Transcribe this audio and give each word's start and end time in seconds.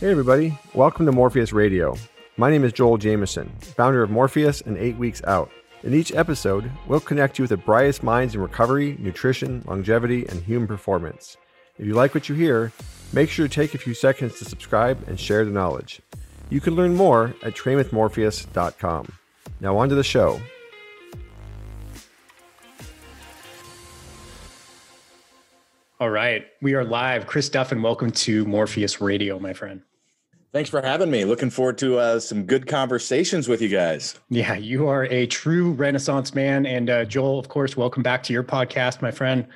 Hey, 0.00 0.10
everybody. 0.10 0.58
Welcome 0.74 1.06
to 1.06 1.12
Morpheus 1.12 1.52
Radio. 1.52 1.96
My 2.36 2.50
name 2.50 2.64
is 2.64 2.72
Joel 2.72 2.98
Jamieson, 2.98 3.48
founder 3.60 4.02
of 4.02 4.10
Morpheus 4.10 4.60
and 4.60 4.76
Eight 4.76 4.96
Weeks 4.96 5.22
Out. 5.24 5.50
In 5.82 5.94
each 5.94 6.12
episode, 6.14 6.70
we'll 6.86 7.00
connect 7.00 7.38
you 7.38 7.44
with 7.44 7.50
the 7.50 7.56
brightest 7.56 8.02
minds 8.02 8.34
in 8.34 8.40
recovery, 8.40 8.96
nutrition, 8.98 9.62
longevity, 9.66 10.26
and 10.28 10.42
human 10.42 10.66
performance. 10.66 11.36
If 11.78 11.86
you 11.86 11.94
like 11.94 12.14
what 12.14 12.28
you 12.28 12.34
hear, 12.34 12.72
make 13.12 13.30
sure 13.30 13.46
to 13.46 13.54
take 13.54 13.74
a 13.74 13.78
few 13.78 13.94
seconds 13.94 14.38
to 14.38 14.44
subscribe 14.44 15.06
and 15.08 15.18
share 15.18 15.44
the 15.44 15.50
knowledge. 15.50 16.00
You 16.50 16.60
can 16.60 16.74
learn 16.74 16.96
more 16.96 17.34
at 17.42 17.54
trainwithmorpheus.com. 17.54 19.12
Now, 19.60 19.76
on 19.78 19.88
to 19.88 19.94
the 19.94 20.04
show. 20.04 20.40
All 26.04 26.10
right. 26.10 26.44
We 26.60 26.74
are 26.74 26.84
live. 26.84 27.26
Chris 27.26 27.48
Duffin, 27.48 27.80
welcome 27.82 28.10
to 28.10 28.44
Morpheus 28.44 29.00
Radio, 29.00 29.38
my 29.38 29.54
friend. 29.54 29.80
Thanks 30.52 30.68
for 30.68 30.82
having 30.82 31.10
me. 31.10 31.24
Looking 31.24 31.48
forward 31.48 31.78
to 31.78 31.96
uh, 31.96 32.20
some 32.20 32.44
good 32.44 32.66
conversations 32.66 33.48
with 33.48 33.62
you 33.62 33.70
guys. 33.70 34.20
Yeah, 34.28 34.54
you 34.54 34.86
are 34.86 35.04
a 35.04 35.26
true 35.26 35.72
Renaissance 35.72 36.34
man. 36.34 36.66
And 36.66 36.90
uh, 36.90 37.06
Joel, 37.06 37.38
of 37.38 37.48
course, 37.48 37.74
welcome 37.74 38.02
back 38.02 38.22
to 38.24 38.34
your 38.34 38.42
podcast, 38.42 39.00
my 39.00 39.12
friend. 39.12 39.46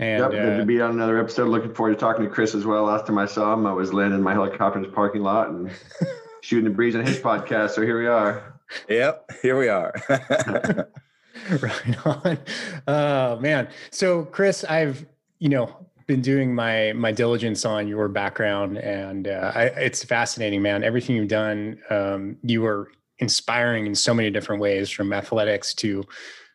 And, 0.00 0.22
yep, 0.22 0.30
good 0.32 0.54
uh, 0.54 0.56
to 0.56 0.64
be 0.64 0.80
on 0.80 0.90
another 0.90 1.20
episode. 1.20 1.48
Looking 1.48 1.72
forward 1.72 1.92
to 1.92 2.00
talking 2.00 2.24
to 2.24 2.30
Chris 2.32 2.56
as 2.56 2.66
well. 2.66 2.82
Last 2.82 3.06
time 3.06 3.16
I 3.16 3.26
saw 3.26 3.54
him, 3.54 3.64
I 3.64 3.72
was 3.72 3.92
landing 3.92 4.20
my 4.22 4.32
helicopter 4.32 4.80
in 4.80 4.84
his 4.84 4.92
parking 4.92 5.22
lot 5.22 5.50
and 5.50 5.70
shooting 6.40 6.64
the 6.64 6.74
breeze 6.74 6.96
on 6.96 7.06
his 7.06 7.20
podcast. 7.20 7.70
So 7.70 7.82
here 7.82 8.00
we 8.00 8.08
are. 8.08 8.60
Yep, 8.88 9.30
here 9.40 9.56
we 9.56 9.68
are. 9.68 9.94
right 11.60 12.06
on. 12.06 12.38
Oh 12.88 13.38
man. 13.38 13.68
So 13.92 14.24
Chris, 14.24 14.64
I've 14.64 15.06
you 15.38 15.48
know 15.48 15.76
been 16.06 16.20
doing 16.20 16.54
my 16.54 16.92
my 16.92 17.12
diligence 17.12 17.64
on 17.64 17.88
your 17.88 18.08
background, 18.08 18.78
and 18.78 19.28
uh, 19.28 19.52
I, 19.54 19.62
it's 19.64 20.04
fascinating, 20.04 20.62
man. 20.62 20.84
Everything 20.84 21.16
you've 21.16 21.28
done, 21.28 21.78
um, 21.90 22.36
you 22.42 22.64
are 22.66 22.90
inspiring 23.18 23.86
in 23.86 23.94
so 23.94 24.12
many 24.12 24.30
different 24.30 24.60
ways, 24.60 24.90
from 24.90 25.12
athletics 25.12 25.74
to 25.74 26.04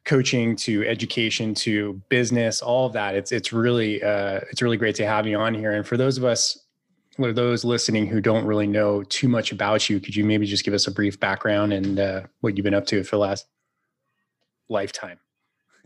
coaching 0.06 0.56
to 0.56 0.88
education 0.88 1.54
to 1.54 2.02
business, 2.10 2.62
all 2.62 2.86
of 2.86 2.94
that. 2.94 3.16
It's 3.16 3.32
it's 3.32 3.52
really 3.52 4.02
uh, 4.02 4.42
it's 4.52 4.62
really 4.62 4.78
great 4.78 4.96
to 4.96 5.06
have 5.06 5.28
you 5.28 5.38
on 5.38 5.54
here. 5.54 5.74
And 5.74 5.86
for 5.86 5.98
those 5.98 6.18
of 6.18 6.24
us, 6.24 6.58
or 7.18 7.34
those 7.34 7.66
listening 7.66 8.08
who 8.08 8.22
don't 8.22 8.46
really 8.46 8.68
know 8.68 9.04
too 9.04 9.28
much 9.28 9.52
about 9.52 9.90
you, 9.90 10.00
could 10.00 10.16
you 10.16 10.24
maybe 10.24 10.46
just 10.46 10.64
give 10.64 10.74
us 10.74 10.88
a 10.88 10.92
brief 10.92 11.20
background 11.20 11.74
and 11.74 12.00
uh, 12.00 12.22
what 12.42 12.56
you've 12.58 12.64
been 12.64 12.74
up 12.74 12.86
to 12.88 13.04
for 13.04 13.18
the 13.18 13.22
last 13.22 13.46
lifetime? 14.70 15.20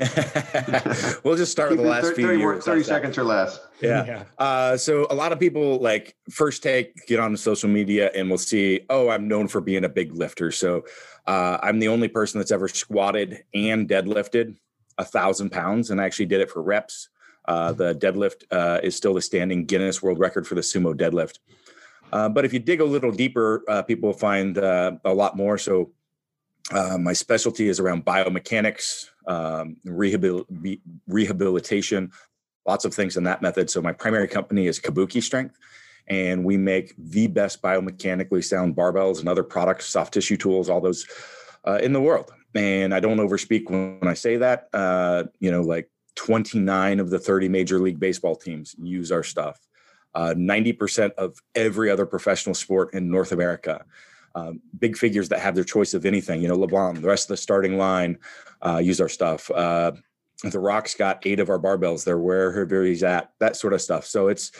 we'll 1.23 1.35
just 1.35 1.51
start 1.51 1.69
with 1.69 1.79
the 1.79 1.85
last 1.85 2.05
30, 2.05 2.15
few 2.15 2.25
30, 2.27 2.39
years. 2.39 2.65
30 2.65 2.83
seconds 2.83 3.17
or 3.17 3.23
less. 3.23 3.59
Yeah. 3.81 4.05
yeah. 4.05 4.23
Uh, 4.39 4.77
so 4.77 5.05
a 5.09 5.15
lot 5.15 5.31
of 5.31 5.39
people 5.39 5.77
like 5.77 6.15
first 6.29 6.63
take, 6.63 7.05
get 7.05 7.19
on 7.19 7.37
social 7.37 7.69
media 7.69 8.09
and 8.15 8.27
we'll 8.27 8.39
see, 8.39 8.81
oh, 8.89 9.09
I'm 9.09 9.27
known 9.27 9.47
for 9.47 9.61
being 9.61 9.83
a 9.83 9.89
big 9.89 10.15
lifter. 10.15 10.51
So 10.51 10.85
uh, 11.27 11.59
I'm 11.61 11.79
the 11.79 11.87
only 11.87 12.07
person 12.07 12.39
that's 12.39 12.51
ever 12.51 12.67
squatted 12.67 13.43
and 13.53 13.87
deadlifted 13.87 14.57
a 14.97 15.05
thousand 15.05 15.51
pounds. 15.51 15.91
And 15.91 16.01
I 16.01 16.05
actually 16.05 16.27
did 16.27 16.41
it 16.41 16.49
for 16.49 16.63
reps. 16.63 17.09
Uh, 17.45 17.71
the 17.71 17.93
deadlift 17.95 18.43
uh, 18.51 18.79
is 18.81 18.95
still 18.95 19.13
the 19.13 19.21
standing 19.21 19.65
Guinness 19.65 20.01
World 20.01 20.19
Record 20.19 20.47
for 20.47 20.55
the 20.55 20.61
sumo 20.61 20.95
deadlift. 20.95 21.39
Uh, 22.11 22.27
but 22.27 22.43
if 22.43 22.53
you 22.53 22.59
dig 22.59 22.81
a 22.81 22.85
little 22.85 23.11
deeper, 23.11 23.63
uh, 23.67 23.81
people 23.83 24.13
find 24.13 24.57
a 24.57 24.99
lot 25.05 25.37
more. 25.37 25.57
So 25.57 25.91
my 26.99 27.13
specialty 27.13 27.67
is 27.67 27.79
around 27.79 28.05
biomechanics, 28.05 29.07
um, 29.27 29.77
rehabil- 29.85 30.79
rehabilitation, 31.07 32.11
lots 32.65 32.85
of 32.85 32.93
things 32.93 33.17
in 33.17 33.23
that 33.23 33.41
method. 33.41 33.69
So 33.69 33.81
my 33.81 33.93
primary 33.93 34.27
company 34.27 34.67
is 34.67 34.79
Kabuki 34.79 35.21
Strength, 35.21 35.57
and 36.07 36.43
we 36.43 36.57
make 36.57 36.93
the 36.97 37.27
best 37.27 37.61
biomechanically 37.61 38.43
sound 38.43 38.75
barbells 38.75 39.19
and 39.19 39.29
other 39.29 39.43
products, 39.43 39.87
soft 39.87 40.13
tissue 40.13 40.37
tools, 40.37 40.69
all 40.69 40.81
those 40.81 41.05
uh, 41.67 41.79
in 41.81 41.93
the 41.93 42.01
world. 42.01 42.31
And 42.53 42.93
I 42.93 42.99
don't 42.99 43.17
overspeak 43.17 43.69
when 43.69 44.07
I 44.07 44.13
say 44.13 44.37
that. 44.37 44.67
Uh, 44.73 45.23
you 45.39 45.51
know, 45.51 45.61
like 45.61 45.89
29 46.15 46.99
of 46.99 47.09
the 47.09 47.19
30 47.19 47.49
major 47.49 47.79
league 47.79 47.99
baseball 47.99 48.35
teams 48.35 48.75
use 48.81 49.11
our 49.11 49.23
stuff. 49.23 49.59
Uh, 50.13 50.33
90% 50.35 51.13
of 51.13 51.37
every 51.55 51.89
other 51.89 52.05
professional 52.05 52.53
sport 52.53 52.93
in 52.93 53.09
North 53.09 53.31
America 53.31 53.85
um, 54.35 54.61
big 54.79 54.97
figures 54.97 55.29
that 55.29 55.39
have 55.39 55.55
their 55.55 55.63
choice 55.63 55.93
of 55.93 56.05
anything. 56.05 56.41
You 56.41 56.47
know, 56.47 56.57
LeBron, 56.57 57.01
the 57.01 57.07
rest 57.07 57.25
of 57.25 57.29
the 57.29 57.37
starting 57.37 57.77
line 57.77 58.17
uh, 58.61 58.77
use 58.77 59.01
our 59.01 59.09
stuff. 59.09 59.49
Uh, 59.51 59.91
the 60.43 60.59
Rock's 60.59 60.95
got 60.95 61.25
eight 61.25 61.39
of 61.39 61.49
our 61.49 61.59
barbells. 61.59 62.03
They're 62.03 62.17
wherever 62.17 62.83
he's 62.83 63.03
at, 63.03 63.31
that 63.39 63.55
sort 63.55 63.73
of 63.73 63.81
stuff. 63.81 64.05
So 64.05 64.27
it's 64.27 64.51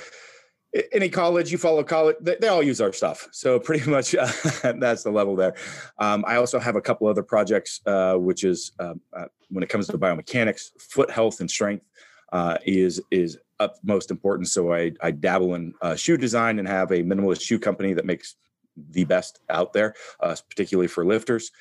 any 0.92 1.09
college 1.09 1.52
you 1.52 1.58
follow 1.58 1.84
college, 1.84 2.16
they, 2.22 2.38
they 2.40 2.48
all 2.48 2.64
use 2.64 2.80
our 2.80 2.94
stuff. 2.94 3.28
So 3.32 3.59
pretty 3.68 3.90
much 3.90 4.16
uh, 4.16 4.32
that's 4.80 5.04
the 5.04 5.12
level 5.12 5.36
there. 5.36 5.56
Um, 5.98 6.24
I 6.28 6.36
also 6.36 6.59
have 6.59 6.76
a 6.76 6.82
couple 6.82 7.08
other 7.08 7.24
projects, 7.24 7.82
uh, 7.86 8.16
which 8.16 8.44
is 8.44 8.72
um, 8.80 9.02
uh, 9.14 9.26
when 9.50 9.64
it 9.64 9.70
comes 9.70 9.88
to 9.88 9.98
biomechanics, 9.98 10.70
foot 10.80 11.12
health 11.12 11.40
and 11.40 11.50
strength 11.50 11.86
uh, 12.32 12.58
is 12.66 13.02
is 13.12 13.38
most 13.84 14.09
important. 14.09 14.48
So 14.48 14.74
I, 14.74 14.92
I 15.02 15.12
dabble 15.12 15.56
in 15.56 15.74
uh, 15.82 15.96
shoe 15.96 16.18
design 16.18 16.58
and 16.59 16.68
have 16.68 16.92
a 16.92 17.03
minimalist 17.03 17.42
shoe 17.42 17.59
company 17.59 17.94
that 17.94 18.06
makes 18.06 18.36
the 18.76 19.04
best 19.04 19.40
out 19.50 19.74
there, 19.74 19.94
uh, 20.20 20.36
particularly 20.50 20.88
for 20.88 21.06
lifters. 21.06 21.52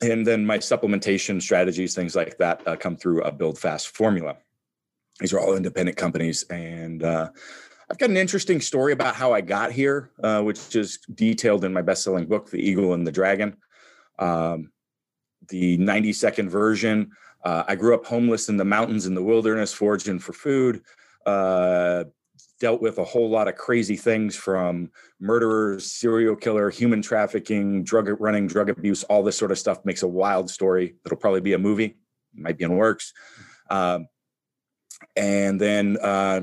And 0.00 0.26
then 0.26 0.46
my 0.46 0.58
supplementation 0.58 1.42
strategies, 1.42 1.94
things 1.94 2.14
like 2.14 2.38
that, 2.38 2.66
uh, 2.66 2.76
come 2.76 2.96
through 2.96 3.22
a 3.22 3.32
Buildfast 3.32 3.88
formula. 3.88 4.36
These 5.20 5.32
are 5.32 5.40
all 5.40 5.56
independent 5.56 5.96
companies, 5.96 6.44
and 6.44 7.02
uh, 7.02 7.30
I've 7.90 7.98
got 7.98 8.10
an 8.10 8.16
interesting 8.16 8.60
story 8.60 8.92
about 8.92 9.16
how 9.16 9.32
I 9.32 9.40
got 9.40 9.72
here, 9.72 10.10
uh, 10.22 10.42
which 10.42 10.76
is 10.76 10.98
detailed 11.14 11.64
in 11.64 11.72
my 11.72 11.82
best-selling 11.82 12.26
book, 12.26 12.50
The 12.50 12.58
Eagle 12.58 12.94
and 12.94 13.04
the 13.04 13.10
Dragon. 13.10 13.56
Um, 14.18 14.70
the 15.48 15.76
90 15.78 16.12
second 16.12 16.50
version. 16.50 17.10
Uh, 17.44 17.64
I 17.66 17.76
grew 17.76 17.94
up 17.94 18.06
homeless 18.06 18.48
in 18.48 18.56
the 18.56 18.64
mountains 18.64 19.06
in 19.06 19.14
the 19.14 19.22
wilderness, 19.22 19.72
foraging 19.72 20.18
for 20.18 20.32
food. 20.32 20.82
Uh, 21.24 22.04
dealt 22.60 22.82
with 22.82 22.98
a 22.98 23.04
whole 23.04 23.30
lot 23.30 23.48
of 23.48 23.56
crazy 23.56 23.96
things 23.96 24.34
from 24.34 24.90
murderers, 25.20 25.92
serial 25.92 26.34
killer, 26.34 26.70
human 26.70 27.00
trafficking, 27.02 27.84
drug 27.84 28.08
running, 28.20 28.46
drug 28.46 28.70
abuse, 28.70 29.04
all 29.04 29.22
this 29.22 29.36
sort 29.36 29.52
of 29.52 29.58
stuff 29.58 29.84
makes 29.84 30.02
a 30.02 30.08
wild 30.08 30.50
story. 30.50 30.94
It'll 31.04 31.18
probably 31.18 31.40
be 31.40 31.52
a 31.52 31.58
movie, 31.58 31.96
might 32.34 32.58
be 32.58 32.64
in 32.64 32.76
works. 32.76 33.12
Um, 33.70 34.08
and 35.16 35.60
then 35.60 35.98
uh, 36.02 36.40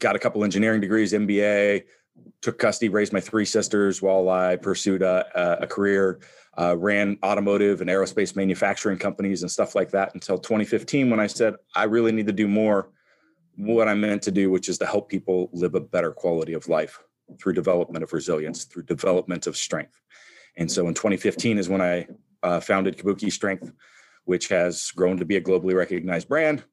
got 0.00 0.16
a 0.16 0.18
couple 0.18 0.42
engineering 0.42 0.80
degrees, 0.80 1.12
MBA, 1.12 1.84
took 2.42 2.58
custody, 2.58 2.88
raised 2.88 3.12
my 3.12 3.20
three 3.20 3.44
sisters 3.44 4.02
while 4.02 4.28
I 4.28 4.56
pursued 4.56 5.02
a, 5.02 5.62
a 5.62 5.66
career, 5.66 6.20
uh, 6.58 6.76
ran 6.76 7.18
automotive 7.22 7.80
and 7.80 7.88
aerospace 7.88 8.34
manufacturing 8.34 8.98
companies 8.98 9.42
and 9.42 9.50
stuff 9.50 9.74
like 9.74 9.90
that 9.90 10.12
until 10.14 10.38
2015 10.38 11.08
when 11.08 11.20
I 11.20 11.28
said, 11.28 11.54
I 11.74 11.84
really 11.84 12.12
need 12.12 12.26
to 12.26 12.32
do 12.32 12.48
more 12.48 12.90
what 13.66 13.88
I'm 13.88 14.00
meant 14.00 14.22
to 14.22 14.30
do, 14.30 14.50
which 14.50 14.68
is 14.68 14.78
to 14.78 14.86
help 14.86 15.08
people 15.08 15.50
live 15.52 15.74
a 15.74 15.80
better 15.80 16.12
quality 16.12 16.54
of 16.54 16.68
life 16.68 16.98
through 17.38 17.52
development 17.52 18.02
of 18.02 18.12
resilience, 18.12 18.64
through 18.64 18.84
development 18.84 19.46
of 19.46 19.56
strength. 19.56 20.00
And 20.56 20.70
so 20.70 20.88
in 20.88 20.94
2015 20.94 21.58
is 21.58 21.68
when 21.68 21.80
I 21.80 22.08
uh, 22.42 22.60
founded 22.60 22.96
Kabuki 22.96 23.30
Strength, 23.30 23.72
which 24.24 24.48
has 24.48 24.90
grown 24.92 25.16
to 25.18 25.24
be 25.24 25.36
a 25.36 25.40
globally 25.40 25.74
recognized 25.74 26.28
brand. 26.28 26.64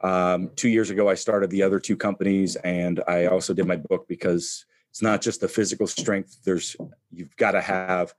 Um, 0.00 0.50
two 0.56 0.68
years 0.68 0.90
ago, 0.90 1.08
I 1.08 1.14
started 1.14 1.50
the 1.50 1.62
other 1.62 1.78
two 1.78 1.96
companies, 1.96 2.56
and 2.56 3.02
I 3.08 3.26
also 3.26 3.54
did 3.54 3.66
my 3.66 3.76
book 3.76 4.06
because 4.08 4.66
it's 4.90 5.02
not 5.02 5.22
just 5.22 5.40
the 5.40 5.48
physical 5.48 5.86
strength. 5.86 6.38
There's 6.44 6.76
you've 7.10 7.34
got 7.36 7.52
to 7.52 7.60
have, 7.60 8.12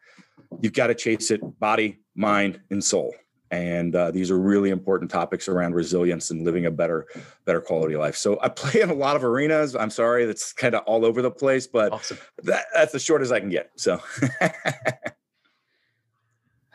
you've 0.62 0.74
got 0.74 0.88
to 0.88 0.96
chase 0.96 1.32
it, 1.32 1.42
body, 1.60 2.00
mind, 2.16 2.62
and 2.72 2.84
soul 2.84 3.14
and 3.52 3.96
uh, 3.96 4.12
these 4.12 4.32
are 4.32 4.40
really 4.40 4.70
important 4.70 5.12
topics 5.12 5.48
around 5.48 5.76
resilience 5.76 6.32
and 6.32 6.44
living 6.44 6.66
a 6.66 6.72
better 6.72 7.08
better 7.46 7.62
quality 7.62 7.96
life. 7.96 8.16
So 8.16 8.40
i 8.42 8.50
play 8.50 8.82
in 8.82 8.90
a 8.90 8.94
lot 8.94 9.16
of 9.16 9.24
arenas. 9.24 9.76
I'm 9.76 9.90
sorry 9.90 10.26
that's 10.26 10.54
kind 10.54 10.76
of 10.76 10.84
all 10.86 11.06
over 11.06 11.22
the 11.22 11.32
place 11.32 11.68
but 11.68 11.92
awesome. 11.92 12.18
that, 12.44 12.66
that's 12.74 12.96
as 12.96 13.04
short 13.04 13.22
as 13.22 13.32
i 13.32 13.40
can 13.40 13.50
get 13.50 13.72
so. 13.76 14.02
I 14.42 14.52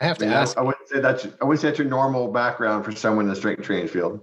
have 0.05 0.17
to 0.19 0.25
yeah, 0.25 0.41
ask 0.41 0.57
i 0.57 0.61
wouldn't 0.61 0.87
say 0.87 0.99
that's 0.99 1.27
i 1.41 1.45
wouldn't 1.45 1.61
say 1.61 1.67
that's 1.67 1.79
your 1.79 1.87
normal 1.87 2.31
background 2.31 2.85
for 2.85 2.91
someone 2.91 3.25
in 3.25 3.29
the 3.29 3.35
strength 3.35 3.63
training 3.63 3.87
field 3.87 4.21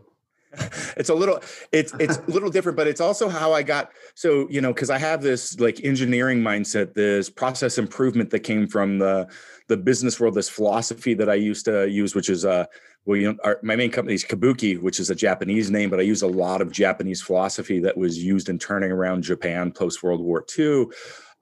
it's 0.97 1.09
a 1.09 1.15
little 1.15 1.41
it's 1.73 1.93
it's 1.99 2.19
a 2.19 2.31
little 2.31 2.51
different 2.51 2.77
but 2.77 2.87
it's 2.87 3.01
also 3.01 3.29
how 3.29 3.53
i 3.53 3.63
got 3.63 3.91
so 4.15 4.47
you 4.51 4.61
know 4.61 4.73
because 4.73 4.91
i 4.91 4.99
have 4.99 5.23
this 5.23 5.59
like 5.61 5.85
engineering 5.85 6.41
mindset 6.41 6.95
this 6.95 7.31
process 7.31 7.79
improvement 7.79 8.31
that 8.31 8.41
came 8.41 8.67
from 8.67 8.99
the 8.99 9.29
the 9.69 9.77
business 9.77 10.19
world 10.19 10.35
this 10.35 10.49
philosophy 10.49 11.15
that 11.15 11.29
i 11.29 11.35
used 11.35 11.65
to 11.65 11.89
use 11.89 12.15
which 12.15 12.29
is 12.29 12.45
uh 12.45 12.65
well 13.05 13.17
you 13.17 13.31
know 13.31 13.39
our, 13.45 13.59
my 13.63 13.77
main 13.77 13.91
company 13.91 14.15
is 14.15 14.25
kabuki 14.25 14.81
which 14.81 15.01
is 15.01 15.11
a 15.11 15.15
japanese 15.15 15.71
name 15.71 15.91
but 15.91 16.01
i 16.01 16.03
use 16.03 16.23
a 16.23 16.27
lot 16.27 16.61
of 16.61 16.73
japanese 16.73 17.23
philosophy 17.23 17.79
that 17.79 17.97
was 17.97 18.23
used 18.23 18.49
in 18.49 18.59
turning 18.59 18.91
around 18.91 19.23
japan 19.23 19.71
post 19.71 20.03
world 20.03 20.21
war 20.21 20.45
ii 20.59 20.87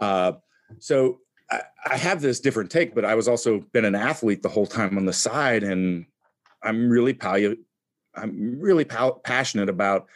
uh, 0.01 0.33
so 0.79 1.21
I, 1.51 1.63
I 1.91 1.97
have 1.97 2.21
this 2.21 2.41
different 2.41 2.71
take 2.71 2.95
but 2.95 3.05
i 3.05 3.15
was 3.15 3.29
also 3.29 3.61
been 3.73 3.85
an 3.85 3.95
athlete 3.95 4.43
the 4.43 4.49
whole 4.49 4.67
time 4.67 4.99
on 4.99 5.07
the 5.07 5.13
side 5.13 5.63
and 5.63 6.07
i'm 6.63 6.91
really 6.91 7.15
I'm 8.17 8.61
really 8.61 8.85
pa- 8.85 9.19
passionate 9.25 9.69
about 9.69 10.07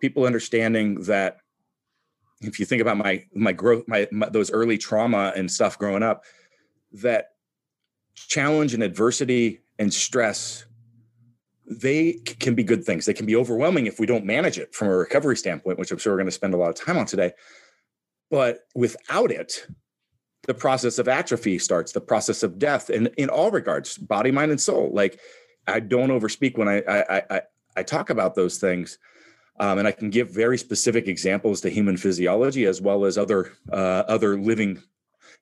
people 0.00 0.24
understanding 0.24 1.02
that 1.02 1.38
if 2.42 2.60
you 2.60 2.66
think 2.66 2.82
about 2.82 2.98
my 2.98 3.24
my 3.34 3.52
growth, 3.52 3.84
my, 3.86 4.08
my 4.12 4.28
those 4.28 4.50
early 4.50 4.78
trauma 4.78 5.32
and 5.34 5.50
stuff 5.50 5.78
growing 5.78 6.02
up, 6.02 6.24
that 6.92 7.30
challenge 8.14 8.74
and 8.74 8.82
adversity 8.82 9.60
and 9.78 9.92
stress 9.92 10.64
they 11.68 12.12
can 12.38 12.54
be 12.54 12.62
good 12.62 12.84
things. 12.84 13.06
They 13.06 13.14
can 13.14 13.26
be 13.26 13.36
overwhelming 13.36 13.86
if 13.86 13.98
we 13.98 14.06
don't 14.06 14.24
manage 14.24 14.58
it 14.58 14.74
from 14.74 14.88
a 14.88 14.96
recovery 14.96 15.36
standpoint, 15.36 15.78
which 15.78 15.90
I'm 15.90 15.98
sure 15.98 16.12
we're 16.12 16.18
going 16.18 16.28
to 16.28 16.32
spend 16.32 16.54
a 16.54 16.56
lot 16.56 16.68
of 16.68 16.76
time 16.76 16.96
on 16.96 17.06
today. 17.06 17.32
But 18.30 18.60
without 18.74 19.30
it, 19.30 19.66
the 20.44 20.54
process 20.54 20.98
of 20.98 21.08
atrophy 21.08 21.58
starts, 21.58 21.92
the 21.92 22.00
process 22.00 22.42
of 22.44 22.58
death, 22.58 22.88
and 22.88 23.08
in 23.16 23.28
all 23.28 23.50
regards, 23.50 23.98
body, 23.98 24.30
mind, 24.30 24.52
and 24.52 24.60
soul. 24.60 24.90
Like 24.92 25.18
I 25.66 25.80
don't 25.80 26.10
overspeak 26.10 26.56
when 26.56 26.68
I 26.68 26.82
I 26.82 27.22
I, 27.30 27.40
I 27.76 27.82
talk 27.82 28.10
about 28.10 28.34
those 28.34 28.58
things. 28.58 28.98
Um, 29.58 29.78
and 29.78 29.88
I 29.88 29.92
can 29.92 30.10
give 30.10 30.30
very 30.30 30.58
specific 30.58 31.08
examples 31.08 31.62
to 31.62 31.70
human 31.70 31.96
physiology 31.96 32.66
as 32.66 32.82
well 32.82 33.06
as 33.06 33.16
other 33.16 33.52
uh, 33.72 34.04
other 34.06 34.38
living 34.38 34.82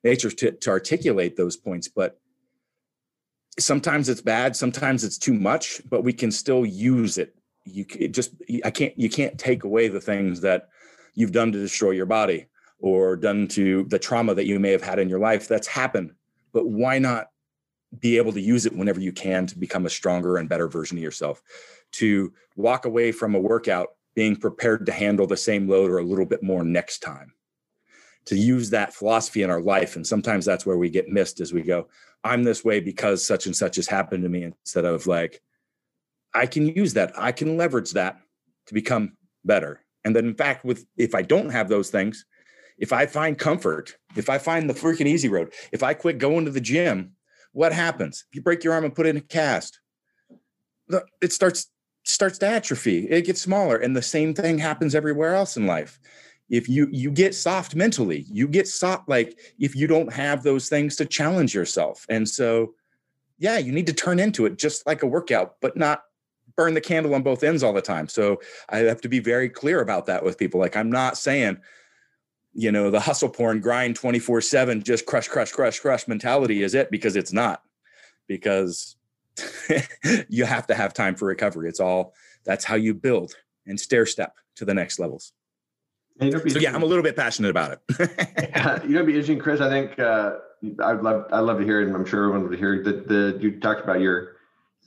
natures 0.05 0.33
to, 0.35 0.51
to 0.51 0.69
articulate 0.69 1.35
those 1.35 1.57
points. 1.57 1.89
But 1.89 2.17
sometimes 3.59 4.09
it's 4.09 4.21
bad, 4.21 4.55
sometimes 4.55 5.03
it's 5.03 5.17
too 5.17 5.33
much, 5.33 5.81
but 5.89 6.03
we 6.03 6.13
can 6.13 6.31
still 6.31 6.65
use 6.65 7.17
it. 7.17 7.35
You 7.65 7.85
it 7.97 8.09
just 8.09 8.35
I 8.63 8.71
can't 8.71 8.97
you 8.97 9.09
can't 9.09 9.37
take 9.37 9.63
away 9.63 9.87
the 9.87 10.01
things 10.01 10.41
that 10.41 10.69
you've 11.13 11.31
done 11.31 11.51
to 11.51 11.59
destroy 11.59 11.91
your 11.91 12.05
body 12.05 12.45
or 12.79 13.15
done 13.15 13.47
to 13.47 13.85
the 13.85 13.99
trauma 13.99 14.35
that 14.35 14.45
you 14.45 14.59
may 14.59 14.71
have 14.71 14.83
had 14.83 14.99
in 14.99 15.09
your 15.09 15.19
life 15.19 15.47
that's 15.47 15.67
happened. 15.67 16.13
But 16.53 16.67
why 16.67 16.99
not 16.99 17.31
be 17.99 18.17
able 18.17 18.33
to 18.33 18.41
use 18.41 18.65
it 18.65 18.75
whenever 18.75 18.99
you 18.99 19.11
can 19.11 19.47
to 19.47 19.57
become 19.57 19.85
a 19.85 19.89
stronger 19.89 20.37
and 20.37 20.49
better 20.49 20.67
version 20.67 20.97
of 20.97 21.03
yourself? 21.03 21.41
To 21.93 22.33
walk 22.55 22.85
away 22.85 23.11
from 23.11 23.35
a 23.35 23.39
workout 23.39 23.89
being 24.15 24.35
prepared 24.35 24.85
to 24.85 24.91
handle 24.91 25.27
the 25.27 25.37
same 25.37 25.67
load 25.67 25.91
or 25.91 25.97
a 25.97 26.03
little 26.03 26.25
bit 26.25 26.41
more 26.41 26.63
next 26.63 26.99
time. 26.99 27.33
To 28.27 28.35
use 28.35 28.71
that 28.71 28.93
philosophy 28.93 29.43
in 29.43 29.49
our 29.49 29.61
life 29.61 29.95
and 29.95 30.07
sometimes 30.07 30.45
that's 30.45 30.65
where 30.65 30.77
we 30.77 30.89
get 30.89 31.09
missed 31.09 31.39
as 31.41 31.53
we 31.53 31.61
go 31.61 31.87
i'm 32.25 32.43
this 32.43 32.65
way 32.65 32.79
because 32.79 33.25
such 33.25 33.45
and 33.45 33.55
such 33.55 33.77
has 33.77 33.87
happened 33.87 34.23
to 34.23 34.29
me 34.29 34.43
instead 34.43 34.83
of 34.83 35.07
like 35.07 35.41
i 36.33 36.45
can 36.45 36.67
use 36.67 36.93
that. 36.93 37.13
I 37.17 37.31
can 37.31 37.55
leverage 37.55 37.91
that 37.91 38.17
to 38.65 38.73
become 38.73 39.15
better. 39.45 39.81
And 40.03 40.15
then 40.15 40.25
in 40.25 40.35
fact 40.35 40.65
with 40.65 40.85
if 40.97 41.15
i 41.15 41.21
don't 41.21 41.51
have 41.51 41.69
those 41.69 41.89
things 41.89 42.25
if 42.77 42.91
i 42.91 43.05
find 43.05 43.37
comfort 43.37 43.95
if 44.15 44.29
i 44.29 44.37
find 44.37 44.69
the 44.69 44.73
freaking 44.73 45.05
easy 45.05 45.29
road 45.29 45.53
if 45.71 45.81
i 45.81 45.93
quit 45.93 46.17
going 46.17 46.45
to 46.45 46.51
the 46.51 46.59
gym 46.59 47.13
what 47.55 47.71
happens? 47.71 48.25
If 48.29 48.35
you 48.35 48.41
break 48.41 48.65
your 48.65 48.73
arm 48.73 48.83
and 48.83 48.93
put 48.93 49.07
in 49.07 49.15
a 49.15 49.21
cast 49.21 49.79
it 51.21 51.31
starts 51.31 51.71
starts 52.03 52.37
to 52.37 52.47
atrophy. 52.47 53.09
It 53.09 53.25
gets 53.25 53.41
smaller 53.41 53.77
and 53.77 53.95
the 53.95 54.01
same 54.01 54.33
thing 54.33 54.59
happens 54.59 54.93
everywhere 54.93 55.33
else 55.33 55.57
in 55.57 55.65
life. 55.65 55.99
If 56.49 56.69
you 56.69 56.87
you 56.91 57.09
get 57.09 57.33
soft 57.33 57.73
mentally 57.75 58.25
you 58.29 58.47
get 58.47 58.67
soft 58.67 59.07
like 59.09 59.39
if 59.57 59.75
you 59.75 59.87
don't 59.87 60.11
have 60.13 60.43
those 60.43 60.69
things 60.69 60.97
to 60.97 61.05
challenge 61.05 61.55
yourself. 61.55 62.05
And 62.09 62.27
so 62.27 62.75
yeah 63.39 63.57
you 63.57 63.71
need 63.71 63.87
to 63.87 63.93
turn 63.93 64.19
into 64.19 64.45
it 64.45 64.57
just 64.57 64.85
like 64.85 65.01
a 65.01 65.07
workout 65.07 65.55
but 65.61 65.77
not 65.77 66.03
burn 66.57 66.73
the 66.73 66.81
candle 66.81 67.15
on 67.15 67.23
both 67.23 67.43
ends 67.43 67.63
all 67.63 67.73
the 67.73 67.81
time. 67.81 68.09
So 68.09 68.41
i 68.69 68.79
have 68.79 69.01
to 69.01 69.09
be 69.09 69.19
very 69.19 69.49
clear 69.49 69.79
about 69.79 70.05
that 70.07 70.25
with 70.25 70.37
people. 70.37 70.59
Like 70.59 70.75
i'm 70.75 70.91
not 70.91 71.17
saying 71.17 71.57
you 72.55 72.71
know 72.71 72.89
the 72.89 72.99
hustle 72.99 73.29
porn 73.29 73.59
grind 73.59 73.95
24 73.95 74.41
7 74.41 74.81
just 74.81 75.05
crush 75.05 75.27
crush 75.27 75.51
crush 75.51 75.79
crush 75.79 76.07
mentality 76.07 76.63
is 76.63 76.73
it 76.73 76.89
because 76.89 77.15
it's 77.15 77.33
not 77.33 77.61
because 78.27 78.95
you 80.29 80.45
have 80.45 80.65
to 80.65 80.73
have 80.73 80.93
time 80.93 81.15
for 81.15 81.25
recovery 81.25 81.69
it's 81.69 81.79
all 81.79 82.13
that's 82.45 82.63
how 82.65 82.75
you 82.75 82.93
build 82.93 83.33
and 83.67 83.79
stair 83.79 84.05
step 84.05 84.33
to 84.55 84.65
the 84.65 84.73
next 84.73 84.99
levels 84.99 85.33
so 86.19 86.59
yeah, 86.59 86.73
I'm 86.73 86.83
a 86.83 86.85
little 86.85 87.03
bit 87.03 87.15
passionate 87.15 87.49
about 87.49 87.73
it. 87.73 87.79
yeah, 88.55 88.81
you 88.83 88.95
know, 88.95 89.03
be 89.03 89.11
interesting, 89.11 89.37
Chris. 89.37 89.59
I 89.59 89.69
think 89.69 89.99
uh, 89.99 90.35
I'd 90.81 91.01
love 91.01 91.25
I'd 91.31 91.41
love 91.41 91.59
to 91.59 91.65
hear 91.65 91.81
it, 91.81 91.87
and 91.87 91.95
I'm 91.95 92.05
sure 92.05 92.25
everyone 92.25 92.49
would 92.49 92.57
hear 92.57 92.81
that 92.83 93.07
the 93.07 93.37
you 93.41 93.59
talked 93.59 93.83
about 93.83 93.99
your 93.99 94.37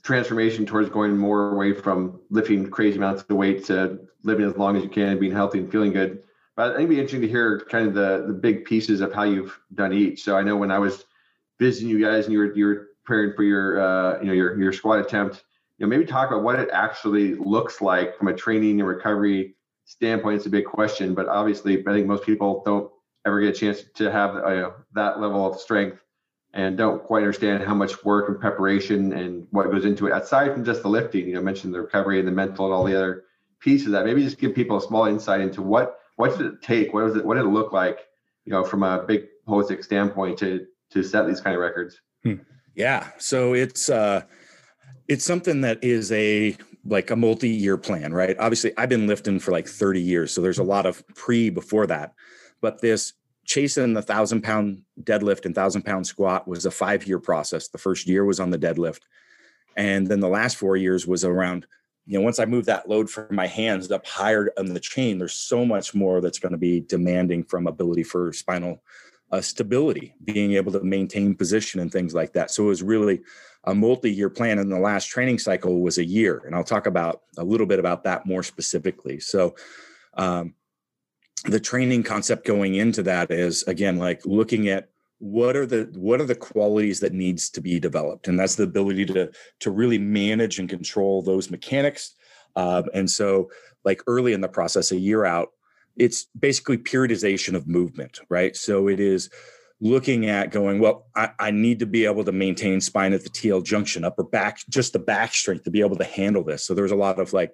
transformation 0.01 0.65
towards 0.65 0.89
going 0.89 1.17
more 1.17 1.53
away 1.53 1.73
from 1.73 2.19
lifting 2.29 2.69
crazy 2.69 2.97
amounts 2.97 3.23
of 3.29 3.35
weight 3.35 3.65
to 3.65 3.99
living 4.23 4.45
as 4.45 4.57
long 4.57 4.75
as 4.75 4.83
you 4.83 4.89
can, 4.89 5.19
being 5.19 5.31
healthy 5.31 5.59
and 5.59 5.71
feeling 5.71 5.91
good. 5.91 6.23
But 6.59 6.71
I 6.71 6.75
think 6.75 6.79
it'd 6.79 6.89
be 6.89 6.95
interesting 6.95 7.21
to 7.21 7.29
hear 7.29 7.61
kind 7.71 7.87
of 7.87 7.93
the 7.93 8.25
the 8.27 8.33
big 8.33 8.65
pieces 8.65 8.99
of 8.99 9.13
how 9.13 9.23
you've 9.23 9.57
done 9.75 9.93
each. 9.93 10.23
So 10.25 10.35
I 10.35 10.43
know 10.43 10.57
when 10.57 10.71
I 10.71 10.77
was 10.77 11.05
visiting 11.57 11.87
you 11.87 12.01
guys 12.01 12.25
and 12.25 12.33
you 12.33 12.39
were 12.39 12.53
you 12.53 12.65
were 12.65 12.87
preparing 13.05 13.33
for 13.33 13.43
your 13.43 13.79
uh, 13.79 14.19
you 14.19 14.25
know 14.25 14.33
your 14.33 14.59
your 14.59 14.73
squat 14.73 14.99
attempt, 14.99 15.45
you 15.77 15.85
know 15.85 15.89
maybe 15.89 16.03
talk 16.03 16.31
about 16.31 16.43
what 16.43 16.59
it 16.59 16.67
actually 16.73 17.35
looks 17.35 17.79
like 17.79 18.17
from 18.17 18.27
a 18.27 18.33
training 18.33 18.81
and 18.81 18.89
recovery 18.89 19.55
standpoint, 19.85 20.35
it's 20.35 20.47
a 20.47 20.49
big 20.49 20.65
question. 20.65 21.13
But 21.13 21.29
obviously, 21.29 21.79
I 21.79 21.93
think 21.93 22.07
most 22.07 22.25
people 22.25 22.61
don't 22.65 22.91
ever 23.25 23.39
get 23.39 23.55
a 23.55 23.57
chance 23.57 23.85
to 23.95 24.11
have 24.11 24.35
uh, 24.35 24.71
that 24.95 25.21
level 25.21 25.49
of 25.49 25.61
strength 25.61 26.03
and 26.53 26.77
don't 26.77 27.01
quite 27.01 27.19
understand 27.19 27.63
how 27.63 27.73
much 27.73 28.03
work 28.03 28.27
and 28.27 28.37
preparation 28.37 29.13
and 29.13 29.47
what 29.51 29.71
goes 29.71 29.85
into 29.85 30.07
it 30.07 30.11
aside 30.11 30.51
from 30.51 30.65
just 30.65 30.81
the 30.81 30.89
lifting. 30.89 31.25
You 31.25 31.35
know, 31.35 31.41
mentioned 31.41 31.73
the 31.73 31.79
recovery 31.79 32.19
and 32.19 32.27
the 32.27 32.33
mental 32.33 32.65
and 32.65 32.73
all 32.73 32.83
the 32.83 32.97
other 32.97 33.23
pieces 33.61 33.87
of 33.87 33.93
that. 33.93 34.05
Maybe 34.05 34.21
just 34.21 34.39
give 34.39 34.53
people 34.53 34.75
a 34.75 34.81
small 34.81 35.05
insight 35.05 35.39
into 35.39 35.61
what 35.61 35.99
what 36.19 36.37
did 36.37 36.47
it 36.47 36.61
take? 36.61 36.93
What 36.93 37.05
was 37.05 37.15
it? 37.15 37.23
What 37.23 37.35
did 37.35 37.45
it 37.45 37.49
look 37.49 37.71
like? 37.71 37.99
You 38.43 38.51
know, 38.51 38.65
from 38.65 38.83
a 38.83 39.03
big 39.07 39.27
holistic 39.47 39.85
standpoint 39.85 40.37
to 40.39 40.65
to 40.91 41.01
set 41.01 41.25
these 41.25 41.39
kind 41.39 41.55
of 41.55 41.61
records. 41.61 42.01
Hmm. 42.23 42.33
Yeah. 42.75 43.07
So 43.19 43.53
it's 43.53 43.87
uh 43.87 44.23
it's 45.07 45.23
something 45.23 45.61
that 45.61 45.81
is 45.81 46.11
a 46.11 46.57
like 46.83 47.09
a 47.09 47.15
multi-year 47.15 47.77
plan, 47.77 48.11
right? 48.13 48.35
Obviously, 48.37 48.73
I've 48.77 48.89
been 48.89 49.07
lifting 49.07 49.39
for 49.39 49.51
like 49.51 49.65
30 49.65 50.01
years, 50.01 50.33
so 50.33 50.41
there's 50.41 50.59
a 50.59 50.63
lot 50.63 50.85
of 50.85 51.07
pre 51.15 51.49
before 51.49 51.87
that. 51.87 52.13
But 52.59 52.81
this 52.81 53.13
chasing 53.45 53.93
the 53.93 54.01
thousand 54.01 54.41
pound 54.41 54.81
deadlift 55.01 55.45
and 55.45 55.55
thousand 55.55 55.83
pound 55.83 56.05
squat 56.05 56.49
was 56.49 56.65
a 56.65 56.71
five 56.71 57.07
year 57.07 57.19
process. 57.19 57.69
The 57.69 57.77
first 57.77 58.09
year 58.09 58.25
was 58.25 58.41
on 58.41 58.49
the 58.49 58.59
deadlift, 58.59 59.03
and 59.77 60.05
then 60.05 60.19
the 60.19 60.27
last 60.27 60.57
four 60.57 60.75
years 60.75 61.07
was 61.07 61.23
around. 61.23 61.65
You 62.09 62.17
know, 62.17 62.23
once 62.25 62.39
I 62.39 62.45
move 62.45 62.65
that 62.65 62.89
load 62.89 63.09
from 63.09 63.35
my 63.35 63.47
hands 63.47 63.91
up 63.91 64.05
higher 64.05 64.51
on 64.57 64.65
the 64.73 64.79
chain, 64.79 65.19
there's 65.19 65.33
so 65.33 65.63
much 65.63 65.93
more 65.93 66.21
that's 66.21 66.39
going 66.39 66.53
to 66.53 66.57
be 66.57 66.81
demanding 66.81 67.43
from 67.43 67.67
ability 67.67 68.03
for 68.03 68.33
spinal 68.33 68.81
uh, 69.31 69.41
stability, 69.41 70.15
being 70.23 70.53
able 70.53 70.71
to 70.71 70.81
maintain 70.81 71.35
position 71.35 71.79
and 71.79 71.91
things 71.91 72.15
like 72.15 72.33
that. 72.33 72.49
So 72.49 72.63
it 72.63 72.67
was 72.67 72.81
really 72.81 73.21
a 73.65 73.75
multi-year 73.75 74.29
plan 74.29 74.59
and 74.59 74.71
the 74.71 74.79
last 74.79 75.05
training 75.05 75.39
cycle 75.39 75.81
was 75.81 75.97
a 75.97 76.05
year 76.05 76.41
and 76.45 76.55
i'll 76.55 76.63
talk 76.63 76.87
about 76.87 77.23
a 77.37 77.43
little 77.43 77.67
bit 77.67 77.79
about 77.79 78.03
that 78.03 78.25
more 78.25 78.43
specifically 78.43 79.19
so 79.19 79.55
um, 80.15 80.53
the 81.45 81.59
training 81.59 82.03
concept 82.03 82.45
going 82.45 82.75
into 82.75 83.03
that 83.03 83.31
is 83.31 83.63
again 83.63 83.97
like 83.97 84.25
looking 84.25 84.69
at 84.69 84.89
what 85.19 85.55
are 85.55 85.65
the 85.65 85.89
what 85.95 86.21
are 86.21 86.25
the 86.25 86.35
qualities 86.35 86.99
that 86.99 87.13
needs 87.13 87.49
to 87.49 87.61
be 87.61 87.79
developed 87.79 88.27
and 88.27 88.39
that's 88.39 88.55
the 88.55 88.63
ability 88.63 89.05
to 89.05 89.29
to 89.59 89.69
really 89.69 89.97
manage 89.97 90.59
and 90.59 90.69
control 90.69 91.21
those 91.21 91.51
mechanics 91.51 92.15
um, 92.55 92.85
and 92.93 93.09
so 93.09 93.49
like 93.83 94.01
early 94.07 94.33
in 94.33 94.41
the 94.41 94.47
process 94.47 94.91
a 94.91 94.97
year 94.97 95.25
out 95.25 95.49
it's 95.97 96.27
basically 96.39 96.77
periodization 96.77 97.53
of 97.53 97.67
movement 97.67 98.21
right 98.29 98.55
so 98.55 98.87
it 98.87 98.99
is 98.99 99.29
looking 99.81 100.25
at 100.25 100.51
going, 100.51 100.79
well, 100.79 101.07
I, 101.15 101.31
I, 101.39 101.51
need 101.51 101.79
to 101.79 101.85
be 101.85 102.05
able 102.05 102.23
to 102.25 102.31
maintain 102.31 102.81
spine 102.81 103.13
at 103.13 103.23
the 103.23 103.29
TL 103.29 103.63
junction, 103.63 104.03
upper 104.03 104.23
back, 104.23 104.59
just 104.69 104.93
the 104.93 104.99
back 104.99 105.33
strength 105.33 105.63
to 105.63 105.71
be 105.71 105.79
able 105.79 105.95
to 105.97 106.03
handle 106.03 106.43
this. 106.43 106.63
So 106.65 106.73
there's 106.73 106.91
a 106.91 106.97
lot 106.97 107.19
of 107.19 107.31
like 107.31 107.53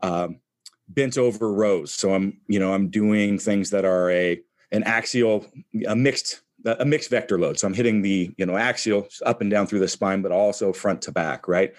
um, 0.00 0.40
bent 0.88 1.18
over 1.18 1.52
rows. 1.52 1.92
So 1.92 2.14
I'm, 2.14 2.40
you 2.48 2.58
know, 2.58 2.72
I'm 2.72 2.88
doing 2.88 3.38
things 3.38 3.70
that 3.70 3.84
are 3.84 4.10
a 4.10 4.40
an 4.72 4.84
axial, 4.84 5.44
a 5.86 5.96
mixed, 5.96 6.42
a 6.64 6.84
mixed 6.84 7.10
vector 7.10 7.38
load. 7.38 7.58
So 7.58 7.66
I'm 7.66 7.74
hitting 7.74 8.02
the, 8.02 8.32
you 8.36 8.46
know, 8.46 8.56
axial 8.56 9.08
up 9.24 9.40
and 9.40 9.50
down 9.50 9.66
through 9.66 9.80
the 9.80 9.88
spine, 9.88 10.22
but 10.22 10.32
also 10.32 10.72
front 10.72 11.02
to 11.02 11.12
back, 11.12 11.48
right? 11.48 11.74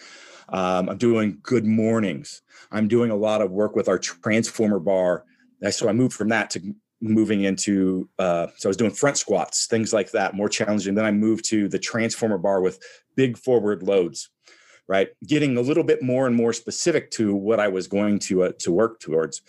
Um, 0.49 0.89
I'm 0.89 0.97
doing 0.97 1.39
good 1.43 1.65
mornings. 1.65 2.41
I'm 2.71 2.87
doing 2.87 3.11
a 3.11 3.15
lot 3.15 3.41
of 3.41 3.51
work 3.51 3.75
with 3.75 3.87
our 3.87 3.99
transformer 3.99 4.79
bar. 4.79 5.25
So 5.69 5.87
I 5.87 5.93
moved 5.93 6.13
from 6.13 6.29
that 6.29 6.49
to 6.51 6.75
moving 7.01 7.43
into 7.43 8.07
uh, 8.19 8.47
so 8.57 8.67
I 8.67 8.71
was 8.71 8.77
doing 8.77 8.91
front 8.91 9.17
squats, 9.17 9.65
things 9.65 9.91
like 9.91 10.11
that, 10.11 10.35
more 10.35 10.49
challenging. 10.49 10.95
Then 10.95 11.05
I 11.05 11.11
moved 11.11 11.45
to 11.45 11.67
the 11.67 11.79
transformer 11.79 12.37
bar 12.37 12.61
with 12.61 12.79
big 13.15 13.37
forward 13.37 13.83
loads, 13.83 14.29
right? 14.87 15.09
Getting 15.25 15.57
a 15.57 15.61
little 15.61 15.83
bit 15.83 16.03
more 16.03 16.27
and 16.27 16.35
more 16.35 16.53
specific 16.53 17.11
to 17.11 17.33
what 17.35 17.59
I 17.59 17.67
was 17.67 17.87
going 17.87 18.19
to 18.19 18.43
uh, 18.43 18.51
to 18.59 18.71
work 18.71 18.99
towards, 18.99 19.41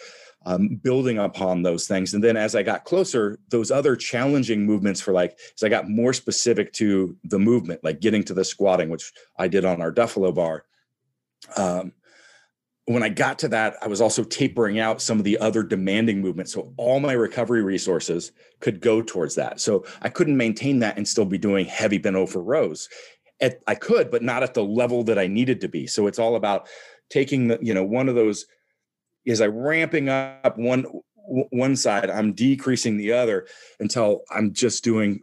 um, 0.44 0.76
building 0.82 1.18
upon 1.18 1.62
those 1.62 1.86
things. 1.86 2.14
And 2.14 2.22
then 2.22 2.36
as 2.36 2.54
I 2.54 2.62
got 2.62 2.84
closer, 2.84 3.38
those 3.50 3.70
other 3.70 3.96
challenging 3.96 4.64
movements 4.64 5.00
for 5.00 5.12
like 5.12 5.38
as 5.54 5.62
I 5.62 5.68
got 5.68 5.88
more 5.88 6.12
specific 6.12 6.72
to 6.74 7.16
the 7.24 7.38
movement, 7.38 7.84
like 7.84 8.00
getting 8.00 8.24
to 8.24 8.34
the 8.34 8.44
squatting, 8.44 8.88
which 8.88 9.12
I 9.36 9.48
did 9.48 9.64
on 9.64 9.80
our 9.80 9.92
Duffalo 9.92 10.34
bar. 10.34 10.64
Um, 11.56 11.92
when 12.86 13.02
I 13.02 13.08
got 13.10 13.38
to 13.40 13.48
that, 13.48 13.76
I 13.80 13.86
was 13.86 14.00
also 14.00 14.24
tapering 14.24 14.80
out 14.80 15.00
some 15.00 15.18
of 15.18 15.24
the 15.24 15.38
other 15.38 15.62
demanding 15.62 16.20
movements. 16.20 16.52
So 16.52 16.72
all 16.76 16.98
my 16.98 17.12
recovery 17.12 17.62
resources 17.62 18.32
could 18.60 18.80
go 18.80 19.02
towards 19.02 19.36
that. 19.36 19.60
So 19.60 19.84
I 20.02 20.08
couldn't 20.08 20.36
maintain 20.36 20.80
that 20.80 20.96
and 20.96 21.06
still 21.06 21.24
be 21.24 21.38
doing 21.38 21.66
heavy 21.66 21.98
bent 21.98 22.16
over 22.16 22.42
rows. 22.42 22.88
At, 23.40 23.62
I 23.68 23.76
could, 23.76 24.10
but 24.10 24.22
not 24.22 24.42
at 24.42 24.54
the 24.54 24.64
level 24.64 25.04
that 25.04 25.18
I 25.18 25.28
needed 25.28 25.60
to 25.60 25.68
be. 25.68 25.86
So 25.86 26.08
it's 26.08 26.18
all 26.18 26.34
about 26.34 26.66
taking 27.08 27.48
the, 27.48 27.58
you 27.62 27.72
know, 27.72 27.84
one 27.84 28.08
of 28.08 28.16
those 28.16 28.46
is 29.24 29.40
I 29.40 29.46
ramping 29.46 30.08
up 30.08 30.56
one 30.56 30.86
one 31.24 31.76
side, 31.76 32.10
I'm 32.10 32.32
decreasing 32.32 32.96
the 32.96 33.12
other 33.12 33.46
until 33.80 34.22
I'm 34.30 34.52
just 34.52 34.84
doing. 34.84 35.22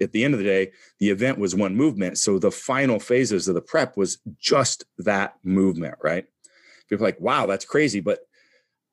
At 0.00 0.12
the 0.12 0.22
end 0.22 0.32
of 0.32 0.38
the 0.38 0.44
day, 0.44 0.70
the 1.00 1.10
event 1.10 1.38
was 1.38 1.56
one 1.56 1.74
movement. 1.74 2.18
So 2.18 2.38
the 2.38 2.52
final 2.52 3.00
phases 3.00 3.48
of 3.48 3.56
the 3.56 3.60
prep 3.60 3.96
was 3.96 4.18
just 4.38 4.84
that 4.98 5.34
movement, 5.42 5.96
right? 6.04 6.24
People 6.88 7.04
like, 7.04 7.20
wow, 7.20 7.46
that's 7.46 7.64
crazy. 7.64 7.98
But 7.98 8.20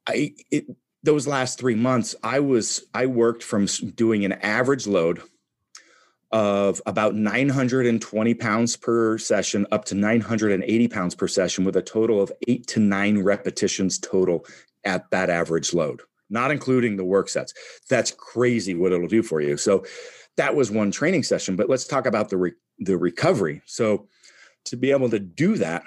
I, 0.08 0.34
it, 0.50 0.66
those 1.04 1.28
last 1.28 1.60
three 1.60 1.76
months, 1.76 2.16
I 2.24 2.40
was, 2.40 2.88
I 2.92 3.06
worked 3.06 3.44
from 3.44 3.68
doing 3.94 4.26
an 4.26 4.34
average 4.34 4.88
load 4.88 5.22
of 6.32 6.82
about 6.86 7.16
920 7.16 8.34
pounds 8.34 8.76
per 8.76 9.18
session 9.18 9.66
up 9.72 9.86
to 9.86 9.96
980 9.96 10.88
pounds 10.88 11.16
per 11.16 11.28
session 11.28 11.64
with 11.64 11.76
a 11.76 11.82
total 11.82 12.22
of 12.22 12.32
eight 12.48 12.68
to 12.68 12.80
nine 12.80 13.20
repetitions 13.20 14.00
total 14.00 14.46
at 14.84 15.10
that 15.12 15.30
average 15.30 15.74
load, 15.74 16.02
not 16.30 16.52
including 16.52 16.98
the 16.98 17.06
work 17.06 17.30
sets. 17.30 17.54
That's 17.90 18.12
crazy 18.12 18.76
what 18.76 18.92
it'll 18.92 19.08
do 19.08 19.24
for 19.24 19.42
you. 19.42 19.58
So 19.58 19.86
that 20.38 20.56
was 20.56 20.72
one 20.72 20.92
training 20.92 21.24
session, 21.24 21.56
but 21.56 21.70
let's 21.70 21.86
talk 21.86 22.06
about 22.06 22.30
the 22.30 22.38
re- 22.38 22.54
the 22.80 22.98
recovery. 22.98 23.62
So 23.66 24.08
to 24.66 24.76
be 24.76 24.92
able 24.92 25.10
to 25.10 25.20
do 25.20 25.56
that, 25.58 25.84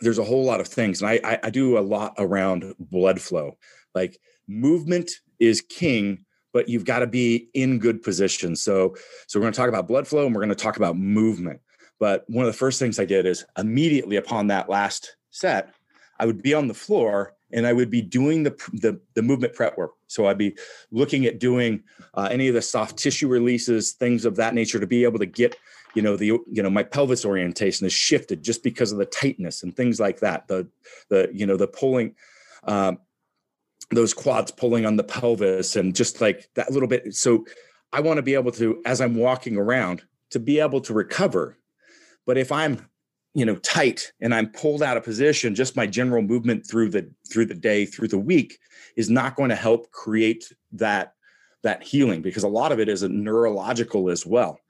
there's 0.00 0.18
a 0.18 0.24
whole 0.24 0.44
lot 0.44 0.60
of 0.60 0.68
things. 0.68 1.00
And 1.00 1.10
I, 1.10 1.20
I, 1.24 1.38
I 1.44 1.50
do 1.50 1.78
a 1.78 1.80
lot 1.80 2.14
around 2.18 2.74
blood 2.78 3.20
flow. 3.20 3.56
Like 3.94 4.18
movement 4.46 5.10
is 5.38 5.60
king 5.62 6.24
but 6.54 6.68
you've 6.68 6.86
got 6.86 7.00
to 7.00 7.06
be 7.06 7.50
in 7.52 7.78
good 7.78 8.02
position. 8.02 8.56
So, 8.56 8.94
so 9.26 9.38
we're 9.38 9.42
going 9.42 9.52
to 9.52 9.56
talk 9.58 9.68
about 9.68 9.88
blood 9.88 10.06
flow 10.06 10.24
and 10.24 10.34
we're 10.34 10.40
going 10.40 10.48
to 10.48 10.54
talk 10.54 10.78
about 10.78 10.96
movement. 10.96 11.60
But 11.98 12.24
one 12.28 12.46
of 12.46 12.52
the 12.52 12.56
first 12.56 12.78
things 12.78 12.98
I 12.98 13.04
did 13.04 13.26
is 13.26 13.44
immediately 13.58 14.16
upon 14.16 14.46
that 14.46 14.70
last 14.70 15.16
set, 15.30 15.74
I 16.18 16.26
would 16.26 16.42
be 16.42 16.54
on 16.54 16.68
the 16.68 16.74
floor 16.74 17.34
and 17.52 17.66
I 17.66 17.72
would 17.72 17.90
be 17.90 18.02
doing 18.02 18.44
the 18.44 18.50
the, 18.72 19.00
the 19.14 19.22
movement 19.22 19.54
prep 19.54 19.76
work. 19.76 19.92
So 20.06 20.26
I'd 20.26 20.38
be 20.38 20.56
looking 20.90 21.26
at 21.26 21.40
doing 21.40 21.82
uh, 22.14 22.28
any 22.30 22.48
of 22.48 22.54
the 22.54 22.62
soft 22.62 22.96
tissue 22.98 23.28
releases, 23.28 23.92
things 23.92 24.24
of 24.24 24.36
that 24.36 24.54
nature, 24.54 24.78
to 24.78 24.86
be 24.86 25.04
able 25.04 25.18
to 25.18 25.26
get 25.26 25.56
you 25.94 26.02
know 26.02 26.16
the 26.16 26.26
you 26.26 26.62
know 26.62 26.70
my 26.70 26.82
pelvis 26.82 27.24
orientation 27.24 27.86
is 27.86 27.92
shifted 27.92 28.42
just 28.42 28.62
because 28.62 28.92
of 28.92 28.98
the 28.98 29.06
tightness 29.06 29.62
and 29.62 29.76
things 29.76 29.98
like 29.98 30.20
that. 30.20 30.46
The 30.46 30.68
the 31.08 31.30
you 31.32 31.46
know 31.46 31.56
the 31.56 31.68
pulling. 31.68 32.14
Um, 32.64 32.98
those 33.90 34.14
quads 34.14 34.50
pulling 34.50 34.86
on 34.86 34.96
the 34.96 35.04
pelvis 35.04 35.76
and 35.76 35.94
just 35.94 36.20
like 36.20 36.48
that 36.54 36.70
little 36.70 36.88
bit. 36.88 37.14
So 37.14 37.44
I 37.92 38.00
want 38.00 38.16
to 38.16 38.22
be 38.22 38.34
able 38.34 38.52
to, 38.52 38.82
as 38.84 39.00
I'm 39.00 39.14
walking 39.14 39.56
around, 39.56 40.02
to 40.30 40.40
be 40.40 40.58
able 40.58 40.80
to 40.82 40.94
recover. 40.94 41.56
But 42.26 42.38
if 42.38 42.50
I'm, 42.50 42.88
you 43.34 43.44
know, 43.44 43.56
tight 43.56 44.12
and 44.20 44.34
I'm 44.34 44.48
pulled 44.50 44.82
out 44.82 44.96
of 44.96 45.04
position, 45.04 45.54
just 45.54 45.76
my 45.76 45.86
general 45.86 46.22
movement 46.22 46.66
through 46.66 46.90
the 46.90 47.10
through 47.30 47.46
the 47.46 47.54
day, 47.54 47.84
through 47.84 48.08
the 48.08 48.18
week, 48.18 48.58
is 48.96 49.10
not 49.10 49.36
going 49.36 49.50
to 49.50 49.56
help 49.56 49.90
create 49.90 50.52
that 50.72 51.14
that 51.62 51.82
healing 51.82 52.22
because 52.22 52.44
a 52.44 52.48
lot 52.48 52.72
of 52.72 52.78
it 52.78 52.88
is 52.88 53.02
a 53.02 53.08
neurological 53.08 54.10
as 54.10 54.24
well 54.24 54.60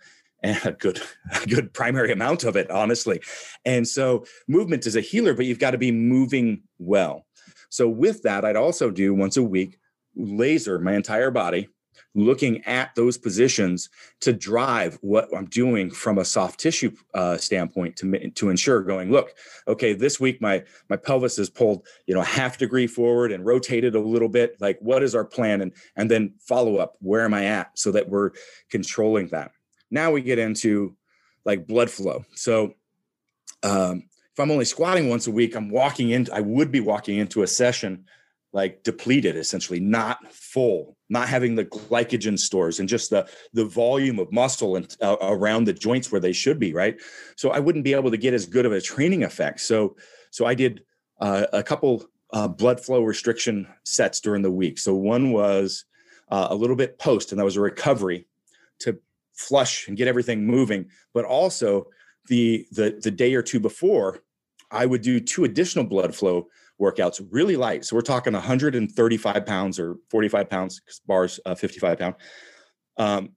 and 0.42 0.64
a 0.64 0.72
good 0.72 1.00
a 1.42 1.46
good 1.46 1.72
primary 1.74 2.12
amount 2.12 2.44
of 2.44 2.56
it 2.56 2.70
honestly 2.70 3.20
and 3.64 3.86
so 3.86 4.24
movement 4.48 4.86
is 4.86 4.96
a 4.96 5.00
healer 5.00 5.34
but 5.34 5.44
you've 5.44 5.58
got 5.58 5.72
to 5.72 5.78
be 5.78 5.90
moving 5.90 6.62
well 6.78 7.26
so 7.74 7.88
with 7.88 8.22
that, 8.22 8.44
I'd 8.44 8.54
also 8.54 8.88
do 8.88 9.12
once 9.12 9.36
a 9.36 9.42
week 9.42 9.80
laser 10.14 10.78
my 10.78 10.94
entire 10.94 11.32
body 11.32 11.68
looking 12.14 12.62
at 12.66 12.94
those 12.94 13.18
positions 13.18 13.90
to 14.20 14.32
drive 14.32 14.96
what 15.00 15.28
I'm 15.36 15.46
doing 15.46 15.90
from 15.90 16.18
a 16.18 16.24
soft 16.24 16.60
tissue 16.60 16.92
uh, 17.14 17.36
standpoint 17.36 17.96
to 17.96 18.30
to 18.30 18.48
ensure 18.48 18.80
going 18.82 19.10
look 19.10 19.34
okay 19.66 19.92
this 19.92 20.20
week 20.20 20.40
my 20.40 20.62
my 20.88 20.94
pelvis 20.96 21.36
is 21.36 21.50
pulled 21.50 21.84
you 22.06 22.14
know 22.14 22.22
half 22.22 22.58
degree 22.58 22.86
forward 22.86 23.32
and 23.32 23.44
rotated 23.44 23.96
a 23.96 24.00
little 24.00 24.28
bit 24.28 24.56
like 24.60 24.78
what 24.80 25.02
is 25.02 25.16
our 25.16 25.24
plan? 25.24 25.60
And 25.60 25.72
and 25.96 26.08
then 26.08 26.34
follow 26.38 26.76
up 26.76 26.94
where 27.00 27.24
am 27.24 27.34
I 27.34 27.46
at? 27.46 27.76
So 27.76 27.90
that 27.90 28.08
we're 28.08 28.30
controlling 28.70 29.26
that. 29.28 29.50
Now 29.90 30.12
we 30.12 30.22
get 30.22 30.38
into 30.38 30.96
like 31.44 31.66
blood 31.66 31.90
flow. 31.90 32.24
So 32.36 32.74
um, 33.64 34.04
if 34.34 34.40
I'm 34.40 34.50
only 34.50 34.64
squatting 34.64 35.08
once 35.08 35.28
a 35.28 35.30
week, 35.30 35.54
I'm 35.54 35.70
walking 35.70 36.10
in, 36.10 36.26
I 36.32 36.40
would 36.40 36.72
be 36.72 36.80
walking 36.80 37.18
into 37.18 37.44
a 37.44 37.46
session 37.46 38.04
like 38.52 38.82
depleted, 38.82 39.36
essentially, 39.36 39.78
not 39.78 40.32
full, 40.32 40.96
not 41.08 41.28
having 41.28 41.54
the 41.54 41.64
glycogen 41.64 42.36
stores 42.36 42.80
and 42.80 42.88
just 42.88 43.10
the 43.10 43.28
the 43.52 43.64
volume 43.64 44.18
of 44.18 44.32
muscle 44.32 44.74
and 44.74 44.96
uh, 45.00 45.16
around 45.22 45.64
the 45.64 45.72
joints 45.72 46.10
where 46.10 46.20
they 46.20 46.32
should 46.32 46.58
be, 46.58 46.72
right? 46.72 47.00
So 47.36 47.50
I 47.50 47.60
wouldn't 47.60 47.84
be 47.84 47.94
able 47.94 48.10
to 48.10 48.16
get 48.16 48.34
as 48.34 48.44
good 48.44 48.66
of 48.66 48.72
a 48.72 48.80
training 48.80 49.22
effect. 49.22 49.60
So 49.60 49.96
so 50.32 50.46
I 50.46 50.54
did 50.54 50.82
uh, 51.20 51.46
a 51.52 51.62
couple 51.62 52.04
uh, 52.32 52.48
blood 52.48 52.80
flow 52.80 53.04
restriction 53.04 53.68
sets 53.84 54.20
during 54.20 54.42
the 54.42 54.50
week. 54.50 54.78
So 54.78 54.94
one 54.94 55.30
was 55.30 55.84
uh, 56.28 56.48
a 56.50 56.54
little 56.56 56.76
bit 56.76 56.98
post, 56.98 57.30
and 57.30 57.38
that 57.38 57.44
was 57.44 57.56
a 57.56 57.60
recovery 57.60 58.26
to 58.80 58.98
flush 59.32 59.86
and 59.86 59.96
get 59.96 60.08
everything 60.08 60.44
moving, 60.44 60.90
but 61.12 61.24
also 61.24 61.86
the 62.28 62.66
the 62.72 62.98
the 63.02 63.10
day 63.10 63.34
or 63.34 63.42
two 63.42 63.60
before, 63.60 64.20
I 64.70 64.86
would 64.86 65.02
do 65.02 65.20
two 65.20 65.44
additional 65.44 65.84
blood 65.84 66.14
flow 66.14 66.48
workouts, 66.80 67.24
really 67.30 67.56
light. 67.56 67.84
So 67.84 67.96
we're 67.96 68.02
talking 68.02 68.32
135 68.32 69.46
pounds 69.46 69.78
or 69.78 69.96
45 70.10 70.50
pounds 70.50 70.80
because 70.80 71.00
bars, 71.00 71.40
uh, 71.46 71.54
55 71.54 71.98
pound. 71.98 72.14
Um, 72.96 73.30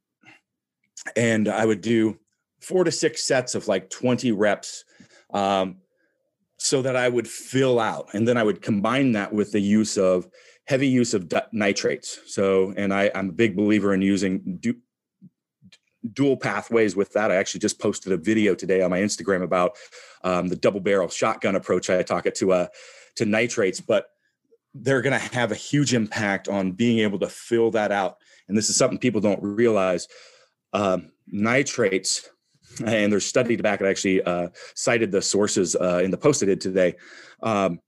and 1.16 1.48
I 1.48 1.66
would 1.66 1.82
do 1.82 2.18
four 2.62 2.84
to 2.84 2.92
six 2.92 3.24
sets 3.24 3.56
of 3.56 3.68
like 3.68 3.90
20 3.90 4.32
reps 4.32 4.84
um, 5.34 5.78
so 6.58 6.82
that 6.82 6.96
I 6.96 7.08
would 7.08 7.28
fill 7.28 7.80
out. 7.80 8.10
And 8.14 8.28
then 8.28 8.38
I 8.38 8.44
would 8.44 8.62
combine 8.62 9.12
that 9.14 9.32
with 9.32 9.52
the 9.52 9.60
use 9.60 9.98
of 9.98 10.28
heavy 10.66 10.88
use 10.88 11.14
of 11.14 11.32
nitrates. 11.52 12.20
So, 12.26 12.74
and 12.76 12.94
I, 12.94 13.12
I'm 13.14 13.30
a 13.30 13.34
big 13.34 13.56
believer 13.56 13.94
in 13.94 14.02
using 14.02 14.58
du- 14.60 14.82
dual 16.14 16.38
pathways 16.38 16.96
with 16.96 17.12
that. 17.14 17.32
I 17.32 17.36
actually 17.36 17.60
just 17.62 17.80
posted 17.80 18.12
a 18.14 18.18
video 18.18 18.56
today 18.56 18.82
on 18.82 18.90
my 18.90 19.00
Instagram 19.00 19.44
about 19.44 19.78
um, 20.24 20.48
the 20.48 20.56
double 20.56 20.80
barrel 20.80 21.10
shotgun 21.10 21.56
approach. 21.56 21.90
I 21.90 22.04
talk 22.04 22.26
it 22.26 22.36
to 22.36 22.52
uh, 22.54 22.68
to 23.16 23.26
nitrates, 23.26 23.82
but 23.82 24.08
they're 24.74 25.02
going 25.02 25.20
to 25.20 25.36
have 25.36 25.52
a 25.52 25.56
huge 25.56 25.94
impact 25.94 26.48
on 26.48 26.72
being 26.72 27.00
able 27.00 27.20
to 27.20 27.28
fill 27.28 27.72
that 27.72 27.92
out. 27.92 28.18
And 28.48 28.58
this 28.58 28.70
is 28.70 28.76
something 28.76 29.00
people 29.00 29.22
don't 29.22 29.42
realize. 29.42 30.08
Um, 30.74 31.12
nitrates, 31.28 32.30
and 32.86 33.12
there's 33.12 33.26
study 33.26 33.58
to 33.58 33.64
back 33.64 33.82
it. 33.82 33.88
Actually, 33.88 34.22
uh, 34.22 34.50
cited 34.76 35.12
the 35.12 35.22
sources 35.22 35.76
uh, 35.76 36.02
in 36.04 36.12
the 36.12 36.18
post 36.18 36.44
I 36.44 36.46
did 36.46 36.62
today. 36.62 36.96
Um, 37.42 37.80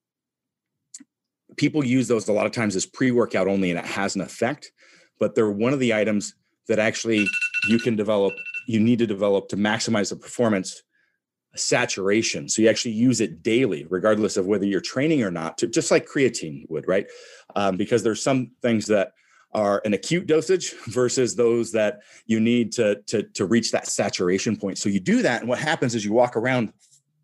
people 1.58 1.84
use 1.84 2.08
those 2.08 2.28
a 2.28 2.34
lot 2.34 2.46
of 2.46 2.52
times 2.52 2.76
as 2.76 2.86
pre-workout 2.86 3.48
only, 3.48 3.70
and 3.70 3.80
it 3.80 3.86
has 3.86 4.16
an 4.16 4.22
effect. 4.22 4.72
But 5.20 5.36
they're 5.36 5.52
one 5.52 5.74
of 5.74 5.80
the 5.80 5.94
items 5.94 6.34
that 6.68 6.80
actually 6.80 7.28
you 7.68 7.80
can 7.80 7.96
develop, 7.96 8.34
you 8.68 8.80
need 8.80 9.00
to 9.00 9.08
develop 9.08 9.50
to 9.50 9.58
maximize 9.58 10.10
the 10.10 10.16
performance 10.16 10.84
saturation. 11.56 12.48
So 12.48 12.62
you 12.62 12.70
actually 12.70 12.92
use 12.92 13.22
it 13.22 13.42
daily, 13.44 13.86
regardless 13.90 14.38
of 14.38 14.46
whether 14.46 14.66
you're 14.66 14.82
training 14.82 15.24
or 15.24 15.32
not, 15.32 15.58
to, 15.60 15.68
just 15.68 15.92
like 15.92 16.08
creatine 16.08 16.70
would, 16.70 16.88
right? 16.88 17.08
Um, 17.56 17.78
because 17.78 18.04
there's 18.04 18.22
some 18.22 18.52
things 18.62 18.86
that 18.88 19.14
are 19.54 19.82
an 19.84 19.94
acute 19.94 20.28
dosage 20.28 20.74
versus 20.88 21.36
those 21.36 21.72
that 21.72 22.00
you 22.28 22.40
need 22.40 22.72
to, 22.74 23.02
to, 23.08 23.24
to 23.24 23.46
reach 23.46 23.72
that 23.72 23.88
saturation 23.88 24.56
point. 24.56 24.78
So 24.78 24.90
you 24.90 25.00
do 25.00 25.22
that. 25.24 25.42
And 25.42 25.50
what 25.50 25.60
happens 25.60 25.96
is 25.96 26.06
you 26.06 26.14
walk 26.14 26.36
around 26.36 26.72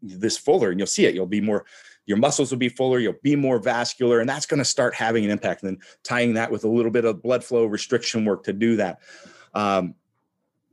this 0.02 0.38
fuller 0.38 0.72
and 0.72 0.80
you'll 0.80 0.88
see 0.88 1.06
it. 1.06 1.14
You'll 1.14 1.26
be 1.28 1.42
more, 1.42 1.66
your 2.06 2.18
muscles 2.18 2.52
will 2.52 2.60
be 2.60 2.70
fuller, 2.70 3.00
you'll 3.00 3.16
be 3.24 3.36
more 3.36 3.60
vascular, 3.60 4.20
and 4.20 4.30
that's 4.30 4.46
going 4.46 4.60
to 4.60 4.66
start 4.66 4.94
having 4.94 5.26
an 5.26 5.32
impact. 5.32 5.64
And 5.64 5.72
then 5.72 5.80
tying 6.04 6.34
that 6.34 6.52
with 6.52 6.64
a 6.64 6.70
little 6.70 6.92
bit 6.92 7.06
of 7.06 7.22
blood 7.22 7.44
flow 7.44 7.66
restriction 7.66 8.26
work 8.26 8.44
to 8.44 8.54
do 8.54 8.76
that. 8.78 9.00
Um, 9.54 9.96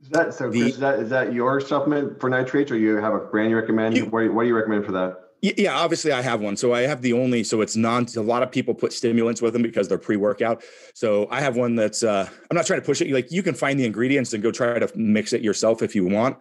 is 0.03 0.09
that 0.09 0.33
so? 0.33 0.49
The, 0.49 0.59
Chris, 0.59 0.73
is 0.73 0.79
that 0.79 0.99
is 0.99 1.09
that 1.09 1.33
your 1.33 1.61
supplement 1.61 2.19
for 2.19 2.29
nitrates, 2.29 2.69
or 2.71 2.77
you 2.77 2.97
have 2.97 3.13
a 3.13 3.19
brand 3.19 3.49
you 3.49 3.55
recommend? 3.55 3.95
You, 3.95 4.05
what, 4.05 4.33
what 4.33 4.43
do 4.43 4.49
you 4.49 4.55
recommend 4.55 4.85
for 4.85 4.91
that? 4.91 5.19
Yeah, 5.41 5.77
obviously 5.77 6.11
I 6.13 6.21
have 6.21 6.39
one. 6.39 6.55
So 6.55 6.73
I 6.73 6.81
have 6.81 7.01
the 7.01 7.13
only. 7.13 7.43
So 7.43 7.61
it's 7.61 7.75
non. 7.77 8.07
A 8.17 8.21
lot 8.21 8.43
of 8.43 8.51
people 8.51 8.73
put 8.73 8.91
stimulants 8.91 9.41
with 9.41 9.53
them 9.53 9.61
because 9.61 9.87
they're 9.87 9.97
pre-workout. 9.97 10.63
So 10.93 11.27
I 11.31 11.39
have 11.39 11.55
one 11.55 11.75
that's. 11.75 12.03
uh 12.03 12.29
I'm 12.49 12.55
not 12.55 12.65
trying 12.65 12.81
to 12.81 12.85
push 12.85 13.01
it. 13.01 13.11
Like 13.11 13.31
you 13.31 13.43
can 13.43 13.55
find 13.55 13.79
the 13.79 13.85
ingredients 13.85 14.33
and 14.33 14.43
go 14.43 14.51
try 14.51 14.77
to 14.77 14.89
mix 14.95 15.31
it 15.31 15.41
yourself 15.41 15.81
if 15.81 15.95
you 15.95 16.05
want. 16.05 16.37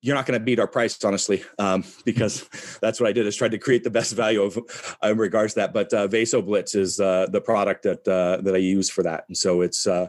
You're 0.00 0.14
not 0.14 0.26
going 0.26 0.38
to 0.38 0.44
beat 0.44 0.60
our 0.60 0.68
price, 0.68 1.02
honestly, 1.04 1.42
um, 1.58 1.84
because 2.04 2.48
that's 2.80 3.00
what 3.00 3.08
I 3.08 3.12
did. 3.12 3.26
Is 3.26 3.36
tried 3.36 3.50
to 3.52 3.58
create 3.58 3.82
the 3.82 3.90
best 3.90 4.14
value 4.14 4.42
of 4.42 4.58
uh, 5.02 5.08
in 5.08 5.18
regards 5.18 5.54
to 5.54 5.60
that. 5.60 5.72
But 5.72 5.92
uh, 5.92 6.06
Vaso 6.06 6.42
Blitz 6.42 6.74
is 6.74 7.00
uh, 7.00 7.28
the 7.30 7.40
product 7.40 7.82
that 7.84 8.06
uh, 8.06 8.42
that 8.42 8.54
I 8.54 8.58
use 8.58 8.90
for 8.90 9.02
that, 9.04 9.24
and 9.28 9.36
so 9.36 9.62
it's 9.62 9.86
uh, 9.86 10.08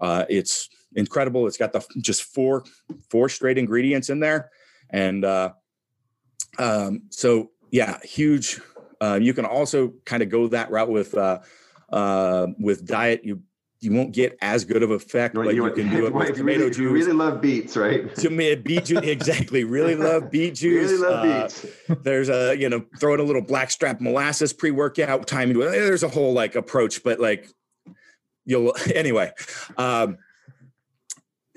uh, 0.00 0.26
it's 0.28 0.68
incredible. 0.94 1.46
It's 1.46 1.56
got 1.56 1.72
the 1.72 1.84
just 2.00 2.22
four 2.22 2.64
four 3.10 3.28
straight 3.28 3.58
ingredients 3.58 4.10
in 4.10 4.20
there, 4.20 4.50
and 4.90 5.24
uh, 5.24 5.52
um, 6.58 7.02
so 7.10 7.50
yeah, 7.70 7.98
huge. 8.02 8.60
Uh, 9.00 9.18
you 9.20 9.34
can 9.34 9.44
also 9.44 9.94
kind 10.04 10.22
of 10.22 10.28
go 10.28 10.46
that 10.48 10.70
route 10.70 10.90
with 10.90 11.14
uh, 11.14 11.40
uh, 11.90 12.46
with 12.58 12.86
diet. 12.86 13.22
You 13.24 13.42
you 13.82 13.92
won't 13.92 14.12
get 14.12 14.38
as 14.40 14.64
good 14.64 14.84
of 14.84 14.92
effect, 14.92 15.34
but 15.34 15.54
you, 15.54 15.66
you 15.66 15.72
can 15.72 15.90
do 15.96 16.06
it 16.06 16.14
with 16.14 16.36
tomato 16.36 16.60
really, 16.60 16.70
juice. 16.70 16.92
Really 16.92 17.12
love 17.12 17.40
beets, 17.40 17.76
right? 17.76 18.14
To 18.16 18.30
me, 18.30 18.54
beet 18.64 18.84
juice 18.86 19.00
exactly. 19.00 19.64
Really 19.64 19.96
love 19.96 20.30
beet 20.30 20.54
juice. 20.54 20.90
really 20.92 21.02
love 21.02 21.24
uh, 21.24 21.42
beets. 21.42 21.66
there's 22.02 22.28
a 22.28 22.54
you 22.56 22.68
know 22.68 22.84
throw 23.00 23.14
in 23.14 23.20
a 23.20 23.24
little 23.24 23.42
blackstrap 23.42 24.00
molasses 24.00 24.52
pre 24.52 24.70
workout 24.70 25.26
timing. 25.26 25.58
There's 25.58 26.04
a 26.04 26.08
whole 26.08 26.32
like 26.32 26.54
approach, 26.54 27.02
but 27.02 27.18
like 27.18 27.48
you'll 28.44 28.74
anyway. 28.94 29.32
Um, 29.76 30.18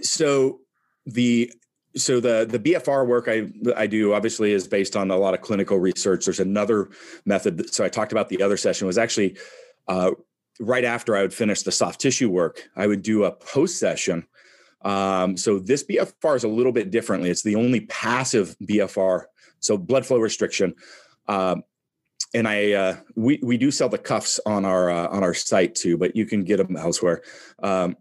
so 0.01 0.59
the 1.05 1.51
so 1.95 2.19
the 2.19 2.45
the 2.49 2.59
BFR 2.59 3.07
work 3.07 3.27
I 3.27 3.49
I 3.75 3.87
do 3.87 4.13
obviously 4.13 4.51
is 4.51 4.67
based 4.67 4.95
on 4.95 5.11
a 5.11 5.17
lot 5.17 5.33
of 5.33 5.41
clinical 5.41 5.79
research. 5.79 6.25
There's 6.25 6.39
another 6.39 6.89
method. 7.25 7.57
That, 7.57 7.73
so 7.73 7.83
I 7.83 7.89
talked 7.89 8.11
about 8.11 8.29
the 8.29 8.43
other 8.43 8.57
session 8.57 8.87
was 8.87 8.97
actually 8.97 9.37
uh, 9.87 10.11
right 10.59 10.83
after 10.83 11.15
I 11.15 11.21
would 11.21 11.33
finish 11.33 11.63
the 11.63 11.71
soft 11.71 12.01
tissue 12.01 12.29
work. 12.29 12.67
I 12.75 12.87
would 12.87 13.01
do 13.01 13.23
a 13.23 13.31
post 13.31 13.79
session. 13.79 14.27
Um, 14.81 15.35
so 15.37 15.57
this 15.57 15.83
BFR 15.83 16.35
is 16.35 16.43
a 16.43 16.49
little 16.49 16.71
bit 16.71 16.91
differently. 16.91 17.29
It's 17.29 17.43
the 17.43 17.55
only 17.55 17.81
passive 17.81 18.55
BFR. 18.63 19.23
So 19.59 19.77
blood 19.77 20.05
flow 20.05 20.19
restriction. 20.19 20.75
Um, 21.27 21.63
and 22.33 22.47
I 22.47 22.73
uh, 22.73 22.97
we 23.15 23.39
we 23.41 23.57
do 23.57 23.71
sell 23.71 23.89
the 23.89 23.97
cuffs 23.97 24.39
on 24.45 24.65
our 24.65 24.89
uh, 24.89 25.07
on 25.07 25.23
our 25.23 25.33
site 25.33 25.75
too, 25.75 25.97
but 25.97 26.15
you 26.15 26.25
can 26.25 26.43
get 26.43 26.57
them 26.57 26.75
elsewhere. 26.75 27.21
Um, 27.63 27.95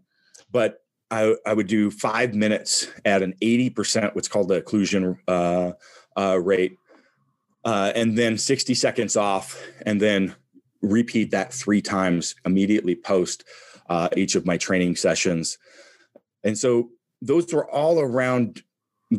but 0.51 0.84
I, 1.11 1.35
I 1.45 1.53
would 1.53 1.67
do 1.67 1.91
five 1.91 2.33
minutes 2.33 2.87
at 3.03 3.21
an 3.21 3.35
80% 3.41 4.15
what's 4.15 4.27
called 4.27 4.49
the 4.49 4.61
occlusion 4.61 5.17
uh, 5.27 5.73
uh, 6.17 6.39
rate, 6.39 6.77
uh, 7.63 7.91
and 7.95 8.17
then 8.17 8.37
60 8.37 8.73
seconds 8.73 9.15
off, 9.15 9.61
and 9.85 10.01
then 10.01 10.35
repeat 10.81 11.31
that 11.31 11.53
three 11.53 11.81
times 11.81 12.35
immediately 12.45 12.95
post 12.95 13.43
uh, 13.89 14.09
each 14.15 14.35
of 14.35 14.45
my 14.45 14.57
training 14.57 14.95
sessions. 14.95 15.57
And 16.43 16.57
so 16.57 16.89
those 17.21 17.51
were 17.53 17.69
all 17.69 17.99
around 17.99 18.63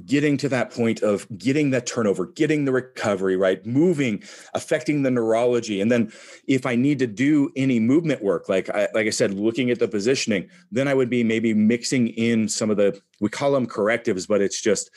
getting 0.05 0.37
to 0.37 0.49
that 0.49 0.71
point 0.73 1.01
of 1.03 1.27
getting 1.39 1.71
that 1.71 1.87
turnover, 1.87 2.27
getting 2.27 2.65
the 2.65 2.73
recovery, 2.73 3.37
right? 3.37 3.65
Moving, 3.65 4.23
affecting 4.53 5.03
the 5.03 5.11
neurology. 5.11 5.81
And 5.81 5.93
then 5.93 6.13
if 6.49 6.67
I 6.67 6.75
need 6.75 6.99
to 6.99 7.07
do 7.07 7.51
any 7.55 7.79
movement 7.79 8.23
work, 8.23 8.49
like 8.49 8.69
I, 8.71 8.89
like 8.95 9.07
I 9.07 9.11
said, 9.11 9.35
looking 9.35 9.71
at 9.71 9.79
the 9.79 9.87
positioning, 9.87 10.49
then 10.73 10.89
I 10.89 10.95
would 10.95 11.09
be 11.09 11.23
maybe 11.23 11.55
mixing 11.55 12.09
in 12.09 12.49
some 12.49 12.69
of 12.69 12.77
the, 12.77 13.01
we 13.21 13.29
call 13.29 13.53
them 13.53 13.67
correctives, 13.67 14.27
but 14.27 14.41
it's 14.41 14.61
just, 14.61 14.91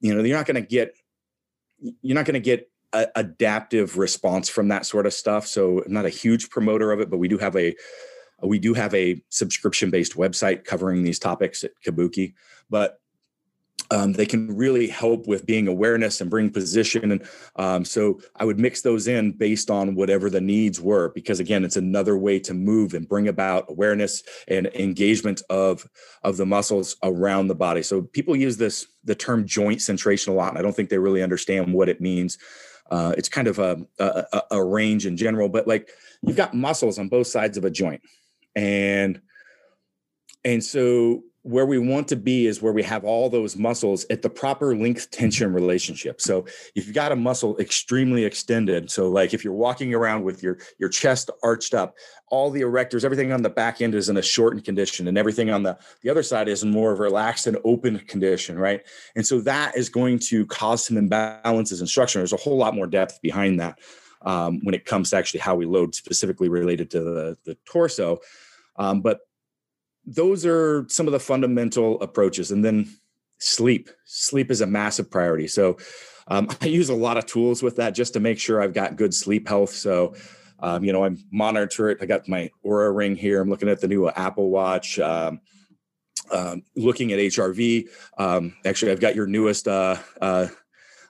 you 0.00 0.14
know, 0.14 0.22
you're 0.22 0.36
not 0.36 0.46
going 0.46 0.62
to 0.62 0.68
get, 0.68 0.94
you're 2.00 2.14
not 2.14 2.24
going 2.24 2.34
to 2.34 2.40
get 2.40 2.70
a, 2.92 3.08
adaptive 3.16 3.98
response 3.98 4.48
from 4.48 4.68
that 4.68 4.86
sort 4.86 5.06
of 5.06 5.12
stuff. 5.12 5.46
So 5.48 5.82
I'm 5.84 5.92
not 5.92 6.06
a 6.06 6.10
huge 6.10 6.50
promoter 6.50 6.92
of 6.92 7.00
it, 7.00 7.10
but 7.10 7.18
we 7.18 7.26
do 7.26 7.38
have 7.38 7.56
a, 7.56 7.74
we 8.42 8.60
do 8.60 8.74
have 8.74 8.94
a 8.94 9.20
subscription 9.28 9.90
based 9.90 10.14
website 10.14 10.64
covering 10.64 11.02
these 11.02 11.18
topics 11.18 11.64
at 11.64 11.72
Kabuki. 11.84 12.34
But 12.70 12.99
um, 13.90 14.12
they 14.12 14.26
can 14.26 14.54
really 14.56 14.86
help 14.86 15.26
with 15.26 15.46
being 15.46 15.66
awareness 15.66 16.20
and 16.20 16.30
bring 16.30 16.50
position. 16.50 17.12
And 17.12 17.28
um, 17.56 17.84
so 17.84 18.20
i 18.36 18.44
would 18.44 18.58
mix 18.58 18.82
those 18.82 19.08
in 19.08 19.32
based 19.32 19.70
on 19.70 19.94
whatever 19.94 20.30
the 20.30 20.40
needs 20.40 20.80
were 20.80 21.10
because 21.10 21.40
again 21.40 21.64
it's 21.64 21.76
another 21.76 22.16
way 22.16 22.38
to 22.40 22.54
move 22.54 22.94
and 22.94 23.08
bring 23.08 23.28
about 23.28 23.66
awareness 23.68 24.22
and 24.48 24.66
engagement 24.74 25.42
of 25.50 25.88
of 26.22 26.36
the 26.36 26.46
muscles 26.46 26.96
around 27.02 27.48
the 27.48 27.54
body. 27.54 27.82
So 27.82 28.02
people 28.02 28.36
use 28.36 28.56
this 28.56 28.86
the 29.04 29.14
term 29.14 29.46
joint 29.46 29.78
centration 29.78 30.28
a 30.28 30.32
lot 30.32 30.50
and 30.50 30.58
i 30.58 30.62
don't 30.62 30.74
think 30.74 30.88
they 30.88 30.98
really 30.98 31.22
understand 31.22 31.72
what 31.72 31.88
it 31.88 32.00
means. 32.00 32.38
Uh, 32.90 33.14
it's 33.16 33.28
kind 33.28 33.46
of 33.46 33.60
a, 33.60 33.80
a, 34.00 34.42
a 34.50 34.64
range 34.64 35.06
in 35.06 35.16
general 35.16 35.48
but 35.48 35.66
like 35.68 35.90
you've 36.22 36.36
got 36.36 36.54
muscles 36.54 36.98
on 36.98 37.08
both 37.08 37.26
sides 37.26 37.56
of 37.56 37.64
a 37.64 37.70
joint. 37.70 38.02
And 38.56 39.20
and 40.44 40.62
so 40.62 41.22
where 41.42 41.64
we 41.64 41.78
want 41.78 42.06
to 42.08 42.16
be 42.16 42.46
is 42.46 42.60
where 42.60 42.72
we 42.72 42.82
have 42.82 43.02
all 43.02 43.30
those 43.30 43.56
muscles 43.56 44.04
at 44.10 44.20
the 44.20 44.28
proper 44.28 44.76
length 44.76 45.10
tension 45.10 45.52
relationship. 45.54 46.20
So 46.20 46.44
if 46.74 46.86
you've 46.86 46.94
got 46.94 47.12
a 47.12 47.16
muscle 47.16 47.56
extremely 47.58 48.24
extended, 48.24 48.90
so 48.90 49.08
like 49.08 49.32
if 49.32 49.42
you're 49.42 49.54
walking 49.54 49.94
around 49.94 50.24
with 50.24 50.42
your 50.42 50.58
your 50.78 50.90
chest 50.90 51.30
arched 51.42 51.72
up, 51.72 51.96
all 52.28 52.50
the 52.50 52.60
erectors, 52.60 53.04
everything 53.04 53.32
on 53.32 53.42
the 53.42 53.48
back 53.48 53.80
end 53.80 53.94
is 53.94 54.10
in 54.10 54.18
a 54.18 54.22
shortened 54.22 54.64
condition, 54.64 55.08
and 55.08 55.16
everything 55.16 55.50
on 55.50 55.62
the 55.62 55.78
the 56.02 56.10
other 56.10 56.22
side 56.22 56.46
is 56.46 56.62
in 56.62 56.70
more 56.70 56.92
of 56.92 57.00
a 57.00 57.02
relaxed 57.02 57.46
and 57.46 57.56
open 57.64 57.98
condition, 58.00 58.58
right? 58.58 58.82
And 59.16 59.26
so 59.26 59.40
that 59.40 59.76
is 59.76 59.88
going 59.88 60.18
to 60.30 60.44
cause 60.46 60.84
some 60.84 60.96
imbalances 60.98 61.80
in 61.80 61.86
structure. 61.86 62.18
There's 62.18 62.34
a 62.34 62.36
whole 62.36 62.58
lot 62.58 62.74
more 62.74 62.86
depth 62.86 63.18
behind 63.22 63.60
that 63.60 63.78
um, 64.22 64.60
when 64.62 64.74
it 64.74 64.84
comes 64.84 65.10
to 65.10 65.16
actually 65.16 65.40
how 65.40 65.54
we 65.54 65.64
load, 65.64 65.94
specifically 65.94 66.50
related 66.50 66.90
to 66.90 67.00
the 67.00 67.38
the 67.44 67.56
torso. 67.64 68.18
Um, 68.76 69.00
but 69.00 69.20
those 70.04 70.46
are 70.46 70.86
some 70.88 71.06
of 71.06 71.12
the 71.12 71.20
fundamental 71.20 72.00
approaches. 72.00 72.50
And 72.50 72.64
then 72.64 72.88
sleep. 73.38 73.90
Sleep 74.04 74.50
is 74.50 74.60
a 74.60 74.66
massive 74.66 75.10
priority. 75.10 75.48
So 75.48 75.78
um, 76.28 76.48
I 76.60 76.66
use 76.66 76.88
a 76.88 76.94
lot 76.94 77.16
of 77.16 77.26
tools 77.26 77.62
with 77.62 77.76
that 77.76 77.94
just 77.94 78.14
to 78.14 78.20
make 78.20 78.38
sure 78.38 78.62
I've 78.62 78.74
got 78.74 78.96
good 78.96 79.14
sleep 79.14 79.48
health. 79.48 79.70
So, 79.70 80.14
um, 80.60 80.84
you 80.84 80.92
know, 80.92 81.04
I 81.04 81.10
monitor 81.32 81.88
it. 81.88 81.98
I 82.00 82.06
got 82.06 82.28
my 82.28 82.50
Oura 82.64 82.94
ring 82.94 83.16
here. 83.16 83.40
I'm 83.40 83.48
looking 83.48 83.68
at 83.68 83.80
the 83.80 83.88
new 83.88 84.08
Apple 84.08 84.50
Watch. 84.50 84.98
Um, 84.98 85.40
um, 86.30 86.62
looking 86.76 87.12
at 87.12 87.18
HRV. 87.18 87.88
Um, 88.18 88.54
actually, 88.64 88.92
I've 88.92 89.00
got 89.00 89.16
your 89.16 89.26
newest 89.26 89.66
uh, 89.66 89.96
uh, 90.20 90.46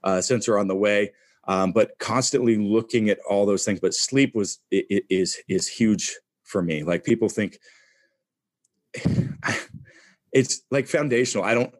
uh, 0.03 0.20
sensor 0.20 0.59
on 0.59 0.68
the 0.68 0.76
way. 0.76 1.12
Um, 1.46 1.72
but 1.72 1.98
constantly 1.98 2.57
looking 2.57 3.11
at 3.11 3.18
all 3.29 3.44
those 3.44 3.64
things. 3.64 3.81
But 3.81 3.94
sleep 3.94 4.35
was 4.35 4.61
is 4.70 5.38
is 5.48 5.66
huge 5.66 6.16
for 6.44 6.62
me. 6.62 6.85
Like 6.85 7.05
people 7.05 7.29
think 7.29 7.59
it's 10.33 10.62
like 10.70 10.87
foundational. 10.87 11.44
I 11.44 11.55
don't, 11.55 11.74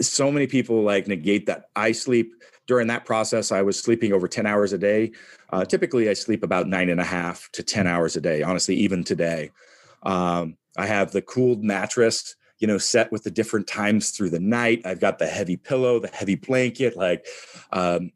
so 0.00 0.30
many 0.30 0.46
people 0.46 0.82
like 0.82 1.06
negate 1.06 1.46
that. 1.46 1.66
I 1.76 1.92
sleep 1.92 2.32
during 2.66 2.88
that 2.88 3.04
process. 3.04 3.52
I 3.52 3.62
was 3.62 3.78
sleeping 3.78 4.12
over 4.12 4.28
10 4.28 4.46
hours 4.46 4.72
a 4.72 4.78
day. 4.78 5.12
Uh, 5.50 5.64
typically, 5.64 6.08
I 6.08 6.14
sleep 6.14 6.42
about 6.42 6.68
nine 6.68 6.88
and 6.88 7.00
a 7.00 7.04
half 7.04 7.48
to 7.52 7.62
10 7.62 7.86
hours 7.86 8.16
a 8.16 8.20
day, 8.20 8.42
honestly, 8.42 8.76
even 8.76 9.04
today. 9.04 9.50
Um, 10.02 10.56
I 10.76 10.86
have 10.86 11.12
the 11.12 11.22
cooled 11.22 11.64
mattress, 11.64 12.36
you 12.58 12.66
know, 12.66 12.78
set 12.78 13.10
with 13.10 13.24
the 13.24 13.30
different 13.30 13.66
times 13.66 14.10
through 14.10 14.30
the 14.30 14.40
night. 14.40 14.82
I've 14.84 15.00
got 15.00 15.18
the 15.18 15.26
heavy 15.26 15.56
pillow, 15.56 15.98
the 15.98 16.08
heavy 16.08 16.36
blanket, 16.36 16.96
like, 16.96 17.26
um, 17.72 18.12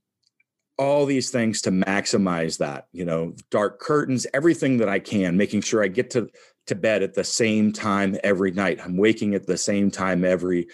all 0.76 1.06
these 1.06 1.30
things 1.30 1.62
to 1.62 1.70
maximize 1.70 2.58
that 2.58 2.88
you 2.92 3.04
know 3.04 3.32
dark 3.50 3.78
curtains 3.78 4.26
everything 4.34 4.78
that 4.78 4.88
i 4.88 4.98
can 4.98 5.36
making 5.36 5.60
sure 5.60 5.84
i 5.84 5.86
get 5.86 6.10
to 6.10 6.28
to 6.66 6.74
bed 6.74 7.02
at 7.02 7.14
the 7.14 7.24
same 7.24 7.72
time 7.72 8.16
every 8.24 8.50
night. 8.50 8.80
I'm 8.82 8.96
waking 8.96 9.34
at 9.34 9.46
the 9.46 9.56
same 9.56 9.90
time 9.90 10.24
every 10.24 10.68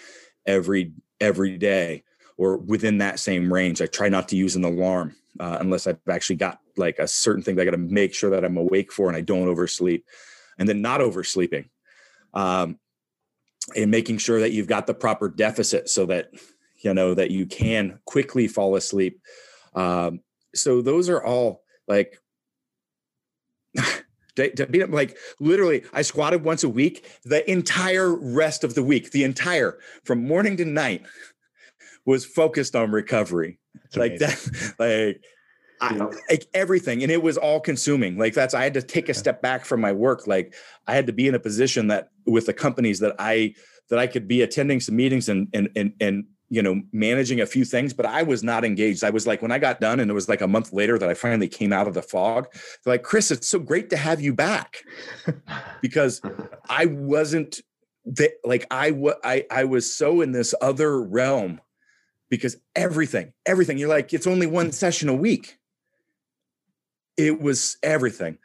every 0.45 0.93
every 1.19 1.57
day 1.57 2.03
or 2.37 2.57
within 2.57 2.97
that 2.99 3.19
same 3.19 3.51
range. 3.51 3.81
I 3.81 3.85
try 3.85 4.09
not 4.09 4.27
to 4.29 4.35
use 4.35 4.55
an 4.55 4.63
alarm 4.63 5.15
uh, 5.39 5.57
unless 5.59 5.87
I've 5.87 5.99
actually 6.09 6.37
got 6.37 6.59
like 6.77 6.99
a 6.99 7.07
certain 7.07 7.43
thing 7.43 7.55
that 7.55 7.63
I 7.63 7.65
got 7.65 7.71
to 7.71 7.77
make 7.77 8.13
sure 8.13 8.31
that 8.31 8.43
I'm 8.43 8.57
awake 8.57 8.91
for 8.91 9.07
and 9.07 9.17
I 9.17 9.21
don't 9.21 9.47
oversleep. 9.47 10.05
And 10.57 10.67
then 10.67 10.81
not 10.81 11.01
oversleeping. 11.01 11.69
Um, 12.33 12.79
and 13.75 13.91
making 13.91 14.17
sure 14.17 14.39
that 14.39 14.51
you've 14.51 14.67
got 14.67 14.87
the 14.87 14.93
proper 14.93 15.29
deficit 15.29 15.89
so 15.89 16.05
that 16.07 16.31
you 16.83 16.93
know 16.93 17.13
that 17.13 17.31
you 17.31 17.45
can 17.45 17.99
quickly 18.05 18.47
fall 18.47 18.75
asleep. 18.75 19.21
Um, 19.75 20.21
so 20.55 20.81
those 20.81 21.09
are 21.09 21.23
all 21.23 21.63
like 21.87 22.19
to, 24.35 24.49
to 24.55 24.65
be 24.65 24.83
like 24.85 25.17
literally 25.39 25.83
i 25.93 26.01
squatted 26.01 26.43
once 26.43 26.63
a 26.63 26.69
week 26.69 27.05
the 27.23 27.49
entire 27.49 28.13
rest 28.15 28.63
of 28.63 28.75
the 28.75 28.83
week 28.83 29.11
the 29.11 29.23
entire 29.23 29.79
from 30.03 30.25
morning 30.25 30.57
to 30.57 30.65
night 30.65 31.03
was 32.05 32.25
focused 32.25 32.75
on 32.75 32.91
recovery. 32.91 33.59
That's 33.75 33.97
like 33.97 34.15
amazing. 34.17 34.53
that 34.77 35.15
like 35.19 35.23
I, 35.83 35.95
like 36.29 36.45
everything 36.53 37.01
and 37.01 37.11
it 37.11 37.23
was 37.23 37.37
all 37.37 37.59
consuming. 37.59 38.17
Like 38.17 38.33
that's 38.33 38.53
i 38.53 38.63
had 38.63 38.73
to 38.75 38.81
take 38.81 39.09
a 39.09 39.13
step 39.13 39.41
back 39.41 39.65
from 39.65 39.81
my 39.81 39.91
work. 39.91 40.27
Like 40.27 40.53
i 40.87 40.93
had 40.93 41.07
to 41.07 41.13
be 41.13 41.27
in 41.27 41.35
a 41.35 41.39
position 41.39 41.87
that 41.87 42.09
with 42.25 42.45
the 42.45 42.53
companies 42.53 42.99
that 42.99 43.15
i 43.19 43.53
that 43.89 43.99
i 43.99 44.07
could 44.07 44.27
be 44.27 44.41
attending 44.41 44.79
some 44.79 44.95
meetings 44.95 45.29
and 45.29 45.47
and 45.53 45.69
and, 45.75 45.93
and 45.99 46.25
you 46.51 46.61
know, 46.61 46.81
managing 46.91 47.39
a 47.39 47.45
few 47.45 47.63
things, 47.63 47.93
but 47.93 48.05
I 48.05 48.23
was 48.23 48.43
not 48.43 48.65
engaged. 48.65 49.05
I 49.05 49.09
was 49.09 49.25
like, 49.25 49.41
when 49.41 49.53
I 49.53 49.57
got 49.57 49.79
done, 49.79 50.01
and 50.01 50.11
it 50.11 50.13
was 50.13 50.27
like 50.27 50.41
a 50.41 50.47
month 50.47 50.73
later 50.73 50.99
that 50.99 51.09
I 51.09 51.13
finally 51.13 51.47
came 51.47 51.71
out 51.71 51.87
of 51.87 51.93
the 51.93 52.01
fog, 52.01 52.53
like, 52.85 53.03
Chris, 53.03 53.31
it's 53.31 53.47
so 53.47 53.57
great 53.57 53.89
to 53.91 53.97
have 53.97 54.19
you 54.19 54.33
back 54.33 54.83
because 55.81 56.21
I 56.69 56.87
wasn't 56.87 57.61
that 58.03 58.31
like 58.43 58.67
I, 58.69 58.91
I, 59.23 59.45
I 59.49 59.63
was 59.63 59.95
so 59.95 60.19
in 60.19 60.33
this 60.33 60.53
other 60.59 61.01
realm 61.01 61.61
because 62.29 62.57
everything, 62.75 63.31
everything, 63.45 63.77
you're 63.77 63.87
like, 63.87 64.13
it's 64.13 64.27
only 64.27 64.45
one 64.47 64.73
session 64.73 65.07
a 65.07 65.13
week. 65.13 65.57
It 67.15 67.39
was 67.39 67.77
everything. 67.81 68.37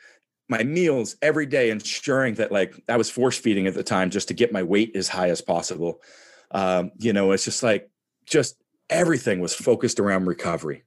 My 0.48 0.62
meals 0.62 1.16
every 1.22 1.46
day, 1.46 1.70
ensuring 1.70 2.34
that 2.34 2.52
like 2.52 2.80
I 2.88 2.98
was 2.98 3.10
force 3.10 3.36
feeding 3.36 3.66
at 3.66 3.74
the 3.74 3.82
time 3.82 4.10
just 4.10 4.28
to 4.28 4.34
get 4.34 4.52
my 4.52 4.62
weight 4.62 4.94
as 4.94 5.08
high 5.08 5.30
as 5.30 5.40
possible. 5.40 6.00
Um, 6.52 6.92
you 6.98 7.12
know, 7.12 7.32
it's 7.32 7.44
just 7.44 7.64
like 7.64 7.90
just 8.26 8.56
everything 8.90 9.40
was 9.40 9.54
focused 9.54 9.98
around 10.00 10.26
recovery. 10.26 10.84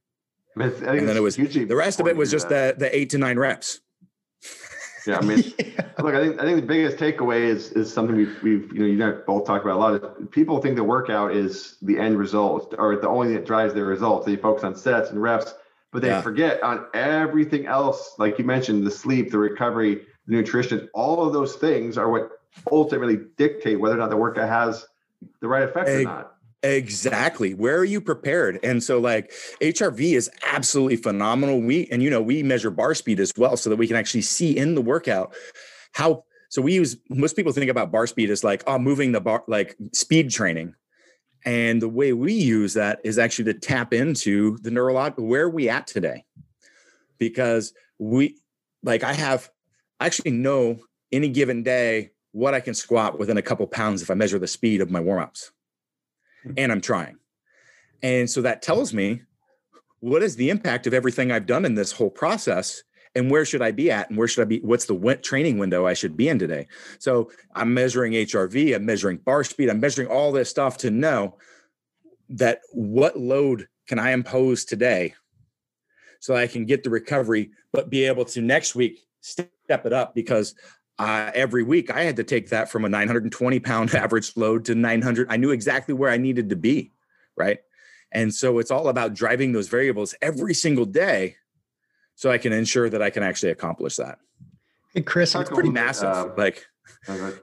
and 1.00 1.08
then 1.08 1.18
it 1.18 1.22
was 1.22 1.36
the 1.36 1.76
rest 1.76 2.00
of 2.00 2.08
it 2.08 2.16
was 2.16 2.32
just 2.32 2.50
the 2.50 2.76
the 2.78 2.96
eight 2.96 3.10
to 3.12 3.18
nine 3.18 3.38
reps. 3.38 3.82
Yeah, 5.08 5.18
I 5.18 5.22
mean, 5.22 5.44
yeah. 5.60 5.90
look, 6.00 6.14
I 6.14 6.20
think 6.20 6.42
I 6.42 6.44
think 6.44 6.60
the 6.60 6.68
biggest 6.68 6.98
takeaway 6.98 7.44
is 7.44 7.72
is 7.72 7.92
something 7.92 8.16
we've 8.16 8.44
we've 8.44 8.72
you 8.74 8.80
know 8.80 8.86
you 8.86 9.02
and 9.02 9.26
both 9.26 9.46
talked 9.48 9.64
about 9.64 9.78
a 9.78 9.80
lot. 9.80 9.94
Of, 9.94 10.30
people 10.30 10.62
think 10.62 10.76
the 10.76 10.84
workout 10.84 11.34
is 11.34 11.78
the 11.82 11.98
end 11.98 12.20
result 12.20 12.76
or 12.78 12.98
the 12.98 13.08
only 13.08 13.28
thing 13.28 13.36
that 13.38 13.46
drives 13.46 13.74
their 13.74 13.86
results. 13.86 14.26
They 14.26 14.36
focus 14.36 14.66
on 14.66 14.76
sets 14.76 15.10
and 15.10 15.22
reps, 15.22 15.56
but 15.92 16.02
they 16.02 16.10
yeah. 16.10 16.22
forget 16.22 16.62
on 16.64 16.86
everything 16.94 17.66
else. 17.66 18.16
Like 18.20 18.38
you 18.38 18.46
mentioned, 18.46 18.86
the 18.86 18.92
sleep, 18.92 19.32
the 19.32 19.38
recovery, 19.38 20.02
the 20.28 20.36
nutrition, 20.36 20.90
all 20.94 21.26
of 21.26 21.32
those 21.32 21.56
things 21.56 21.98
are 21.98 22.10
what 22.10 22.32
ultimately 22.70 23.20
dictate 23.38 23.80
whether 23.80 23.96
or 23.96 24.00
not 24.00 24.10
the 24.10 24.18
workout 24.18 24.50
has 24.50 24.86
the 25.40 25.48
right 25.48 25.64
effect 25.64 25.88
or 25.90 26.04
not. 26.04 26.36
Exactly. 26.62 27.54
Where 27.54 27.78
are 27.78 27.86
you 27.86 28.02
prepared? 28.02 28.60
And 28.64 28.84
so 28.84 29.00
like 29.00 29.32
HRV 29.62 30.16
is 30.16 30.30
absolutely 30.44 30.98
phenomenal. 30.98 31.62
We 31.62 31.88
and 31.88 32.04
you 32.04 32.10
know, 32.10 32.22
we 32.22 32.44
measure 32.44 32.70
bar 32.70 32.94
speed 32.94 33.20
as 33.20 33.32
well 33.38 33.56
so 33.56 33.70
that 33.70 33.78
we 33.78 33.88
can 33.88 33.96
actually 33.96 34.24
see 34.24 34.58
in 34.58 34.76
the 34.76 34.82
workout 34.82 35.34
how 35.94 36.26
so 36.50 36.62
we 36.62 36.74
use 36.74 36.98
most 37.10 37.36
people 37.36 37.54
think 37.54 37.72
about 37.72 37.92
bar 37.92 38.08
speed 38.08 38.30
as 38.30 38.44
like 38.44 38.64
oh 38.68 38.78
moving 38.78 39.14
the 39.14 39.22
bar 39.22 39.44
like 39.48 39.78
speed 39.94 40.32
training. 40.32 40.76
And 41.46 41.82
the 41.82 41.88
way 41.88 42.12
we 42.12 42.34
use 42.34 42.74
that 42.74 43.00
is 43.06 43.18
actually 43.18 43.54
to 43.54 43.60
tap 43.60 43.94
into 43.94 44.58
the 44.58 44.72
neurological 44.72 45.28
where 45.28 45.44
are 45.44 45.50
we 45.50 45.70
at 45.70 45.88
today? 45.88 46.26
Because 47.20 47.74
we 48.00 48.38
like 48.84 49.04
I 49.06 49.14
have 49.14 49.50
I 50.02 50.08
actually 50.08 50.32
know 50.32 50.80
any 51.14 51.30
given 51.30 51.64
day 51.64 52.12
what 52.34 52.54
I 52.54 52.60
can 52.60 52.74
squat 52.74 53.18
within 53.18 53.38
a 53.38 53.42
couple 53.42 53.66
pounds 53.66 54.02
if 54.02 54.12
I 54.12 54.14
measure 54.14 54.40
the 54.40 54.46
speed 54.46 54.82
of 54.82 54.92
my 54.92 55.00
warm-ups 55.00 55.52
and 56.58 56.72
I'm 56.72 56.82
trying. 56.82 57.18
And 58.02 58.30
so 58.30 58.42
that 58.42 58.62
tells 58.62 58.94
me 58.94 59.22
what 60.00 60.24
is 60.24 60.36
the 60.36 60.50
impact 60.50 60.88
of 60.88 60.94
everything 60.94 61.32
I've 61.32 61.46
done 61.46 61.66
in 61.66 61.76
this 61.76 61.92
whole 61.92 62.10
process 62.10 62.84
and 63.16 63.30
where 63.30 63.44
should 63.44 63.62
I 63.62 63.72
be 63.72 63.92
at 63.92 64.10
and 64.10 64.18
where 64.18 64.28
should 64.28 64.42
I 64.42 64.46
be 64.46 64.60
what's 64.60 64.86
the 64.86 65.20
training 65.22 65.58
window 65.58 65.86
I 65.86 65.94
should 65.94 66.16
be 66.16 66.30
in 66.30 66.40
today. 66.40 66.68
So 67.00 67.32
I'm 67.56 67.74
measuring 67.74 68.14
HRV, 68.14 68.76
I'm 68.76 68.86
measuring 68.86 69.18
bar 69.18 69.44
speed, 69.44 69.70
I'm 69.70 69.80
measuring 69.80 70.08
all 70.08 70.32
this 70.32 70.50
stuff 70.50 70.78
to 70.78 70.92
know 70.92 71.38
that 72.30 72.62
what 72.72 73.20
load 73.20 73.68
can 73.88 74.00
I 74.00 74.12
impose 74.12 74.64
today 74.64 75.16
so 76.20 76.36
I 76.36 76.48
can 76.48 76.66
get 76.66 76.84
the 76.84 76.90
recovery 76.90 77.52
but 77.74 77.90
be 77.90 78.06
able 78.06 78.26
to 78.26 78.42
next 78.42 78.76
week 78.76 79.00
step 79.22 79.50
it 79.70 79.94
up 79.94 80.14
because 80.14 80.56
uh, 81.00 81.32
every 81.34 81.64
week 81.64 81.90
I 81.90 82.04
had 82.04 82.18
to 82.18 82.24
take 82.24 82.50
that 82.50 82.70
from 82.70 82.86
a 82.86 82.90
920 82.90 83.60
pound 83.60 83.96
average 83.96 84.36
load 84.36 84.66
to 84.66 84.76
900. 84.76 85.28
I 85.30 85.38
knew 85.38 85.52
exactly 85.52 85.94
where 85.94 86.12
I 86.12 86.18
needed 86.18 86.50
to 86.50 86.56
be. 86.56 86.92
Right. 87.36 87.60
And 88.12 88.34
so 88.34 88.60
it's 88.60 88.72
all 88.72 88.90
about 88.90 89.14
driving 89.14 89.54
those 89.54 89.70
variables 89.70 90.14
every 90.22 90.54
single 90.54 90.86
day 90.86 91.38
so 92.16 92.30
I 92.30 92.38
can 92.38 92.52
ensure 92.52 92.90
that 92.90 93.02
I 93.02 93.10
can 93.12 93.24
actually 93.24 93.52
accomplish 93.52 93.96
that. 93.96 94.20
Hey, 94.94 95.02
Chris, 95.02 95.36
it's 95.36 95.50
pretty 95.50 95.70
massive. 95.70 96.10
Uh, 96.10 96.30
like, 96.36 96.66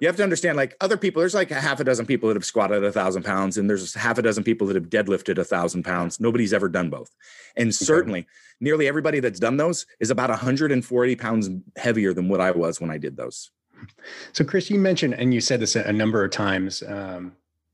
you 0.00 0.06
have 0.06 0.16
to 0.16 0.22
understand, 0.22 0.56
like 0.56 0.76
other 0.80 0.96
people, 0.96 1.20
there's 1.20 1.34
like 1.34 1.50
a 1.50 1.60
half 1.60 1.80
a 1.80 1.84
dozen 1.84 2.06
people 2.06 2.28
that 2.28 2.36
have 2.36 2.44
squatted 2.44 2.84
a 2.84 2.92
thousand 2.92 3.24
pounds, 3.24 3.58
and 3.58 3.68
there's 3.68 3.94
half 3.94 4.18
a 4.18 4.22
dozen 4.22 4.44
people 4.44 4.66
that 4.66 4.76
have 4.76 4.88
deadlifted 4.88 5.38
a 5.38 5.44
thousand 5.44 5.82
pounds. 5.82 6.20
Nobody's 6.20 6.52
ever 6.52 6.68
done 6.68 6.90
both. 6.90 7.10
And 7.56 7.74
certainly, 7.74 8.20
okay. 8.20 8.28
nearly 8.60 8.86
everybody 8.86 9.20
that's 9.20 9.40
done 9.40 9.56
those 9.56 9.86
is 10.00 10.10
about 10.10 10.30
140 10.30 11.16
pounds 11.16 11.50
heavier 11.76 12.12
than 12.12 12.28
what 12.28 12.40
I 12.40 12.50
was 12.50 12.80
when 12.80 12.90
I 12.90 12.98
did 12.98 13.16
those. 13.16 13.50
So, 14.32 14.44
Chris, 14.44 14.70
you 14.70 14.78
mentioned, 14.78 15.14
and 15.14 15.34
you 15.34 15.40
said 15.40 15.60
this 15.60 15.76
a 15.76 15.92
number 15.92 16.24
of 16.24 16.30
times, 16.30 16.82
um, 16.86 17.32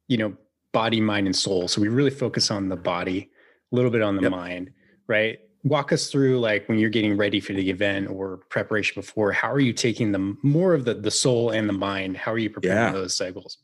you 0.08 0.16
know, 0.16 0.37
body, 0.72 1.00
mind, 1.00 1.26
and 1.26 1.37
soul. 1.37 1.68
So 1.68 1.80
we 1.80 1.88
really 1.88 2.11
focus 2.11 2.50
on 2.50 2.68
the 2.68 2.76
body, 2.76 3.30
a 3.72 3.76
little 3.76 3.90
bit 3.90 4.02
on 4.02 4.16
the 4.16 4.22
yep. 4.22 4.32
mind, 4.32 4.72
right? 5.06 5.38
Walk 5.64 5.92
us 5.92 6.11
through 6.11 6.40
like 6.40 6.68
when 6.68 6.79
you're 6.79 6.90
getting 6.90 7.16
ready 7.16 7.38
for 7.40 7.53
the 7.53 7.70
event 7.70 8.11
or 8.11 8.38
preparation 8.48 9.01
before 9.01 9.31
how 9.31 9.51
are 9.51 9.61
you 9.61 9.72
taking 9.72 10.11
the 10.11 10.37
more 10.42 10.75
of 10.75 10.85
the 10.85 10.94
the 10.94 11.11
soul 11.11 11.51
and 11.51 11.68
the 11.68 11.72
mind? 11.72 12.16
How 12.16 12.33
are 12.33 12.38
you 12.38 12.51
preparing 12.51 12.77
yeah. 12.77 12.92
those 12.92 13.14
cycles? 13.14 13.59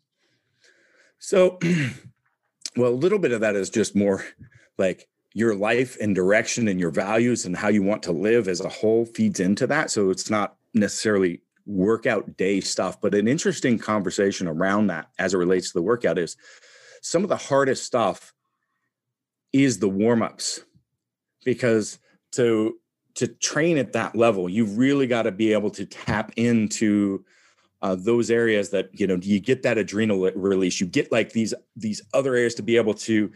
So 1.19 1.59
well 2.77 2.93
a 2.93 2.95
little 2.95 3.19
bit 3.19 3.33
of 3.33 3.41
that 3.41 3.57
is 3.57 3.71
just 3.71 3.97
more 3.97 4.25
like 4.77 5.09
your 5.35 5.55
life 5.55 5.97
and 6.01 6.15
direction 6.15 6.69
and 6.69 6.81
your 6.81 6.91
values 6.91 7.45
and 7.45 7.57
how 7.57 7.69
you 7.69 7.83
want 7.83 8.03
to 8.05 8.13
live 8.13 8.49
as 8.49 8.61
a 8.61 8.69
whole 8.69 9.05
feeds 9.05 9.41
into 9.41 9.67
that. 9.67 9.91
So 9.91 10.11
it's 10.11 10.31
not 10.31 10.57
necessarily 10.75 11.43
workout 11.67 12.35
day 12.39 12.61
stuff 12.63 12.99
but 12.99 13.15
an 13.15 13.29
interesting 13.29 13.79
conversation 13.79 14.49
around 14.49 14.87
that 14.87 15.11
as 15.19 15.35
it 15.35 15.37
relates 15.37 15.69
to 15.69 15.75
the 15.75 15.83
workout 15.83 16.19
is 16.19 16.35
some 17.03 17.23
of 17.23 17.29
the 17.29 17.37
hardest 17.37 17.85
stuff 17.85 18.33
is 19.53 19.79
the 19.79 19.89
warm-ups 19.89 20.65
because 21.45 21.99
to 22.33 22.77
to 23.15 23.27
train 23.27 23.79
at 23.79 23.93
that 23.95 24.15
level, 24.15 24.49
you've 24.49 24.79
really 24.79 25.07
got 25.07 25.23
to 25.23 25.33
be 25.33 25.53
able 25.53 25.71
to 25.71 25.85
tap 25.85 26.33
into 26.37 27.25
uh, 27.83 27.97
those 27.97 28.31
areas 28.31 28.71
that 28.71 28.91
you 28.93 29.07
know 29.07 29.19
you 29.21 29.41
get 29.41 29.63
that 29.63 29.79
adrenal 29.79 30.31
release. 30.35 30.81
You 30.81 30.87
get 30.87 31.11
like 31.11 31.33
these 31.33 31.55
these 31.77 32.03
other 32.15 32.35
areas 32.35 32.55
to 32.57 32.63
be 32.63 32.77
able 32.77 32.95
to 32.95 33.33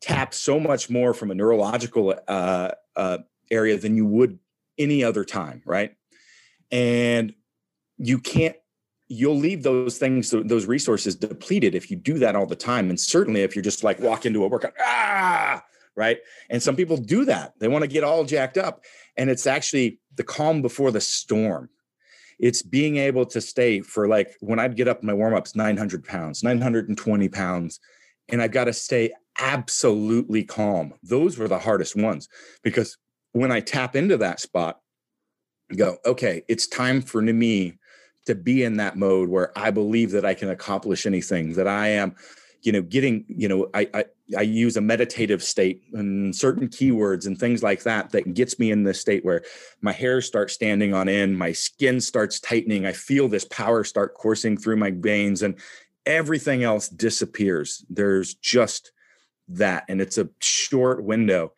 tap 0.00 0.34
so 0.34 0.58
much 0.58 0.90
more 0.90 1.14
from 1.14 1.30
a 1.30 1.34
neurological 1.34 2.14
uh, 2.28 2.70
uh, 2.96 3.18
area 3.50 3.78
than 3.78 3.96
you 3.96 4.04
would 4.04 4.38
any 4.78 5.04
other 5.04 5.24
time, 5.24 5.62
right? 5.64 5.92
And 6.70 7.34
you 7.98 8.18
can't 8.18 8.56
you'll 9.08 9.36
leave 9.36 9.62
those 9.62 9.98
things 9.98 10.30
those 10.30 10.66
resources 10.66 11.14
depleted 11.14 11.74
if 11.74 11.90
you 11.90 11.96
do 11.96 12.18
that 12.18 12.34
all 12.34 12.46
the 12.46 12.56
time 12.56 12.88
and 12.88 12.98
certainly 12.98 13.42
if 13.42 13.54
you're 13.54 13.62
just 13.62 13.84
like 13.84 14.00
walk 14.00 14.24
into 14.24 14.42
a 14.42 14.48
workout 14.48 14.72
ah 14.80 15.62
right? 15.96 16.18
And 16.50 16.62
some 16.62 16.76
people 16.76 16.96
do 16.96 17.24
that. 17.26 17.54
They 17.58 17.68
want 17.68 17.82
to 17.82 17.88
get 17.88 18.04
all 18.04 18.24
jacked 18.24 18.58
up. 18.58 18.84
And 19.16 19.30
it's 19.30 19.46
actually 19.46 19.98
the 20.16 20.24
calm 20.24 20.62
before 20.62 20.90
the 20.90 21.00
storm. 21.00 21.68
It's 22.38 22.62
being 22.62 22.96
able 22.96 23.26
to 23.26 23.40
stay 23.40 23.80
for 23.80 24.08
like 24.08 24.34
when 24.40 24.58
I'd 24.58 24.76
get 24.76 24.88
up 24.88 25.02
my 25.02 25.12
warm 25.12 25.34
ups, 25.34 25.54
900 25.54 26.04
pounds, 26.04 26.42
920 26.42 27.28
pounds, 27.28 27.78
and 28.28 28.42
I've 28.42 28.50
got 28.50 28.64
to 28.64 28.72
stay 28.72 29.12
absolutely 29.38 30.44
calm. 30.44 30.94
Those 31.02 31.38
were 31.38 31.48
the 31.48 31.58
hardest 31.58 31.94
ones 31.94 32.28
because 32.62 32.98
when 33.32 33.52
I 33.52 33.60
tap 33.60 33.94
into 33.94 34.16
that 34.18 34.40
spot, 34.40 34.80
go, 35.76 35.98
okay, 36.04 36.42
it's 36.48 36.66
time 36.66 37.00
for 37.00 37.22
me 37.22 37.78
to 38.26 38.34
be 38.34 38.64
in 38.64 38.76
that 38.76 38.96
mode 38.96 39.28
where 39.28 39.56
I 39.56 39.70
believe 39.70 40.10
that 40.12 40.24
I 40.24 40.34
can 40.34 40.50
accomplish 40.50 41.06
anything, 41.06 41.54
that 41.54 41.68
I 41.68 41.88
am 41.88 42.16
you 42.62 42.72
know 42.72 42.82
getting 42.82 43.24
you 43.28 43.48
know 43.48 43.68
I, 43.74 43.88
I 43.92 44.04
i 44.36 44.42
use 44.42 44.76
a 44.76 44.80
meditative 44.80 45.42
state 45.42 45.82
and 45.92 46.34
certain 46.34 46.68
keywords 46.68 47.26
and 47.26 47.38
things 47.38 47.62
like 47.62 47.82
that 47.82 48.10
that 48.10 48.34
gets 48.34 48.58
me 48.58 48.70
in 48.70 48.82
this 48.82 49.00
state 49.00 49.24
where 49.24 49.42
my 49.80 49.92
hair 49.92 50.20
starts 50.20 50.52
standing 50.52 50.94
on 50.94 51.08
end 51.08 51.38
my 51.38 51.52
skin 51.52 52.00
starts 52.00 52.40
tightening 52.40 52.86
i 52.86 52.92
feel 52.92 53.28
this 53.28 53.44
power 53.46 53.84
start 53.84 54.14
coursing 54.14 54.56
through 54.56 54.76
my 54.76 54.90
veins 54.90 55.42
and 55.42 55.58
everything 56.06 56.64
else 56.64 56.88
disappears. 56.88 57.84
There's 57.88 58.34
just 58.34 58.92
that 59.48 59.84
and 59.88 60.00
it's 60.00 60.18
a 60.18 60.28
short 60.40 61.02
window. 61.02 61.52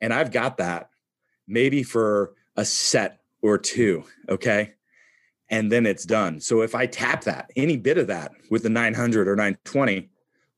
And 0.00 0.12
i've 0.12 0.32
got 0.32 0.58
that 0.58 0.90
maybe 1.46 1.82
for 1.82 2.34
a 2.56 2.64
set 2.64 3.20
or 3.42 3.58
two 3.58 4.04
okay? 4.28 4.72
And 5.48 5.70
then 5.70 5.86
it's 5.86 6.04
done. 6.04 6.40
So 6.40 6.62
if 6.62 6.74
i 6.74 6.86
tap 6.86 7.24
that 7.24 7.50
any 7.56 7.76
bit 7.76 7.98
of 7.98 8.08
that 8.08 8.32
with 8.50 8.62
the 8.62 8.70
900 8.70 9.28
or 9.28 9.36
920 9.36 10.10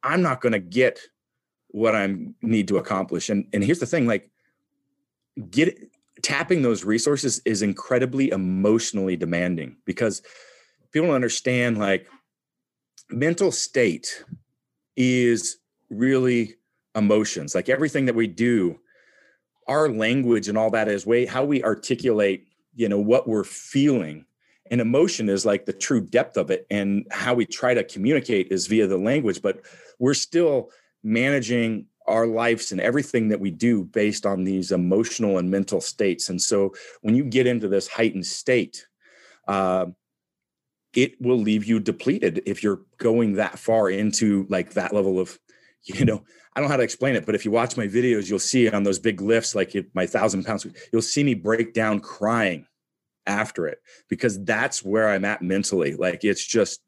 I'm 0.03 0.23
not 0.23 0.41
going 0.41 0.53
to 0.53 0.61
get 0.61 1.01
what 1.69 1.95
I 1.95 2.15
need 2.43 2.69
to 2.69 2.79
accomplish. 2.79 3.29
And 3.29 3.47
and 3.53 3.63
here's 3.63 3.81
the 3.81 3.87
thing, 3.87 4.07
like 4.07 4.31
get 5.51 5.91
tapping 6.23 6.63
those 6.63 6.85
resources 6.85 7.41
is 7.45 7.63
incredibly 7.63 8.31
emotionally 8.31 9.17
demanding 9.17 9.77
because 9.85 10.23
people 10.91 11.09
don't 11.09 11.15
understand 11.15 11.79
like 11.79 12.09
mental 13.11 13.53
state 13.53 14.25
is 14.97 15.59
really 15.91 16.55
emotions. 16.95 17.55
Like 17.55 17.69
everything 17.69 18.07
that 18.07 18.15
we 18.15 18.27
do, 18.27 18.81
our 19.69 19.89
language 19.89 20.49
and 20.49 20.59
all 20.59 20.71
that 20.71 20.89
is 20.89 21.07
way 21.07 21.25
how 21.25 21.45
we 21.45 21.63
articulate, 21.63 22.49
you 22.75 22.89
know, 22.89 22.99
what 22.99 23.29
we're 23.29 23.45
feeling 23.45 24.25
and 24.71 24.81
emotion 24.81 25.29
is 25.29 25.47
like 25.47 25.65
the 25.65 25.73
true 25.73 26.01
depth 26.01 26.37
of 26.37 26.51
it 26.51 26.67
and 26.71 27.07
how 27.11 27.35
we 27.35 27.47
try 27.47 27.75
to 27.75 27.85
communicate 27.85 28.49
is 28.51 28.67
via 28.67 28.87
the 28.87 28.99
language 28.99 29.41
but 29.43 29.61
we're 29.99 30.15
still 30.15 30.71
managing 31.03 31.87
our 32.07 32.27
lives 32.27 32.73
and 32.73 32.81
everything 32.81 33.29
that 33.29 33.41
we 33.41 33.51
do 33.51 33.85
based 33.85 34.25
on 34.25 34.45
these 34.45 34.73
emotional 34.73 35.39
and 35.39 35.51
mental 35.51 35.81
states 35.81 36.29
and 36.31 36.41
so 36.41 36.73
when 37.03 37.15
you 37.15 37.25
get 37.25 37.47
into 37.47 37.69
this 37.69 37.87
heightened 37.87 38.27
state 38.27 38.87
uh, 39.47 39.87
it 40.95 41.21
will 41.21 41.37
leave 41.37 41.65
you 41.65 41.79
depleted 41.79 42.43
if 42.47 42.63
you're 42.63 42.81
going 42.97 43.35
that 43.35 43.59
far 43.59 43.91
into 43.91 44.47
like 44.49 44.73
that 44.73 44.95
level 44.95 45.21
of 45.21 45.39
you 45.85 46.05
know 46.05 46.23
i 46.57 46.61
don't 46.61 46.69
know 46.69 46.73
how 46.73 46.77
to 46.77 46.83
explain 46.83 47.15
it 47.15 47.27
but 47.27 47.35
if 47.35 47.45
you 47.45 47.51
watch 47.51 47.77
my 47.77 47.87
videos 47.87 48.29
you'll 48.29 48.39
see 48.39 48.69
on 48.71 48.83
those 48.83 48.99
big 48.99 49.21
lifts 49.21 49.55
like 49.55 49.75
my 49.95 50.07
thousand 50.07 50.45
pounds 50.45 50.67
you'll 50.93 51.03
see 51.03 51.23
me 51.23 51.35
break 51.35 51.75
down 51.75 52.01
crying 52.01 52.67
after 53.29 53.67
it 53.67 53.79
because 54.09 54.43
that's 54.45 54.83
where 54.83 55.09
I'm 55.09 55.25
at 55.25 55.43
mentally. 55.43 55.95
Like 55.95 56.25
it's 56.25 56.45
just 56.45 56.81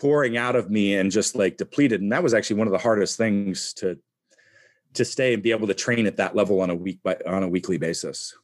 pouring 0.00 0.36
out 0.36 0.56
of 0.56 0.70
me 0.70 0.96
and 0.96 1.10
just 1.10 1.36
like 1.36 1.58
depleted. 1.58 2.00
And 2.00 2.10
that 2.12 2.22
was 2.22 2.32
actually 2.34 2.56
one 2.56 2.66
of 2.66 2.72
the 2.72 2.78
hardest 2.78 3.16
things 3.16 3.74
to 3.74 3.98
to 4.94 5.04
stay 5.04 5.34
and 5.34 5.42
be 5.42 5.52
able 5.52 5.68
to 5.68 5.74
train 5.74 6.06
at 6.06 6.16
that 6.16 6.34
level 6.34 6.60
on 6.60 6.70
a 6.70 6.74
week 6.74 7.00
by 7.02 7.16
on 7.26 7.42
a 7.42 7.48
weekly 7.48 7.78
basis. 7.78 8.34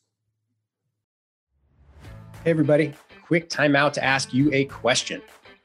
Hey 2.45 2.51
everybody, 2.51 2.92
quick 3.25 3.51
timeout 3.51 3.92
to 3.95 4.05
ask 4.05 4.33
you 4.33 4.53
a 4.53 4.66
question. 4.66 5.21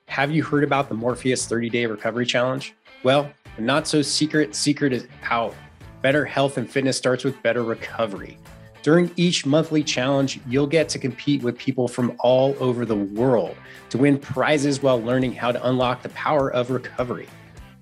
Have 0.08 0.32
you 0.32 0.44
heard 0.44 0.64
about 0.64 0.90
the 0.90 0.96
Morpheus 0.96 1.46
30-day 1.48 1.86
recovery 1.86 2.26
challenge? 2.26 2.74
Well, 3.04 3.32
the 3.56 3.62
not 3.62 3.88
so 3.88 4.02
secret 4.02 4.56
secret 4.56 4.92
is 4.92 5.08
out. 5.30 5.54
Better 6.02 6.26
health 6.26 6.58
and 6.58 6.68
fitness 6.68 6.98
starts 6.98 7.24
with 7.24 7.42
better 7.44 7.64
recovery. 7.64 8.40
During 8.84 9.12
each 9.16 9.46
monthly 9.46 9.84
challenge, 9.84 10.40
you'll 10.48 10.66
get 10.66 10.90
to 10.90 11.00
compete 11.00 11.44
with 11.44 11.56
people 11.56 11.88
from 11.88 12.16
all 12.20 12.56
over 12.60 12.84
the 12.84 12.96
world 12.96 13.56
to 13.90 14.00
win 14.00 14.18
prizes 14.18 14.82
while 14.82 15.00
learning 15.00 15.34
how 15.34 15.52
to 15.52 15.68
unlock 15.68 16.02
the 16.02 16.10
power 16.10 16.52
of 16.52 16.72
recovery. 16.72 17.28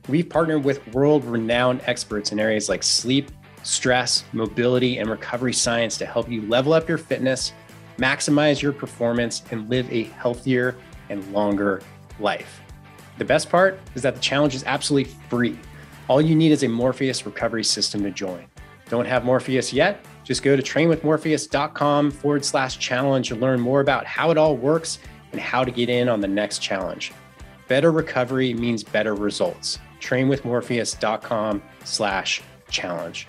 We've 0.09 0.27
partnered 0.27 0.65
with 0.65 0.85
world 0.93 1.23
renowned 1.23 1.81
experts 1.85 2.33
in 2.33 2.39
areas 2.39 2.67
like 2.67 2.83
sleep, 2.83 3.31
stress, 3.63 4.25
mobility, 4.33 4.97
and 4.97 5.09
recovery 5.09 5.53
science 5.53 5.97
to 5.99 6.05
help 6.05 6.29
you 6.29 6.41
level 6.43 6.73
up 6.73 6.89
your 6.89 6.97
fitness, 6.97 7.53
maximize 7.97 8.61
your 8.61 8.73
performance, 8.73 9.43
and 9.51 9.69
live 9.69 9.89
a 9.93 10.03
healthier 10.03 10.75
and 11.09 11.31
longer 11.31 11.81
life. 12.19 12.61
The 13.19 13.25
best 13.25 13.49
part 13.49 13.79
is 13.95 14.01
that 14.01 14.15
the 14.15 14.21
challenge 14.21 14.53
is 14.53 14.65
absolutely 14.65 15.13
free. 15.29 15.57
All 16.09 16.21
you 16.21 16.35
need 16.35 16.51
is 16.51 16.63
a 16.63 16.67
Morpheus 16.67 17.25
recovery 17.25 17.63
system 17.63 18.03
to 18.03 18.11
join. 18.11 18.47
Don't 18.89 19.05
have 19.05 19.23
Morpheus 19.23 19.71
yet? 19.71 20.03
Just 20.29 20.43
go 20.43 20.55
to 20.55 20.61
trainwithmorpheus.com 20.61 22.11
forward 22.11 22.45
slash 22.45 22.77
challenge 22.77 23.31
and 23.31 23.41
learn 23.41 23.59
more 23.59 23.79
about 23.81 24.05
how 24.05 24.29
it 24.29 24.37
all 24.37 24.55
works 24.55 24.99
and 25.31 25.41
how 25.41 25.63
to 25.63 25.71
get 25.71 25.89
in 25.89 26.07
on 26.07 26.21
the 26.21 26.27
next 26.27 26.59
challenge. 26.59 27.11
Better 27.67 27.91
recovery 27.91 28.53
means 28.53 28.83
better 28.83 29.15
results. 29.15 29.79
Trainwithmorpheus.com 29.99 31.63
slash 31.83 32.43
challenge. 32.69 33.25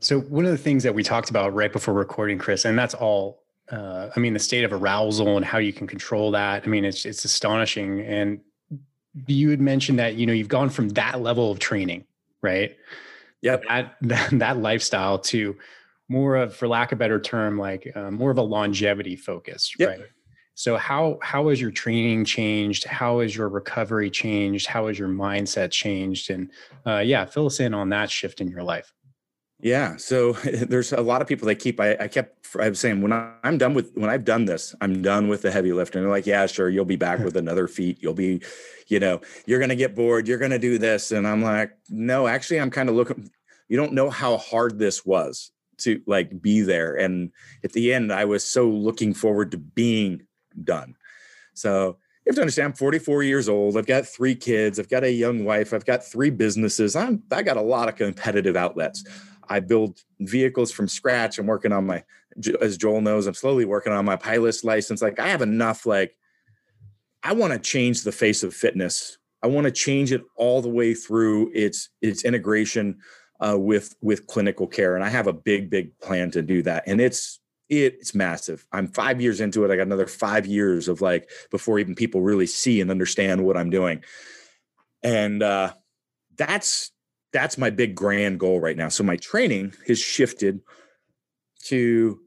So 0.00 0.18
one 0.22 0.44
of 0.44 0.50
the 0.50 0.58
things 0.58 0.82
that 0.82 0.96
we 0.96 1.04
talked 1.04 1.30
about 1.30 1.54
right 1.54 1.72
before 1.72 1.94
recording, 1.94 2.38
Chris, 2.38 2.64
and 2.64 2.76
that's 2.76 2.94
all. 2.94 3.44
Uh, 3.70 4.08
I 4.16 4.18
mean, 4.18 4.32
the 4.32 4.40
state 4.40 4.64
of 4.64 4.72
arousal 4.72 5.36
and 5.36 5.46
how 5.46 5.58
you 5.58 5.72
can 5.72 5.86
control 5.86 6.32
that. 6.32 6.64
I 6.64 6.66
mean, 6.66 6.84
it's 6.84 7.06
it's 7.06 7.24
astonishing. 7.24 8.00
And 8.00 8.40
you 9.26 9.50
had 9.50 9.60
mentioned 9.60 9.98
that 9.98 10.14
you 10.16 10.26
know 10.26 10.32
you've 10.32 10.48
gone 10.48 10.70
from 10.70 10.90
that 10.90 11.20
level 11.20 11.50
of 11.50 11.58
training, 11.58 12.04
right? 12.42 12.76
Yeah, 13.40 13.56
That 13.68 13.96
that, 14.02 14.38
that 14.38 14.58
lifestyle 14.58 15.18
to 15.18 15.56
more 16.08 16.36
of, 16.36 16.54
for 16.54 16.68
lack 16.68 16.92
of 16.92 16.96
a 16.96 17.00
better 17.00 17.20
term, 17.20 17.58
like 17.58 17.90
uh, 17.94 18.10
more 18.10 18.30
of 18.30 18.38
a 18.38 18.42
longevity 18.42 19.16
focus, 19.16 19.72
Yep. 19.78 19.88
right? 19.88 20.00
So 20.54 20.76
how 20.76 21.18
how 21.22 21.48
has 21.48 21.60
your 21.60 21.70
training 21.70 22.26
changed? 22.26 22.84
How 22.84 23.20
has 23.20 23.34
your 23.34 23.48
recovery 23.48 24.10
changed? 24.10 24.66
How 24.66 24.86
has 24.88 24.98
your 24.98 25.08
mindset 25.08 25.70
changed? 25.70 26.30
And 26.30 26.50
uh, 26.86 26.98
yeah, 26.98 27.24
fill 27.24 27.46
us 27.46 27.58
in 27.58 27.72
on 27.72 27.88
that 27.88 28.10
shift 28.10 28.40
in 28.40 28.48
your 28.48 28.62
life. 28.62 28.92
Yeah. 29.62 29.96
So 29.96 30.32
there's 30.44 30.92
a 30.92 31.00
lot 31.00 31.22
of 31.22 31.28
people 31.28 31.46
that 31.46 31.54
keep, 31.56 31.80
I, 31.80 31.96
I 31.98 32.08
kept, 32.08 32.48
I 32.60 32.68
was 32.68 32.80
saying, 32.80 33.00
when 33.00 33.12
I, 33.12 33.32
I'm 33.44 33.56
done 33.56 33.72
with, 33.72 33.92
when 33.94 34.10
I've 34.10 34.24
done 34.24 34.44
this, 34.44 34.74
I'm 34.80 35.00
done 35.00 35.28
with 35.28 35.42
the 35.42 35.50
heavy 35.50 35.72
lifting. 35.72 36.02
They're 36.02 36.10
like, 36.10 36.26
yeah, 36.26 36.44
sure. 36.46 36.68
You'll 36.68 36.84
be 36.84 36.96
back 36.96 37.18
with 37.24 37.36
another 37.36 37.68
feat. 37.68 38.02
You'll 38.02 38.12
be, 38.12 38.42
you 38.88 38.98
know, 38.98 39.20
you're 39.46 39.60
going 39.60 39.70
to 39.70 39.76
get 39.76 39.94
bored. 39.94 40.28
You're 40.28 40.38
going 40.38 40.50
to 40.50 40.58
do 40.58 40.76
this. 40.78 41.12
And 41.12 41.26
I'm 41.26 41.42
like, 41.42 41.72
no, 41.88 42.26
actually, 42.26 42.60
I'm 42.60 42.70
kind 42.70 42.88
of 42.88 42.96
looking, 42.96 43.30
you 43.68 43.76
don't 43.76 43.94
know 43.94 44.10
how 44.10 44.36
hard 44.36 44.78
this 44.78 45.06
was 45.06 45.52
to 45.78 46.02
like 46.06 46.42
be 46.42 46.60
there. 46.60 46.96
And 46.96 47.30
at 47.64 47.72
the 47.72 47.94
end, 47.94 48.12
I 48.12 48.24
was 48.24 48.44
so 48.44 48.68
looking 48.68 49.14
forward 49.14 49.52
to 49.52 49.58
being 49.58 50.26
done. 50.62 50.96
So 51.54 51.96
you 52.24 52.30
have 52.30 52.36
to 52.36 52.42
understand, 52.42 52.66
I'm 52.66 52.72
44 52.74 53.22
years 53.22 53.48
old. 53.48 53.76
I've 53.76 53.86
got 53.86 54.06
three 54.06 54.34
kids. 54.34 54.78
I've 54.78 54.88
got 54.88 55.04
a 55.04 55.10
young 55.10 55.44
wife. 55.44 55.72
I've 55.72 55.84
got 55.84 56.04
three 56.04 56.30
businesses. 56.30 56.94
I'm, 56.94 57.22
I 57.30 57.42
got 57.42 57.56
a 57.56 57.62
lot 57.62 57.88
of 57.88 57.96
competitive 57.96 58.56
outlets. 58.56 59.04
I 59.52 59.60
build 59.60 60.00
vehicles 60.20 60.72
from 60.72 60.88
scratch. 60.88 61.38
I'm 61.38 61.46
working 61.46 61.72
on 61.72 61.86
my, 61.86 62.04
as 62.60 62.78
Joel 62.78 63.02
knows, 63.02 63.26
I'm 63.26 63.34
slowly 63.34 63.64
working 63.66 63.92
on 63.92 64.04
my 64.04 64.16
pilot's 64.16 64.64
license. 64.64 65.02
Like 65.02 65.20
I 65.20 65.28
have 65.28 65.42
enough, 65.42 65.84
like, 65.84 66.16
I 67.22 67.34
want 67.34 67.52
to 67.52 67.58
change 67.58 68.02
the 68.02 68.12
face 68.12 68.42
of 68.42 68.54
fitness. 68.54 69.18
I 69.42 69.48
want 69.48 69.64
to 69.64 69.70
change 69.70 70.12
it 70.12 70.22
all 70.36 70.62
the 70.62 70.68
way 70.68 70.94
through 70.94 71.50
its 71.54 71.90
its 72.00 72.24
integration 72.24 72.98
uh, 73.40 73.58
with 73.58 73.94
with 74.00 74.26
clinical 74.26 74.66
care, 74.66 74.94
and 74.94 75.04
I 75.04 75.08
have 75.08 75.26
a 75.26 75.32
big 75.32 75.68
big 75.68 75.98
plan 75.98 76.30
to 76.32 76.42
do 76.42 76.62
that. 76.62 76.84
And 76.86 77.00
it's 77.00 77.40
it's 77.68 78.14
massive. 78.14 78.66
I'm 78.72 78.88
five 78.88 79.20
years 79.20 79.40
into 79.40 79.64
it. 79.64 79.70
I 79.70 79.76
got 79.76 79.86
another 79.86 80.06
five 80.06 80.46
years 80.46 80.88
of 80.88 81.00
like 81.00 81.28
before 81.50 81.78
even 81.78 81.94
people 81.94 82.22
really 82.22 82.46
see 82.46 82.80
and 82.80 82.90
understand 82.90 83.44
what 83.44 83.56
I'm 83.56 83.70
doing, 83.70 84.04
and 85.02 85.42
uh, 85.42 85.72
that's 86.36 86.91
that's 87.32 87.58
my 87.58 87.70
big 87.70 87.94
grand 87.94 88.38
goal 88.40 88.60
right 88.60 88.76
now. 88.76 88.88
So 88.88 89.04
my 89.04 89.16
training 89.16 89.74
has 89.86 89.98
shifted 89.98 90.60
to, 91.64 92.20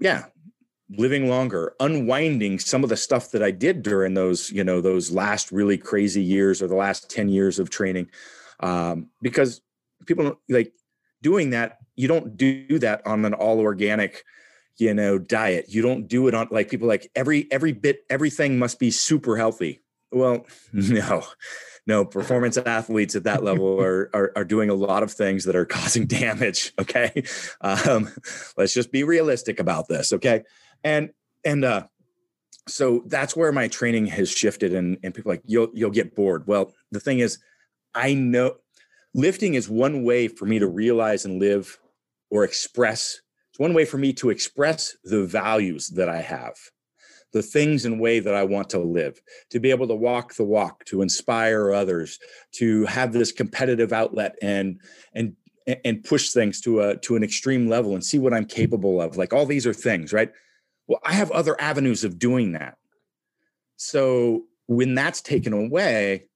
yeah, 0.00 0.26
living 0.90 1.28
longer, 1.28 1.74
unwinding 1.80 2.58
some 2.58 2.84
of 2.84 2.90
the 2.90 2.96
stuff 2.96 3.30
that 3.32 3.42
I 3.42 3.50
did 3.50 3.82
during 3.82 4.14
those, 4.14 4.50
you 4.50 4.64
know, 4.64 4.80
those 4.80 5.10
last 5.10 5.50
really 5.50 5.78
crazy 5.78 6.22
years 6.22 6.62
or 6.62 6.68
the 6.68 6.76
last 6.76 7.10
10 7.10 7.28
years 7.28 7.58
of 7.58 7.70
training. 7.70 8.10
Um, 8.60 9.08
because 9.20 9.60
people 10.06 10.40
like 10.48 10.72
doing 11.22 11.50
that. 11.50 11.78
You 11.96 12.08
don't 12.08 12.36
do 12.36 12.78
that 12.78 13.06
on 13.06 13.24
an 13.24 13.34
all 13.34 13.60
organic, 13.60 14.24
you 14.76 14.94
know, 14.94 15.18
diet. 15.18 15.66
You 15.68 15.82
don't 15.82 16.06
do 16.06 16.28
it 16.28 16.34
on 16.34 16.48
like 16.50 16.68
people 16.68 16.88
like 16.88 17.10
every, 17.14 17.50
every 17.50 17.72
bit, 17.72 18.04
everything 18.10 18.58
must 18.58 18.78
be 18.78 18.90
super 18.90 19.36
healthy. 19.36 19.80
Well, 20.12 20.46
no, 20.72 21.24
no 21.86 22.04
performance 22.04 22.56
athletes 22.56 23.14
at 23.14 23.24
that 23.24 23.42
level 23.42 23.80
are, 23.80 24.10
are, 24.12 24.32
are 24.36 24.44
doing 24.44 24.70
a 24.70 24.74
lot 24.74 25.02
of 25.02 25.12
things 25.12 25.44
that 25.44 25.56
are 25.56 25.66
causing 25.66 26.06
damage 26.06 26.72
okay? 26.78 27.22
Um, 27.60 28.10
let's 28.56 28.74
just 28.74 28.92
be 28.92 29.04
realistic 29.04 29.60
about 29.60 29.88
this 29.88 30.12
okay? 30.12 30.44
And 30.84 31.10
and 31.44 31.64
uh 31.64 31.86
so 32.68 33.04
that's 33.06 33.36
where 33.36 33.52
my 33.52 33.68
training 33.68 34.06
has 34.06 34.30
shifted 34.30 34.74
and 34.74 34.98
and 35.02 35.14
people 35.14 35.30
like 35.30 35.42
you'll 35.44 35.70
you'll 35.72 35.90
get 35.90 36.14
bored. 36.16 36.46
Well 36.46 36.72
the 36.90 37.00
thing 37.00 37.18
is 37.20 37.38
i 37.96 38.14
know 38.14 38.56
lifting 39.14 39.54
is 39.54 39.68
one 39.68 40.04
way 40.04 40.28
for 40.28 40.46
me 40.46 40.58
to 40.58 40.68
realize 40.68 41.24
and 41.24 41.40
live 41.40 41.78
or 42.30 42.44
express 42.44 43.20
it's 43.50 43.58
one 43.58 43.74
way 43.74 43.84
for 43.84 43.98
me 43.98 44.12
to 44.12 44.30
express 44.30 44.96
the 45.04 45.24
values 45.24 45.88
that 45.88 46.08
i 46.08 46.20
have 46.20 46.54
the 47.36 47.42
things 47.42 47.84
and 47.84 48.00
way 48.00 48.18
that 48.18 48.34
I 48.34 48.44
want 48.44 48.70
to 48.70 48.78
live, 48.78 49.20
to 49.50 49.60
be 49.60 49.70
able 49.70 49.86
to 49.88 49.94
walk 49.94 50.34
the 50.34 50.44
walk, 50.44 50.86
to 50.86 51.02
inspire 51.02 51.70
others, 51.70 52.18
to 52.52 52.86
have 52.86 53.12
this 53.12 53.30
competitive 53.30 53.92
outlet 53.92 54.36
and 54.40 54.80
and 55.12 55.36
and 55.84 56.02
push 56.02 56.30
things 56.30 56.62
to 56.62 56.80
a 56.80 56.96
to 56.98 57.14
an 57.14 57.22
extreme 57.22 57.68
level 57.68 57.92
and 57.92 58.02
see 58.02 58.18
what 58.18 58.32
I'm 58.32 58.46
capable 58.46 59.02
of. 59.02 59.18
Like 59.18 59.34
all 59.34 59.44
these 59.44 59.66
are 59.66 59.74
things, 59.74 60.14
right? 60.14 60.32
Well, 60.86 61.00
I 61.04 61.12
have 61.12 61.30
other 61.30 61.60
avenues 61.60 62.04
of 62.04 62.18
doing 62.18 62.52
that. 62.52 62.78
So 63.76 64.44
when 64.66 64.94
that's 64.94 65.20
taken 65.20 65.52
away, 65.52 66.28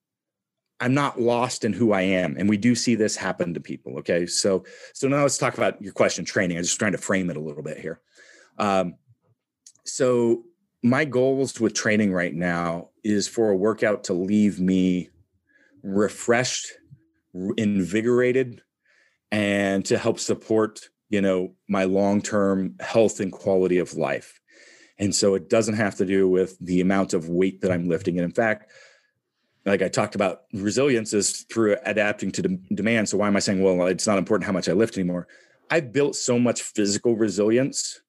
I'm 0.80 0.92
not 0.92 1.18
lost 1.18 1.64
in 1.64 1.72
who 1.72 1.92
I 1.92 2.02
am. 2.02 2.36
And 2.36 2.46
we 2.46 2.58
do 2.58 2.74
see 2.74 2.94
this 2.94 3.16
happen 3.16 3.54
to 3.54 3.60
people. 3.60 3.98
Okay. 4.00 4.26
So 4.26 4.64
so 4.92 5.08
now 5.08 5.22
let's 5.22 5.38
talk 5.38 5.54
about 5.54 5.80
your 5.80 5.94
question, 5.94 6.26
training. 6.26 6.58
I'm 6.58 6.64
just 6.64 6.78
trying 6.78 6.92
to 6.92 6.98
frame 6.98 7.30
it 7.30 7.38
a 7.38 7.40
little 7.40 7.62
bit 7.62 7.78
here. 7.78 8.02
Um, 8.58 8.96
so 9.86 10.44
my 10.82 11.04
goals 11.04 11.60
with 11.60 11.74
training 11.74 12.12
right 12.12 12.34
now 12.34 12.88
is 13.04 13.28
for 13.28 13.50
a 13.50 13.56
workout 13.56 14.04
to 14.04 14.14
leave 14.14 14.60
me 14.60 15.10
refreshed 15.82 16.72
invigorated 17.56 18.62
and 19.30 19.84
to 19.84 19.96
help 19.96 20.18
support 20.18 20.88
you 21.08 21.20
know 21.20 21.54
my 21.68 21.84
long-term 21.84 22.74
health 22.80 23.20
and 23.20 23.32
quality 23.32 23.78
of 23.78 23.94
life. 23.94 24.40
And 24.98 25.14
so 25.14 25.34
it 25.34 25.48
doesn't 25.48 25.74
have 25.74 25.96
to 25.96 26.04
do 26.04 26.28
with 26.28 26.58
the 26.60 26.80
amount 26.80 27.14
of 27.14 27.28
weight 27.28 27.60
that 27.60 27.70
i'm 27.70 27.88
lifting. 27.88 28.16
And 28.18 28.24
in 28.24 28.32
fact 28.32 28.70
like 29.66 29.82
i 29.82 29.88
talked 29.88 30.14
about 30.14 30.42
resilience 30.54 31.12
is 31.12 31.42
through 31.52 31.76
adapting 31.84 32.32
to 32.32 32.42
de- 32.42 32.74
demand. 32.74 33.08
So 33.08 33.18
why 33.18 33.26
am 33.26 33.36
i 33.36 33.40
saying 33.40 33.62
well 33.62 33.86
it's 33.86 34.06
not 34.06 34.18
important 34.18 34.46
how 34.46 34.52
much 34.52 34.68
i 34.68 34.72
lift 34.72 34.96
anymore? 34.96 35.28
I've 35.70 35.92
built 35.92 36.16
so 36.16 36.38
much 36.38 36.62
physical 36.62 37.14
resilience 37.16 38.00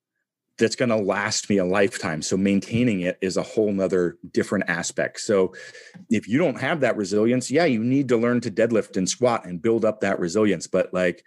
that's 0.58 0.76
going 0.76 0.90
to 0.90 0.96
last 0.96 1.50
me 1.50 1.58
a 1.58 1.66
lifetime. 1.66 2.22
So 2.22 2.38
maintaining 2.38 3.02
it 3.02 3.18
is 3.22 3.38
a 3.38 3.44
whole 3.44 3.72
nother 3.72 4.18
different 4.32 4.66
aspect. 4.70 5.20
So 5.22 5.54
if 6.10 6.28
you 6.28 6.38
don't 6.38 6.60
have 6.60 6.82
that 6.82 6.98
resilience, 6.98 7.50
yeah, 7.50 7.66
you 7.66 7.84
need 7.84 8.08
to 8.10 8.18
learn 8.18 8.42
to 8.42 8.52
deadlift 8.52 8.98
and 8.98 9.10
squat 9.10 9.46
and 9.46 9.62
build 9.62 9.86
up 9.86 10.02
that 10.02 10.20
resilience. 10.20 10.68
But 10.68 10.94
like 10.94 11.24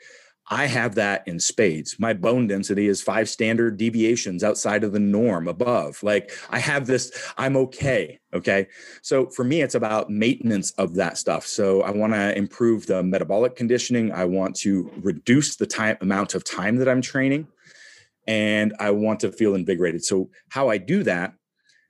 I 0.50 0.66
have 0.66 0.94
that 0.96 1.26
in 1.26 1.40
spades. 1.40 1.98
My 1.98 2.12
bone 2.12 2.46
density 2.46 2.87
is 2.87 3.00
five 3.00 3.28
standard 3.28 3.78
deviations 3.78 4.44
outside 4.44 4.84
of 4.84 4.92
the 4.92 5.00
norm 5.00 5.48
above. 5.48 6.02
Like 6.02 6.32
I 6.50 6.58
have 6.58 6.87
this, 6.87 7.32
I'm 7.38 7.56
okay. 7.56 8.20
Okay. 8.34 8.66
So 9.00 9.26
for 9.30 9.42
me, 9.42 9.62
it's 9.62 9.74
about 9.74 10.10
maintenance 10.10 10.72
of 10.72 10.96
that 10.96 11.16
stuff. 11.16 11.46
So 11.46 11.82
I 11.82 11.90
want 11.90 12.12
to 12.12 12.37
improve 12.37 12.87
the 12.87 13.02
metabolic 13.02 13.56
conditioning. 13.56 14.12
I 14.12 14.26
want 14.26 14.54
to 14.56 14.90
reduce 15.00 15.56
the 15.56 15.66
time 15.66 15.96
amount 16.02 16.34
of 16.34 16.44
time 16.44 16.76
that 16.76 16.88
I'm 16.88 17.00
training 17.00 17.46
and 18.26 18.74
I 18.78 18.90
want 18.90 19.20
to 19.20 19.32
feel 19.32 19.54
invigorated. 19.54 20.04
So 20.04 20.30
how 20.48 20.68
I 20.68 20.78
do 20.78 21.02
that 21.04 21.34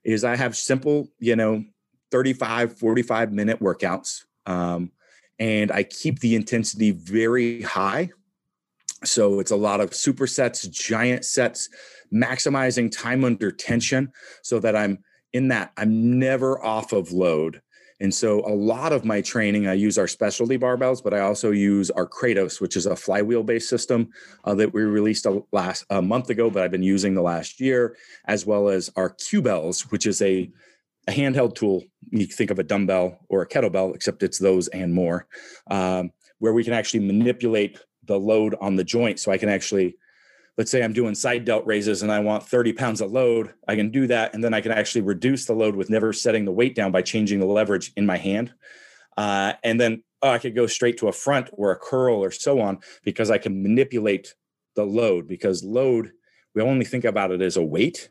is 0.04 0.24
I 0.24 0.36
have 0.36 0.56
simple, 0.56 1.08
you 1.18 1.36
know, 1.36 1.64
35, 2.10 2.78
45 2.78 3.32
minute 3.32 3.60
workouts. 3.60 4.24
Um, 4.46 4.92
and 5.38 5.72
I 5.72 5.82
keep 5.82 6.20
the 6.20 6.34
intensity 6.34 6.92
very 6.92 7.62
high. 7.62 8.10
So 9.04 9.40
it's 9.40 9.50
a 9.50 9.56
lot 9.56 9.80
of 9.80 9.90
supersets, 9.90 10.70
giant 10.70 11.24
sets, 11.24 11.68
maximizing 12.12 12.90
time 12.90 13.24
under 13.24 13.50
tension 13.50 14.12
so 14.42 14.60
that 14.60 14.76
I'm 14.76 14.98
in 15.32 15.48
that, 15.48 15.72
I'm 15.76 16.18
never 16.18 16.62
off 16.64 16.92
of 16.92 17.12
load. 17.12 17.60
And 18.00 18.12
so 18.12 18.40
a 18.40 18.54
lot 18.54 18.92
of 18.92 19.04
my 19.04 19.20
training, 19.20 19.66
I 19.66 19.74
use 19.74 19.98
our 19.98 20.08
specialty 20.08 20.58
barbells, 20.58 21.02
but 21.02 21.14
I 21.14 21.20
also 21.20 21.52
use 21.52 21.90
our 21.92 22.06
Kratos, 22.06 22.60
which 22.60 22.76
is 22.76 22.86
a 22.86 22.96
flywheel 22.96 23.44
based 23.44 23.68
system 23.68 24.10
uh, 24.44 24.54
that 24.56 24.74
we 24.74 24.82
released 24.82 25.26
a 25.26 25.42
last 25.52 25.84
a 25.90 26.02
month 26.02 26.28
ago, 26.30 26.50
but 26.50 26.62
I've 26.62 26.72
been 26.72 26.82
using 26.82 27.14
the 27.14 27.22
last 27.22 27.60
year, 27.60 27.96
as 28.26 28.44
well 28.44 28.68
as 28.68 28.90
our 28.96 29.10
Q-bells, 29.10 29.92
which 29.92 30.06
is 30.06 30.20
a, 30.22 30.50
a 31.06 31.12
handheld 31.12 31.54
tool. 31.54 31.84
You 32.10 32.26
think 32.26 32.50
of 32.50 32.58
a 32.58 32.64
dumbbell 32.64 33.20
or 33.28 33.42
a 33.42 33.48
kettlebell, 33.48 33.94
except 33.94 34.22
it's 34.22 34.38
those 34.38 34.66
and 34.68 34.92
more, 34.92 35.26
um, 35.70 36.10
where 36.38 36.52
we 36.52 36.64
can 36.64 36.72
actually 36.72 37.06
manipulate 37.06 37.78
the 38.04 38.18
load 38.18 38.56
on 38.60 38.74
the 38.76 38.84
joint. 38.84 39.20
So 39.20 39.30
I 39.30 39.38
can 39.38 39.48
actually 39.48 39.96
let's 40.56 40.70
say 40.70 40.82
I'm 40.82 40.92
doing 40.92 41.14
side 41.14 41.44
delt 41.44 41.66
raises 41.66 42.02
and 42.02 42.12
I 42.12 42.20
want 42.20 42.46
30 42.46 42.72
pounds 42.74 43.00
of 43.00 43.10
load, 43.10 43.54
I 43.66 43.74
can 43.74 43.90
do 43.90 44.06
that. 44.06 44.34
And 44.34 44.44
then 44.44 44.54
I 44.54 44.60
can 44.60 44.72
actually 44.72 45.02
reduce 45.02 45.46
the 45.46 45.54
load 45.54 45.74
with 45.74 45.90
never 45.90 46.12
setting 46.12 46.44
the 46.44 46.52
weight 46.52 46.74
down 46.74 46.92
by 46.92 47.02
changing 47.02 47.40
the 47.40 47.46
leverage 47.46 47.92
in 47.96 48.06
my 48.06 48.16
hand. 48.16 48.52
Uh, 49.16 49.54
and 49.62 49.80
then 49.80 50.02
oh, 50.22 50.30
I 50.30 50.38
could 50.38 50.54
go 50.54 50.66
straight 50.66 50.98
to 50.98 51.08
a 51.08 51.12
front 51.12 51.50
or 51.52 51.70
a 51.70 51.76
curl 51.76 52.22
or 52.22 52.30
so 52.30 52.60
on 52.60 52.78
because 53.04 53.30
I 53.30 53.38
can 53.38 53.62
manipulate 53.62 54.34
the 54.76 54.84
load 54.84 55.28
because 55.28 55.62
load, 55.64 56.12
we 56.54 56.62
only 56.62 56.84
think 56.84 57.04
about 57.04 57.30
it 57.30 57.42
as 57.42 57.56
a 57.56 57.62
weight 57.62 58.10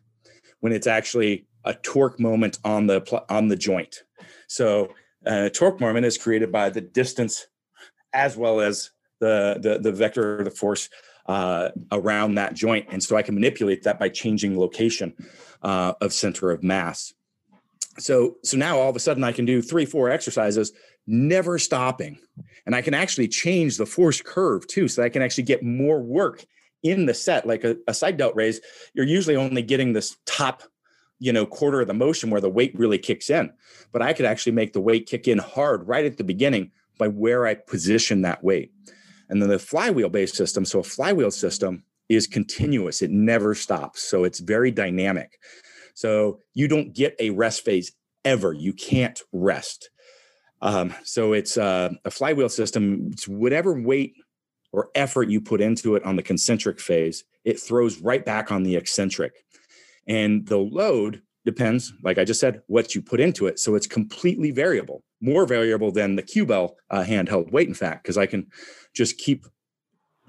when 0.60 0.73
it's 0.73 0.88
actually 0.88 1.47
a 1.65 1.73
torque 1.73 2.19
moment 2.19 2.60
on 2.63 2.88
the 2.88 3.23
on 3.29 3.47
the 3.47 3.56
joint. 3.56 4.03
So 4.47 4.93
uh, 5.25 5.49
torque 5.49 5.79
moment 5.79 6.06
is 6.06 6.17
created 6.17 6.51
by 6.51 6.69
the 6.69 6.82
distance 6.82 7.47
as 8.13 8.36
well 8.38 8.60
as 8.60 8.91
the 9.19 9.58
the, 9.62 9.79
the 9.79 9.91
vector 9.91 10.39
of 10.39 10.45
the 10.45 10.51
force 10.51 10.89
uh, 11.25 11.69
around 11.91 12.36
that 12.36 12.53
joint. 12.53 12.88
And 12.89 13.01
so 13.01 13.15
I 13.15 13.21
can 13.21 13.36
manipulate 13.36 13.83
that 13.83 13.99
by 13.99 14.09
changing 14.09 14.57
location 14.59 15.13
uh, 15.62 15.93
of 16.01 16.13
center 16.13 16.51
of 16.51 16.63
mass. 16.63 17.13
So, 17.99 18.38
so 18.43 18.57
now 18.57 18.79
all 18.79 18.89
of 18.89 18.95
a 18.95 18.99
sudden 18.99 19.23
I 19.23 19.31
can 19.31 19.45
do 19.45 19.62
three, 19.62 19.86
four 19.86 20.09
exercises, 20.09 20.73
never 21.05 21.59
stopping. 21.59 22.19
And 22.65 22.75
I 22.75 22.81
can 22.81 22.93
actually 22.93 23.27
change 23.27 23.77
the 23.77 23.86
force 23.86 24.21
curve 24.21 24.67
too. 24.67 24.88
So 24.88 25.03
I 25.03 25.09
can 25.09 25.21
actually 25.21 25.43
get 25.43 25.63
more 25.63 26.01
work 26.01 26.45
in 26.81 27.05
the 27.05 27.13
set. 27.13 27.45
Like 27.45 27.63
a, 27.63 27.77
a 27.88 27.93
side 27.93 28.17
delt 28.17 28.36
raise, 28.36 28.62
you're 28.93 29.05
usually 29.05 29.36
only 29.36 29.62
getting 29.62 29.93
this 29.93 30.17
top 30.25 30.63
you 31.19 31.31
know 31.31 31.45
quarter 31.45 31.79
of 31.79 31.88
the 31.88 31.93
motion 31.93 32.29
where 32.29 32.41
the 32.41 32.49
weight 32.49 32.77
really 32.77 32.97
kicks 32.97 33.29
in 33.29 33.53
but 33.93 34.01
i 34.01 34.12
could 34.12 34.25
actually 34.25 34.51
make 34.51 34.73
the 34.73 34.81
weight 34.81 35.07
kick 35.07 35.27
in 35.27 35.38
hard 35.38 35.88
right 35.88 36.05
at 36.05 36.17
the 36.17 36.23
beginning 36.23 36.71
by 36.97 37.07
where 37.07 37.45
i 37.45 37.53
position 37.53 38.23
that 38.23 38.43
weight 38.43 38.73
and 39.29 39.41
then 39.41 39.49
the 39.49 39.59
flywheel 39.59 40.09
based 40.09 40.36
system, 40.36 40.65
so 40.65 40.79
a 40.79 40.83
flywheel 40.83 41.31
system 41.31 41.83
is 42.09 42.27
continuous, 42.27 43.01
it 43.01 43.12
never 43.12 43.55
stops. 43.55 44.01
So 44.03 44.23
it's 44.23 44.39
very 44.39 44.71
dynamic. 44.71 45.39
So 45.95 46.39
you 46.53 46.67
don't 46.67 46.93
get 46.93 47.15
a 47.19 47.29
rest 47.29 47.63
phase 47.63 47.91
ever. 48.25 48.53
You 48.53 48.73
can't 48.73 49.21
rest. 49.31 49.89
Um, 50.62 50.93
so 51.03 51.33
it's 51.33 51.57
uh, 51.57 51.89
a 52.05 52.12
flywheel 52.12 52.49
system. 52.49 53.09
It's 53.12 53.27
whatever 53.27 53.79
weight 53.79 54.15
or 54.71 54.89
effort 54.95 55.29
you 55.29 55.39
put 55.39 55.62
into 55.62 55.95
it 55.95 56.03
on 56.03 56.15
the 56.15 56.23
concentric 56.23 56.79
phase, 56.79 57.23
it 57.45 57.59
throws 57.59 58.01
right 58.01 58.25
back 58.25 58.51
on 58.51 58.63
the 58.63 58.75
eccentric. 58.75 59.45
And 60.07 60.47
the 60.47 60.57
load 60.57 61.21
depends, 61.45 61.93
like 62.03 62.17
I 62.17 62.23
just 62.23 62.39
said, 62.39 62.62
what 62.67 62.95
you 62.95 63.01
put 63.01 63.19
into 63.19 63.47
it. 63.47 63.60
So 63.60 63.75
it's 63.75 63.88
completely 63.88 64.51
variable, 64.51 65.03
more 65.21 65.45
variable 65.45 65.91
than 65.91 66.15
the 66.15 66.23
Q-bell 66.23 66.77
uh, 66.89 67.03
handheld 67.03 67.51
weight, 67.51 67.67
in 67.67 67.73
fact, 67.73 68.03
because 68.03 68.17
I 68.17 68.25
can 68.25 68.47
just 68.93 69.17
keep 69.17 69.45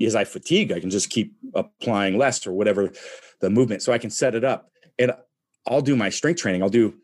as 0.03 0.17
I 0.17 0.25
fatigue, 0.25 0.73
I 0.73 0.81
can 0.81 0.91
just 0.91 1.11
keep 1.11 1.35
applying 1.55 2.19
less 2.19 2.47
or 2.47 2.53
whatever 2.53 2.91
the 3.41 3.51
movement. 3.51 3.83
So 3.83 3.93
I 3.93 3.99
can 3.99 4.11
set 4.11 4.35
it 4.35 4.45
up. 4.45 4.71
And 4.99 5.13
I'll 5.67 5.83
do 5.83 5.97
my 5.97 6.11
strength 6.11 6.41
training. 6.41 6.63
I'll 6.63 6.69
do 6.69 6.95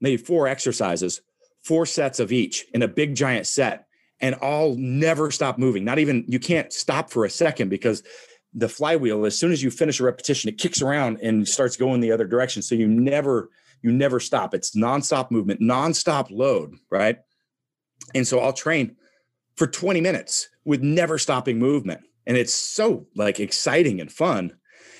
maybe 0.00 0.16
four 0.16 0.48
exercises, 0.48 1.20
four 1.62 1.86
sets 1.86 2.20
of 2.20 2.32
each 2.32 2.66
in 2.72 2.82
a 2.82 2.88
big 2.88 3.14
giant 3.14 3.46
set. 3.46 3.86
And 4.20 4.34
I'll 4.42 4.74
never 4.76 5.30
stop 5.30 5.58
moving. 5.58 5.84
Not 5.84 5.98
even 5.98 6.24
you 6.26 6.40
can't 6.40 6.72
stop 6.72 7.10
for 7.10 7.24
a 7.24 7.30
second 7.30 7.68
because 7.68 8.02
the 8.54 8.68
flywheel, 8.68 9.24
as 9.26 9.38
soon 9.38 9.52
as 9.52 9.62
you 9.62 9.70
finish 9.70 10.00
a 10.00 10.04
repetition, 10.04 10.48
it 10.48 10.58
kicks 10.58 10.82
around 10.82 11.20
and 11.22 11.46
starts 11.46 11.76
going 11.76 12.00
the 12.00 12.12
other 12.12 12.26
direction. 12.26 12.62
So 12.62 12.74
you 12.74 12.88
never, 12.88 13.50
you 13.82 13.92
never 13.92 14.20
stop. 14.20 14.54
It's 14.54 14.74
nonstop 14.74 15.30
movement, 15.30 15.60
nonstop 15.60 16.30
load, 16.30 16.74
right? 16.90 17.18
And 18.14 18.26
so 18.26 18.40
I'll 18.40 18.52
train 18.52 18.96
for 19.56 19.66
20 19.66 20.00
minutes 20.00 20.48
with 20.64 20.82
never 20.82 21.18
stopping 21.18 21.58
movement. 21.58 22.00
And 22.26 22.36
it's 22.36 22.54
so 22.54 23.06
like 23.14 23.40
exciting 23.40 24.00
and 24.00 24.10
fun. 24.10 24.56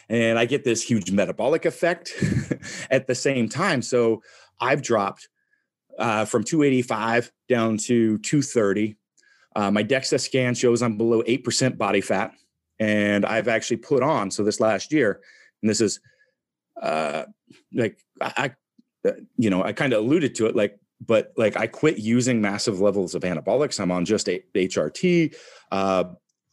And 0.08 0.38
I 0.38 0.46
get 0.46 0.64
this 0.64 0.82
huge 0.82 1.11
metabolic 1.11 1.64
effect 1.64 2.12
at 2.90 3.06
the 3.06 3.14
same 3.14 3.48
time. 3.48 3.82
So 3.82 4.22
I've 4.61 4.82
dropped 4.82 5.28
uh, 5.98 6.24
from 6.24 6.44
285 6.44 7.30
down 7.48 7.76
to 7.78 8.18
230. 8.18 8.96
Uh, 9.54 9.70
my 9.70 9.84
DEXA 9.84 10.20
scan 10.20 10.54
shows 10.54 10.82
I'm 10.82 10.96
below 10.96 11.22
8% 11.22 11.76
body 11.76 12.00
fat. 12.00 12.32
And 12.80 13.26
I've 13.26 13.48
actually 13.48 13.78
put 13.78 14.02
on, 14.02 14.30
so 14.30 14.44
this 14.44 14.60
last 14.60 14.92
year, 14.92 15.20
and 15.62 15.70
this 15.70 15.80
is 15.80 16.00
uh, 16.80 17.24
like, 17.72 17.98
I, 18.20 18.52
uh, 19.04 19.12
you 19.36 19.50
know, 19.50 19.64
I 19.64 19.72
kind 19.72 19.92
of 19.92 20.04
alluded 20.04 20.34
to 20.36 20.46
it, 20.46 20.56
like 20.56 20.78
but 21.04 21.32
like 21.36 21.56
I 21.56 21.66
quit 21.66 21.98
using 21.98 22.40
massive 22.40 22.80
levels 22.80 23.14
of 23.14 23.22
anabolics. 23.22 23.80
I'm 23.80 23.90
on 23.90 24.04
just 24.04 24.28
a, 24.28 24.42
HRT. 24.54 25.34
Uh, 25.70 26.04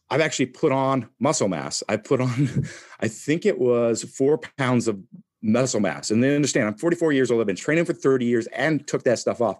I've 0.08 0.20
actually 0.20 0.46
put 0.46 0.70
on 0.72 1.08
muscle 1.18 1.48
mass. 1.48 1.82
I 1.88 1.96
put 1.96 2.20
on, 2.20 2.64
I 3.00 3.08
think 3.08 3.44
it 3.44 3.58
was 3.58 4.04
four 4.04 4.38
pounds 4.56 4.86
of 4.86 5.00
muscle 5.42 5.80
mass. 5.80 6.10
And 6.10 6.22
then 6.22 6.34
understand, 6.34 6.68
I'm 6.68 6.76
44 6.76 7.12
years 7.12 7.30
old. 7.30 7.40
I've 7.40 7.46
been 7.46 7.56
training 7.56 7.84
for 7.84 7.92
30 7.92 8.24
years 8.24 8.46
and 8.48 8.86
took 8.86 9.02
that 9.04 9.18
stuff 9.18 9.40
off. 9.40 9.58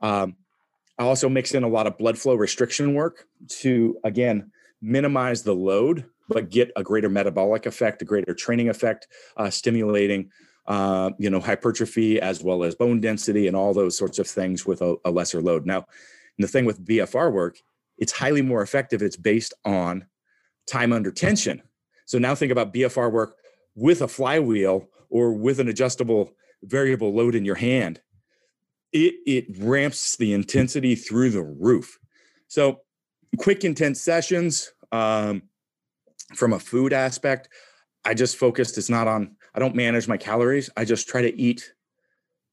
Um, 0.00 0.36
I 0.98 1.04
also 1.04 1.28
mix 1.28 1.54
in 1.54 1.64
a 1.64 1.68
lot 1.68 1.86
of 1.86 1.98
blood 1.98 2.18
flow 2.18 2.34
restriction 2.34 2.94
work 2.94 3.26
to 3.60 3.98
again 4.04 4.52
minimize 4.82 5.42
the 5.42 5.54
load, 5.54 6.04
but 6.28 6.50
get 6.50 6.70
a 6.76 6.82
greater 6.82 7.08
metabolic 7.08 7.64
effect, 7.66 8.02
a 8.02 8.04
greater 8.04 8.34
training 8.34 8.68
effect, 8.68 9.06
uh, 9.36 9.48
stimulating 9.48 10.30
uh, 10.66 11.10
you 11.18 11.28
know, 11.30 11.40
hypertrophy 11.40 12.20
as 12.20 12.42
well 12.42 12.62
as 12.62 12.74
bone 12.74 13.00
density 13.00 13.48
and 13.48 13.56
all 13.56 13.74
those 13.74 13.96
sorts 13.96 14.18
of 14.18 14.26
things 14.26 14.64
with 14.64 14.80
a, 14.80 14.96
a 15.04 15.10
lesser 15.10 15.42
load. 15.42 15.66
Now, 15.66 15.86
the 16.38 16.48
thing 16.48 16.64
with 16.64 16.84
BFR 16.84 17.32
work, 17.32 17.58
it's 17.98 18.12
highly 18.12 18.42
more 18.42 18.62
effective. 18.62 19.02
It's 19.02 19.16
based 19.16 19.54
on 19.64 20.06
time 20.66 20.92
under 20.92 21.10
tension. 21.10 21.62
So 22.04 22.18
now 22.18 22.34
think 22.34 22.52
about 22.52 22.72
BFR 22.72 23.10
work 23.10 23.36
with 23.74 24.02
a 24.02 24.08
flywheel 24.08 24.88
or 25.10 25.32
with 25.32 25.60
an 25.60 25.68
adjustable 25.68 26.32
variable 26.62 27.12
load 27.12 27.34
in 27.34 27.44
your 27.44 27.54
hand. 27.54 28.00
It, 28.92 29.14
it 29.26 29.46
ramps 29.58 30.16
the 30.16 30.32
intensity 30.32 30.94
through 30.94 31.30
the 31.30 31.42
roof. 31.42 31.98
So 32.48 32.80
quick, 33.38 33.64
intense 33.64 34.00
sessions 34.00 34.72
um, 34.90 35.42
from 36.34 36.52
a 36.52 36.58
food 36.58 36.92
aspect. 36.92 37.48
I 38.04 38.14
just 38.14 38.36
focused, 38.36 38.78
it's 38.78 38.90
not 38.90 39.06
on 39.06 39.36
I 39.54 39.58
don't 39.58 39.74
manage 39.74 40.08
my 40.08 40.16
calories. 40.16 40.70
I 40.76 40.84
just 40.84 41.08
try 41.08 41.22
to 41.22 41.40
eat 41.40 41.74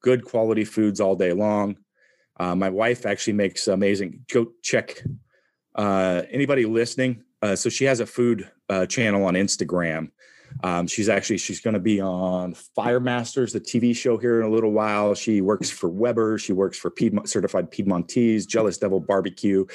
good 0.01 0.25
quality 0.25 0.65
foods 0.65 0.99
all 0.99 1.15
day 1.15 1.33
long. 1.33 1.77
Uh, 2.39 2.55
my 2.55 2.69
wife 2.69 3.05
actually 3.05 3.33
makes 3.33 3.67
amazing. 3.67 4.25
Go 4.31 4.51
check 4.61 5.01
uh, 5.75 6.23
anybody 6.29 6.65
listening. 6.65 7.23
Uh, 7.41 7.55
so 7.55 7.69
she 7.69 7.85
has 7.85 7.99
a 7.99 8.05
food 8.05 8.49
uh, 8.69 8.85
channel 8.85 9.25
on 9.25 9.33
Instagram. 9.33 10.11
Um, 10.63 10.88
she's 10.88 11.10
actually 11.10 11.38
she's 11.38 11.62
going 11.62 11.74
to 11.74 11.80
be 11.80 12.02
on 12.02 12.54
Fire 12.54 13.00
Masters, 13.00 13.54
the 13.54 13.62
TV 13.62 13.95
show 13.95 14.17
here 14.17 14.41
in 14.41 14.48
a 14.48 14.50
little 14.50 14.72
while. 14.72 15.15
She 15.15 15.41
works 15.41 15.69
for 15.69 15.89
Weber. 15.89 16.38
She 16.38 16.54
works 16.54 16.78
for 16.78 16.89
Piedmont, 16.89 17.30
certified 17.30 17.72
Piedmontese, 17.72 18.45
Jealous 18.45 18.78
Devil 18.78 19.00
Barbecue. 19.00 19.65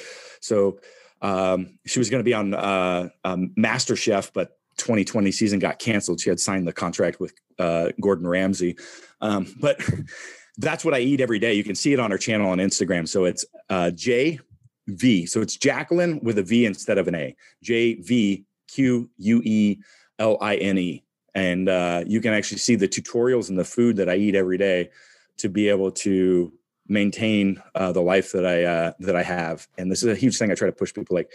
So 0.41 0.79
um, 1.23 1.79
she 1.87 1.99
was 1.99 2.11
going 2.11 2.21
to 2.21 2.25
be 2.25 2.35
on 2.35 2.55
uh, 2.55 3.09
um, 3.25 3.53
Master 3.57 3.97
Chef, 3.97 4.33
but 4.33 4.59
2020 4.77 5.33
season 5.33 5.59
got 5.59 5.79
canceled. 5.79 6.21
She 6.21 6.29
had 6.29 6.41
signed 6.41 6.67
the 6.67 6.73
contract 6.73 7.21
with 7.21 7.33
uh, 7.59 7.91
Gordon 8.01 8.27
Ramsay. 8.27 8.77
Um, 9.21 9.55
but 9.61 9.81
that's 10.59 10.85
what 10.85 10.95
I 10.95 10.99
eat 10.99 11.21
every 11.21 11.39
day. 11.39 11.55
You 11.55 11.65
can 11.65 11.75
see 11.75 11.93
it 11.93 12.01
on 12.01 12.13
our 12.13 12.19
channel 12.19 12.51
on 12.51 12.59
Instagram. 12.59 13.09
So 13.09 13.25
it's 13.25 13.45
uh, 13.71 13.91
JV. 13.95 15.29
So 15.29 15.41
it's 15.41 15.57
Jacqueline 15.57 16.21
with 16.23 16.39
a 16.39 16.43
V 16.43 16.67
instead 16.67 16.99
of 16.99 17.09
an 17.09 17.15
A. 17.15 17.37
J 17.63 17.95
V 17.95 18.45
Q 18.69 19.09
U 19.17 19.43
E 19.45 19.81
L 20.19 20.39
I 20.41 20.57
N 20.57 20.79
E. 20.79 21.05
And 21.35 21.69
uh, 21.69 22.05
you 22.07 22.21
can 22.21 22.33
actually 22.33 22.59
see 22.59 22.77
the 22.77 22.89
tutorials 22.89 23.49
and 23.49 23.59
the 23.59 23.65
food 23.65 23.97
that 23.97 24.09
I 24.09 24.17
eat 24.17 24.35
every 24.35 24.59
day 24.59 24.91
to 25.39 25.49
be 25.49 25.69
able 25.69 25.91
to 25.91 26.53
maintain 26.87 27.61
uh, 27.75 27.91
the 27.93 28.03
life 28.03 28.33
that 28.33 28.47
I 28.47 28.65
uh, 28.65 28.93
that 29.01 29.17
I 29.17 29.23
have. 29.23 29.67
And 29.79 29.91
this 29.91 30.03
is 30.03 30.13
a 30.13 30.15
huge 30.15 30.37
thing 30.37 30.51
I 30.51 30.55
try 30.55 30.67
to 30.67 30.73
push 30.73 30.95
people 30.95 31.17
like 31.17 31.31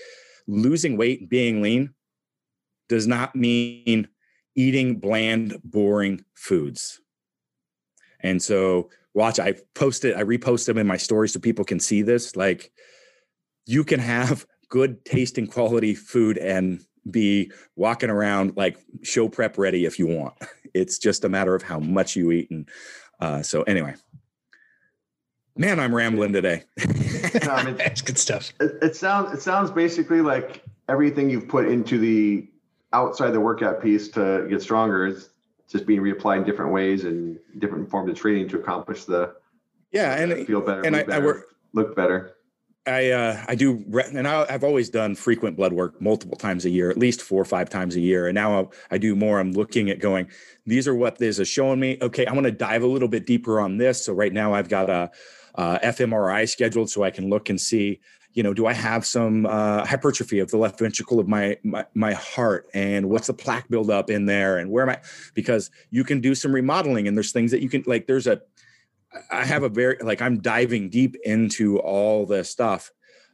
losing 0.48 0.98
weight, 0.98 1.30
being 1.30 1.62
lean 1.62 1.94
does 2.88 3.08
not 3.08 3.36
mean 3.36 4.08
eating 4.56 5.00
bland, 5.00 5.60
boring 5.64 6.26
foods. 6.34 7.00
And 8.22 8.42
so, 8.42 8.90
watch, 9.14 9.40
I 9.40 9.54
posted, 9.76 10.16
I 10.16 10.24
repost 10.24 10.66
them 10.66 10.78
in 10.78 10.88
my 10.88 10.98
story 10.98 11.30
so 11.30 11.40
people 11.40 11.64
can 11.64 11.80
see 11.80 12.02
this. 12.02 12.36
Like, 12.36 12.72
you 13.66 13.84
can 13.84 14.00
have 14.00 14.46
good 14.68 15.06
tasting 15.06 15.48
quality 15.48 15.96
food 15.96 16.38
and 16.38 16.84
be 17.10 17.52
walking 17.76 18.10
around 18.10 18.56
like 18.56 18.78
show 19.04 19.28
prep 19.30 19.58
ready 19.58 19.86
if 19.86 20.00
you 20.00 20.08
want. 20.08 20.36
It's 20.76 21.00
just 21.00 21.26
a 21.26 21.30
matter 21.30 21.56
of 21.56 21.64
how 21.64 21.80
much 21.80 22.16
you 22.16 22.32
eat. 22.32 22.52
And 22.52 22.70
uh, 23.20 23.42
so, 23.42 23.64
anyway, 23.64 23.96
Man, 25.60 25.78
I'm 25.78 25.94
rambling 25.94 26.32
today. 26.32 26.64
no, 27.44 27.52
I 27.52 27.66
mean, 27.66 27.76
That's 27.76 28.02
good 28.02 28.18
stuff. 28.18 28.54
It, 28.62 28.78
it 28.82 28.96
sounds 28.96 29.34
it 29.34 29.42
sounds 29.42 29.72
basically 29.72 30.22
like 30.22 30.64
everything 30.88 31.30
you've 31.30 31.50
put 31.50 31.68
into 31.68 31.98
the 31.98 32.48
outside 32.94 33.32
the 33.32 33.42
workout 33.42 33.82
piece 33.82 34.08
to 34.10 34.48
get 34.50 34.62
stronger 34.62 35.06
is 35.06 35.32
just 35.70 35.86
being 35.86 36.00
reapplied 36.00 36.38
in 36.38 36.44
different 36.46 36.72
ways 36.72 37.04
and 37.04 37.38
different 37.60 37.90
forms 37.90 38.10
of 38.10 38.18
training 38.18 38.48
to 38.50 38.58
accomplish 38.58 39.04
the 39.04 39.36
yeah 39.92 40.16
and 40.16 40.48
feel 40.48 40.62
better 40.62 40.82
and 40.82 40.96
I, 40.96 41.04
better, 41.04 41.22
I 41.22 41.26
work 41.26 41.56
look 41.74 41.96
better 41.96 42.38
I 42.90 43.12
uh, 43.12 43.46
I 43.48 43.56
do, 43.56 43.84
and 44.14 44.28
I, 44.28 44.52
have 44.52 44.64
always 44.64 44.90
done 44.90 45.16
frequent 45.16 45.56
blood 45.56 45.74
work 45.74 46.02
multiple 46.02 46.38
times 46.38 46.66
a 46.66 46.70
year, 46.70 46.90
at 46.90 46.98
least 46.98 47.22
four 47.22 47.42
or 47.42 47.46
five 47.46 47.70
times 47.70 47.96
a 47.96 48.00
year. 48.00 48.28
And 48.28 48.36
now 48.36 48.72
I 48.92 48.98
do 48.98 49.16
more. 49.16 49.40
I'm 49.40 49.54
looking 49.54 49.90
at 49.90 50.00
going. 50.00 50.30
These 50.66 50.88
are 50.88 50.96
what 50.96 51.18
this 51.18 51.40
is 51.40 51.48
showing 51.48 51.80
me. 51.80 51.98
Okay, 52.02 52.26
I 52.26 52.34
want 52.34 52.46
to 52.46 52.52
dive 52.52 52.84
a 52.84 52.88
little 52.88 53.08
bit 53.08 53.26
deeper 53.26 53.60
on 53.60 53.78
this. 53.78 54.06
So 54.06 54.14
right 54.14 54.34
now 54.34 54.54
I've 54.54 54.70
got 54.70 54.90
a, 54.90 55.12
a 55.56 55.80
fMRI 55.80 56.50
scheduled, 56.50 56.90
so 56.90 57.04
I 57.04 57.12
can 57.12 57.30
look 57.30 57.50
and 57.50 57.60
see. 57.60 58.02
You 58.34 58.44
know, 58.44 58.54
do 58.54 58.68
I 58.68 58.74
have 58.74 59.06
some 59.06 59.48
uh, 59.48 59.86
hypertrophy 59.86 60.40
of 60.40 60.52
the 60.52 60.58
left 60.58 60.78
ventricle 60.78 61.20
of 61.20 61.28
my, 61.28 61.58
my 61.64 61.86
my 61.94 62.14
heart, 62.14 62.68
and 62.74 63.10
what's 63.10 63.28
the 63.28 63.34
plaque 63.34 63.70
buildup 63.70 64.10
in 64.10 64.26
there, 64.26 64.58
and 64.58 64.70
where 64.70 64.84
am 64.84 64.90
I? 64.90 65.00
Because 65.34 65.72
you 65.90 66.04
can 66.04 66.22
do 66.22 66.36
some 66.36 66.54
remodeling, 66.54 67.08
and 67.08 67.18
there's 67.18 67.32
things 67.32 67.52
that 67.52 67.62
you 67.62 67.70
can 67.70 67.84
like. 67.88 68.08
There's 68.08 68.28
a 68.28 68.42
I 69.32 69.46
have 69.46 69.64
a 69.64 69.70
very 69.70 69.98
like 70.02 70.22
I'm 70.22 70.40
diving 70.40 70.90
deep 70.90 71.16
into 71.24 71.80
all 71.80 72.26
this 72.26 72.50
stuff 72.50 72.92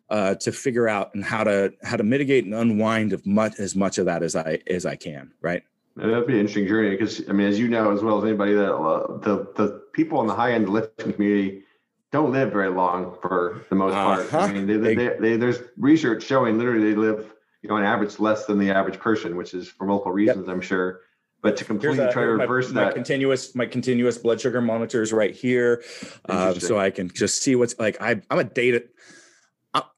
uh, 0.10 0.36
to 0.36 0.52
figure 0.52 0.88
out 0.88 1.14
and 1.14 1.24
how 1.24 1.44
to 1.44 1.74
how 1.84 1.98
to 1.98 2.04
mitigate 2.04 2.46
and 2.46 2.54
unwind 2.54 3.14
of 3.14 3.26
much 3.26 3.60
as 3.60 3.76
much 3.76 3.98
of 3.98 4.06
that 4.06 4.24
as 4.24 4.36
I 4.36 4.60
as 4.68 4.86
I 4.86 4.96
can. 4.96 5.32
Right. 5.42 5.64
That'd 5.96 6.28
be 6.28 6.34
an 6.34 6.40
interesting 6.40 6.68
journey 6.68 6.90
because 6.90 7.28
I 7.30 7.32
mean, 7.32 7.48
as 7.48 7.58
you 7.58 7.70
know 7.70 7.92
as 7.92 8.02
well 8.02 8.18
as 8.18 8.26
anybody, 8.26 8.54
that 8.54 8.74
uh, 8.74 9.18
the 9.20 9.48
the 9.56 9.84
people 9.94 10.20
on 10.20 10.28
the 10.28 10.36
high 10.36 10.52
end 10.52 10.70
lifting 10.70 11.14
community 11.14 11.64
don't 12.12 12.32
live 12.32 12.52
very 12.52 12.70
long 12.70 13.18
for 13.22 13.66
the 13.70 13.76
most 13.76 13.94
part. 13.94 14.20
Uh-huh. 14.22 14.40
I 14.40 14.54
mean, 14.54 14.68
they, 14.68 14.78
they, 14.78 14.96
they, 14.96 15.18
they, 15.20 15.38
there's 15.38 15.60
research 15.78 16.24
showing 16.24 16.58
literally 16.58 16.92
they 16.92 16.96
live, 16.96 17.34
you 17.62 17.70
know, 17.70 17.76
on 17.76 17.84
average 17.84 18.20
less 18.20 18.46
than 18.46 18.58
the 18.58 18.72
average 18.72 19.00
person, 19.00 19.36
which 19.36 19.54
is 19.54 19.68
for 19.68 19.86
multiple 19.86 20.12
reasons, 20.12 20.48
yep. 20.48 20.56
I'm 20.56 20.62
sure. 20.62 21.02
But 21.46 21.58
to 21.58 21.66
completely 21.66 22.00
a, 22.00 22.12
try 22.12 22.24
to 22.24 22.32
reverse 22.32 22.72
my, 22.72 22.82
that, 22.82 22.88
my 22.88 22.94
continuous 22.94 23.54
my 23.54 23.66
continuous 23.68 24.18
blood 24.18 24.42
sugar 24.42 24.62
monitor 24.62 25.04
is 25.04 25.14
right 25.14 25.34
here, 25.34 25.84
uh, 26.28 26.56
so 26.56 26.80
I 26.80 26.90
can 26.90 27.08
just 27.10 27.44
see 27.44 27.56
what's 27.56 27.78
like. 27.78 28.02
I, 28.02 28.22
I'm 28.32 28.40
a 28.40 28.44
data. 28.44 28.84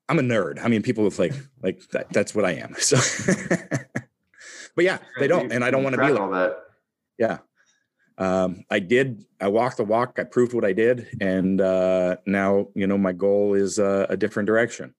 I'm 0.09 0.19
a 0.19 0.21
nerd. 0.21 0.63
I 0.63 0.67
mean, 0.67 0.81
people 0.83 1.03
with 1.03 1.19
like 1.19 1.33
like 1.61 1.87
that, 1.89 2.11
that's 2.11 2.33
what 2.35 2.45
I 2.45 2.51
am. 2.53 2.75
So, 2.79 2.97
but 4.75 4.85
yeah, 4.85 4.99
they 5.19 5.27
don't, 5.27 5.51
and 5.51 5.63
I 5.63 5.71
don't 5.71 5.83
want 5.83 5.95
to 5.95 6.01
be 6.01 6.09
like 6.09 6.21
all 6.21 6.31
that. 6.31 6.57
Yeah, 7.17 7.39
um, 8.17 8.63
I 8.69 8.79
did. 8.79 9.25
I 9.41 9.47
walked 9.47 9.77
the 9.77 9.83
walk. 9.83 10.19
I 10.19 10.23
proved 10.23 10.53
what 10.53 10.65
I 10.65 10.73
did, 10.73 11.07
and 11.19 11.59
uh, 11.59 12.17
now 12.25 12.67
you 12.75 12.87
know 12.87 12.97
my 12.97 13.13
goal 13.13 13.53
is 13.53 13.79
uh, 13.79 14.05
a 14.09 14.17
different 14.17 14.47
direction. 14.47 14.93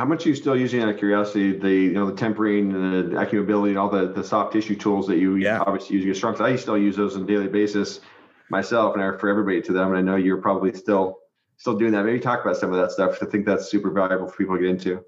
How 0.00 0.06
much 0.06 0.24
are 0.24 0.30
you 0.30 0.34
still 0.34 0.56
using 0.56 0.80
out 0.80 0.88
of 0.88 0.96
curiosity 0.96 1.52
the 1.52 1.70
you 1.70 1.92
know 1.92 2.06
the 2.06 2.16
tempering 2.16 2.72
and 2.72 3.12
the 3.12 3.16
AccuMobility 3.18 3.68
and 3.68 3.78
all 3.78 3.90
the 3.90 4.10
the 4.10 4.24
soft 4.24 4.50
tissue 4.50 4.74
tools 4.74 5.06
that 5.08 5.18
you 5.18 5.36
yeah. 5.36 5.60
obviously 5.60 5.96
use 5.96 6.06
your? 6.06 6.14
So 6.14 6.42
I 6.42 6.56
still 6.56 6.78
use 6.78 6.96
those 6.96 7.16
on 7.16 7.24
a 7.24 7.26
daily 7.26 7.48
basis 7.48 8.00
myself, 8.48 8.94
and 8.94 9.02
I 9.02 9.06
refer 9.08 9.28
everybody 9.28 9.60
to 9.60 9.74
them. 9.74 9.88
And 9.88 9.98
I 9.98 10.00
know 10.00 10.16
you're 10.16 10.40
probably 10.40 10.72
still 10.72 11.18
still 11.58 11.76
doing 11.76 11.92
that. 11.92 12.06
Maybe 12.06 12.18
talk 12.18 12.40
about 12.40 12.56
some 12.56 12.72
of 12.72 12.80
that 12.80 12.92
stuff. 12.92 13.18
I 13.20 13.26
think 13.26 13.44
that's 13.44 13.70
super 13.70 13.90
valuable 13.90 14.26
for 14.26 14.38
people 14.38 14.56
to 14.56 14.62
get 14.62 14.70
into. 14.70 15.04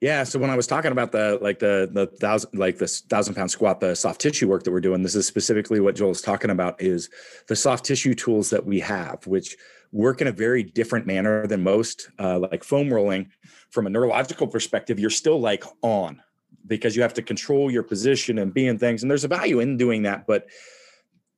Yeah. 0.00 0.24
So 0.24 0.38
when 0.38 0.48
I 0.48 0.56
was 0.56 0.66
talking 0.66 0.92
about 0.92 1.12
the 1.12 1.38
like 1.42 1.58
the 1.58 1.90
the 1.92 2.06
thousand 2.06 2.58
like 2.58 2.78
this 2.78 3.02
thousand 3.02 3.34
pound 3.34 3.50
squat, 3.50 3.80
the 3.80 3.94
soft 3.94 4.22
tissue 4.22 4.48
work 4.48 4.62
that 4.62 4.70
we're 4.70 4.80
doing, 4.80 5.02
this 5.02 5.16
is 5.16 5.26
specifically 5.26 5.80
what 5.80 5.96
Joel 5.96 6.12
is 6.12 6.22
talking 6.22 6.48
about 6.48 6.80
is 6.80 7.10
the 7.48 7.56
soft 7.56 7.84
tissue 7.84 8.14
tools 8.14 8.48
that 8.48 8.64
we 8.64 8.80
have, 8.80 9.26
which 9.26 9.54
work 9.94 10.20
in 10.20 10.26
a 10.26 10.32
very 10.32 10.62
different 10.62 11.06
manner 11.06 11.46
than 11.46 11.62
most. 11.62 12.10
Uh, 12.18 12.40
like 12.40 12.64
foam 12.64 12.92
rolling, 12.92 13.30
from 13.74 13.86
a 13.86 13.90
neurological 13.90 14.46
perspective, 14.46 14.98
you're 14.98 15.10
still 15.10 15.40
like 15.40 15.64
on 15.82 16.22
because 16.66 16.96
you 16.96 17.02
have 17.02 17.12
to 17.14 17.22
control 17.22 17.70
your 17.70 17.82
position 17.82 18.38
and 18.38 18.54
be 18.54 18.66
in 18.66 18.78
things, 18.78 19.02
and 19.02 19.10
there's 19.10 19.24
a 19.24 19.28
value 19.28 19.60
in 19.60 19.76
doing 19.76 20.02
that, 20.04 20.26
but 20.26 20.46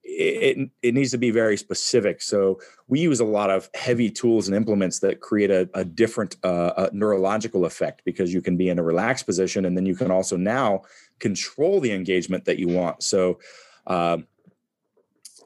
it, 0.04 0.70
it 0.82 0.94
needs 0.94 1.10
to 1.10 1.18
be 1.18 1.30
very 1.30 1.56
specific. 1.56 2.22
So 2.22 2.60
we 2.86 3.00
use 3.00 3.18
a 3.18 3.24
lot 3.24 3.50
of 3.50 3.68
heavy 3.74 4.08
tools 4.08 4.46
and 4.46 4.56
implements 4.56 5.00
that 5.00 5.20
create 5.20 5.50
a, 5.50 5.68
a 5.74 5.84
different 5.84 6.36
uh, 6.44 6.72
a 6.76 6.90
neurological 6.92 7.64
effect 7.64 8.02
because 8.04 8.32
you 8.32 8.40
can 8.40 8.56
be 8.56 8.68
in 8.68 8.78
a 8.78 8.82
relaxed 8.84 9.26
position 9.26 9.64
and 9.64 9.76
then 9.76 9.84
you 9.84 9.96
can 9.96 10.12
also 10.12 10.36
now 10.36 10.82
control 11.18 11.80
the 11.80 11.90
engagement 11.90 12.44
that 12.44 12.58
you 12.58 12.68
want. 12.68 13.02
So 13.02 13.40
um, 13.88 14.28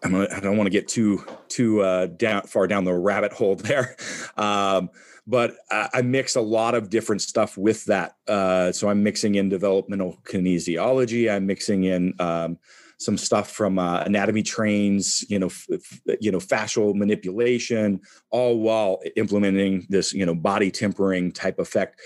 I'm 0.02 0.12
gonna, 0.12 0.28
I 0.34 0.40
don't 0.40 0.56
want 0.56 0.66
to 0.66 0.70
get 0.70 0.88
too 0.88 1.24
too 1.48 1.82
uh, 1.82 2.06
down 2.06 2.42
far 2.42 2.66
down 2.66 2.84
the 2.84 2.94
rabbit 2.94 3.32
hole 3.32 3.56
there, 3.56 3.96
um, 4.36 4.90
but 5.30 5.58
I, 5.70 6.02
mix 6.02 6.34
a 6.34 6.40
lot 6.40 6.74
of 6.74 6.90
different 6.90 7.22
stuff 7.22 7.56
with 7.56 7.84
that. 7.84 8.16
Uh, 8.26 8.72
so 8.72 8.88
I'm 8.88 9.04
mixing 9.04 9.36
in 9.36 9.48
developmental 9.48 10.18
kinesiology. 10.24 11.32
I'm 11.32 11.46
mixing 11.46 11.84
in 11.84 12.14
um, 12.18 12.58
some 12.98 13.16
stuff 13.16 13.48
from 13.48 13.78
uh, 13.78 14.00
anatomy 14.00 14.42
trains, 14.42 15.24
you 15.30 15.38
know, 15.38 15.46
f- 15.46 16.00
you 16.20 16.32
know, 16.32 16.38
fascial 16.38 16.96
manipulation, 16.96 18.00
all 18.30 18.58
while 18.58 19.00
implementing 19.14 19.86
this, 19.88 20.12
you 20.12 20.26
know, 20.26 20.34
body 20.34 20.68
tempering 20.68 21.30
type 21.30 21.60
effect. 21.60 22.00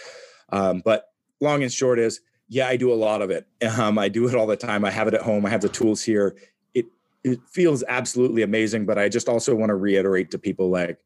Um, 0.50 0.82
but 0.84 1.06
long 1.40 1.62
and 1.62 1.72
short 1.72 1.98
is, 1.98 2.20
yeah, 2.50 2.68
I 2.68 2.76
do 2.76 2.92
a 2.92 2.94
lot 2.94 3.22
of 3.22 3.30
it. 3.30 3.46
Um, 3.78 3.98
I 3.98 4.10
do 4.10 4.28
it 4.28 4.34
all 4.34 4.46
the 4.46 4.56
time. 4.56 4.84
I 4.84 4.90
have 4.90 5.08
it 5.08 5.14
at 5.14 5.22
home. 5.22 5.46
I 5.46 5.48
have 5.48 5.62
the 5.62 5.70
tools 5.70 6.02
here. 6.02 6.36
It 6.74 6.84
it 7.24 7.40
feels 7.50 7.82
absolutely 7.88 8.42
amazing. 8.42 8.84
But 8.84 8.98
I 8.98 9.08
just 9.08 9.30
also 9.30 9.54
want 9.54 9.70
to 9.70 9.76
reiterate 9.76 10.30
to 10.32 10.38
people 10.38 10.68
like, 10.68 10.98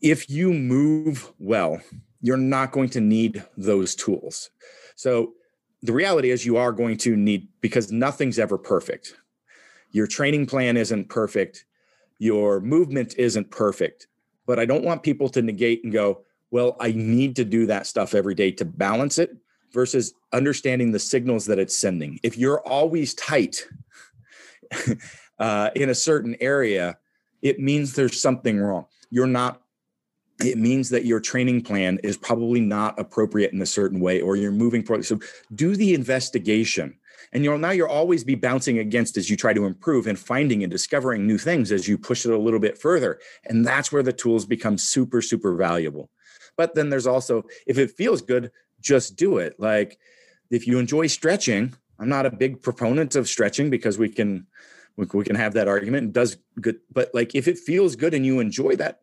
if 0.00 0.30
you 0.30 0.52
move 0.52 1.32
well, 1.38 1.80
you're 2.20 2.36
not 2.36 2.72
going 2.72 2.90
to 2.90 3.00
need 3.00 3.44
those 3.56 3.94
tools. 3.94 4.50
So 4.96 5.32
the 5.82 5.92
reality 5.92 6.30
is 6.30 6.44
you 6.44 6.56
are 6.56 6.72
going 6.72 6.96
to 6.98 7.16
need 7.16 7.48
because 7.60 7.90
nothing's 7.90 8.38
ever 8.38 8.58
perfect. 8.58 9.14
Your 9.92 10.06
training 10.06 10.46
plan 10.46 10.76
isn't 10.76 11.08
perfect. 11.08 11.64
Your 12.18 12.60
movement 12.60 13.14
isn't 13.16 13.50
perfect. 13.50 14.06
But 14.46 14.58
I 14.58 14.66
don't 14.66 14.84
want 14.84 15.02
people 15.02 15.28
to 15.30 15.42
negate 15.42 15.84
and 15.84 15.92
go, 15.92 16.22
well, 16.50 16.76
I 16.80 16.92
need 16.92 17.36
to 17.36 17.44
do 17.44 17.66
that 17.66 17.86
stuff 17.86 18.14
every 18.14 18.34
day 18.34 18.50
to 18.52 18.64
balance 18.64 19.18
it 19.18 19.36
versus 19.72 20.12
understanding 20.32 20.90
the 20.90 20.98
signals 20.98 21.46
that 21.46 21.58
it's 21.58 21.76
sending. 21.76 22.18
If 22.22 22.36
you're 22.36 22.60
always 22.66 23.14
tight 23.14 23.66
uh, 25.38 25.70
in 25.74 25.88
a 25.88 25.94
certain 25.94 26.36
area, 26.40 26.98
it 27.40 27.60
means 27.60 27.94
there's 27.94 28.20
something 28.20 28.58
wrong. 28.58 28.86
You're 29.10 29.26
not 29.26 29.62
it 30.44 30.58
means 30.58 30.90
that 30.90 31.04
your 31.04 31.20
training 31.20 31.62
plan 31.62 31.98
is 32.02 32.16
probably 32.16 32.60
not 32.60 32.98
appropriate 32.98 33.52
in 33.52 33.62
a 33.62 33.66
certain 33.66 34.00
way 34.00 34.20
or 34.20 34.36
you're 34.36 34.52
moving 34.52 34.82
forward. 34.82 35.04
So 35.04 35.18
do 35.54 35.76
the 35.76 35.94
investigation. 35.94 36.96
And 37.32 37.44
you'll 37.44 37.58
now 37.58 37.70
you'll 37.70 37.88
always 37.88 38.24
be 38.24 38.34
bouncing 38.34 38.78
against 38.78 39.16
as 39.16 39.30
you 39.30 39.36
try 39.36 39.52
to 39.52 39.64
improve 39.64 40.06
and 40.06 40.18
finding 40.18 40.64
and 40.64 40.70
discovering 40.70 41.26
new 41.26 41.38
things 41.38 41.70
as 41.70 41.86
you 41.86 41.96
push 41.96 42.24
it 42.24 42.32
a 42.32 42.38
little 42.38 42.58
bit 42.58 42.76
further. 42.76 43.20
And 43.44 43.64
that's 43.64 43.92
where 43.92 44.02
the 44.02 44.12
tools 44.12 44.46
become 44.46 44.78
super 44.78 45.22
super 45.22 45.54
valuable. 45.54 46.10
But 46.56 46.74
then 46.74 46.90
there's 46.90 47.06
also 47.06 47.44
if 47.66 47.78
it 47.78 47.92
feels 47.92 48.20
good 48.20 48.50
just 48.80 49.14
do 49.16 49.38
it. 49.38 49.54
Like 49.60 49.98
if 50.50 50.66
you 50.66 50.78
enjoy 50.78 51.06
stretching 51.06 51.72
i'm 51.98 52.08
not 52.08 52.26
a 52.26 52.30
big 52.30 52.60
proponent 52.60 53.14
of 53.14 53.28
stretching 53.28 53.70
because 53.70 53.98
we 53.98 54.08
can 54.08 54.46
we, 54.96 55.24
can 55.24 55.36
have 55.36 55.54
that 55.54 55.68
argument 55.68 56.08
it 56.08 56.12
does 56.12 56.36
good 56.60 56.78
but 56.92 57.10
like 57.14 57.34
if 57.34 57.48
it 57.48 57.58
feels 57.58 57.96
good 57.96 58.12
and 58.12 58.26
you 58.26 58.40
enjoy 58.40 58.76
that 58.76 59.00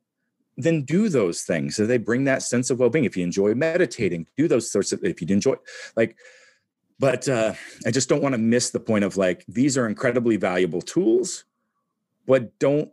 then 0.58 0.82
do 0.84 1.08
those 1.08 1.44
things. 1.44 1.76
So 1.76 1.86
they 1.86 1.98
bring 1.98 2.24
that 2.26 2.42
sense 2.42 2.70
of 2.70 2.80
well-being. 2.80 3.06
If 3.06 3.16
you 3.16 3.24
enjoy 3.24 3.54
meditating, 3.54 4.28
do 4.36 4.48
those 4.48 4.72
sorts 4.72 4.92
of 4.92 5.04
if 5.04 5.22
you 5.22 5.28
enjoy 5.30 5.56
like 5.96 6.18
but 7.00 7.28
uh, 7.30 7.54
I 7.86 7.92
just 7.92 8.10
don't 8.10 8.24
want 8.24 8.34
to 8.34 8.40
miss 8.40 8.72
the 8.72 8.80
point 8.80 9.04
of 9.04 9.18
like 9.18 9.46
these 9.48 9.78
are 9.78 9.88
incredibly 9.88 10.38
valuable 10.38 10.82
tools, 10.82 11.46
but 12.26 12.58
don't 12.60 12.92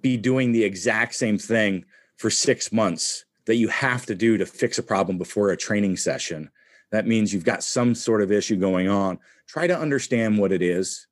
be 0.00 0.16
doing 0.16 0.52
the 0.52 0.64
exact 0.64 1.14
same 1.14 1.38
thing 1.38 1.84
for 2.16 2.30
six 2.30 2.72
months 2.72 3.24
that 3.46 3.56
you 3.56 3.68
have 3.68 4.06
to 4.06 4.14
do 4.14 4.36
to 4.36 4.46
fix 4.46 4.78
a 4.78 4.82
problem 4.82 5.16
before 5.16 5.50
a 5.50 5.56
training 5.56 5.96
session. 5.96 6.50
That 6.90 7.06
means 7.06 7.32
you've 7.32 7.44
got 7.44 7.62
some 7.62 7.94
sort 7.94 8.20
of 8.20 8.32
issue 8.32 8.56
going 8.56 8.88
on. 8.88 9.18
Try 9.46 9.66
to 9.66 9.78
understand 9.78 10.38
what 10.38 10.52
it 10.52 10.62
is 10.62 11.06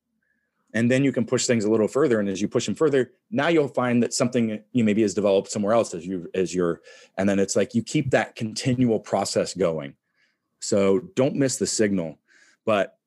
and 0.75 0.91
then 0.91 1.03
you 1.05 1.13
can 1.13 1.25
push 1.25 1.47
things 1.47 1.65
a 1.65 1.71
little 1.71 1.89
further 1.89 2.21
and 2.21 2.29
as 2.29 2.41
you 2.41 2.49
push 2.49 2.67
them 2.67 2.75
further 2.75 3.13
now 3.31 3.49
you'll 3.49 3.69
find 3.69 4.03
that 4.03 4.13
something 4.13 4.63
you 4.73 4.85
maybe 4.85 5.03
has 5.03 5.15
developed 5.15 5.51
somewhere 5.51 5.73
else 5.73 5.95
as 5.95 6.07
you 6.07 6.29
as 6.35 6.55
you're 6.55 6.81
and 7.17 7.29
then 7.29 7.39
it's 7.39 7.57
like 7.57 7.75
you 7.75 7.83
keep 7.83 8.11
that 8.11 8.37
continual 8.37 9.01
process 9.01 9.55
going. 9.55 9.95
So 10.61 11.01
don't 11.15 11.37
miss 11.37 11.57
the 11.57 11.67
signal 11.67 12.19
but 12.65 12.99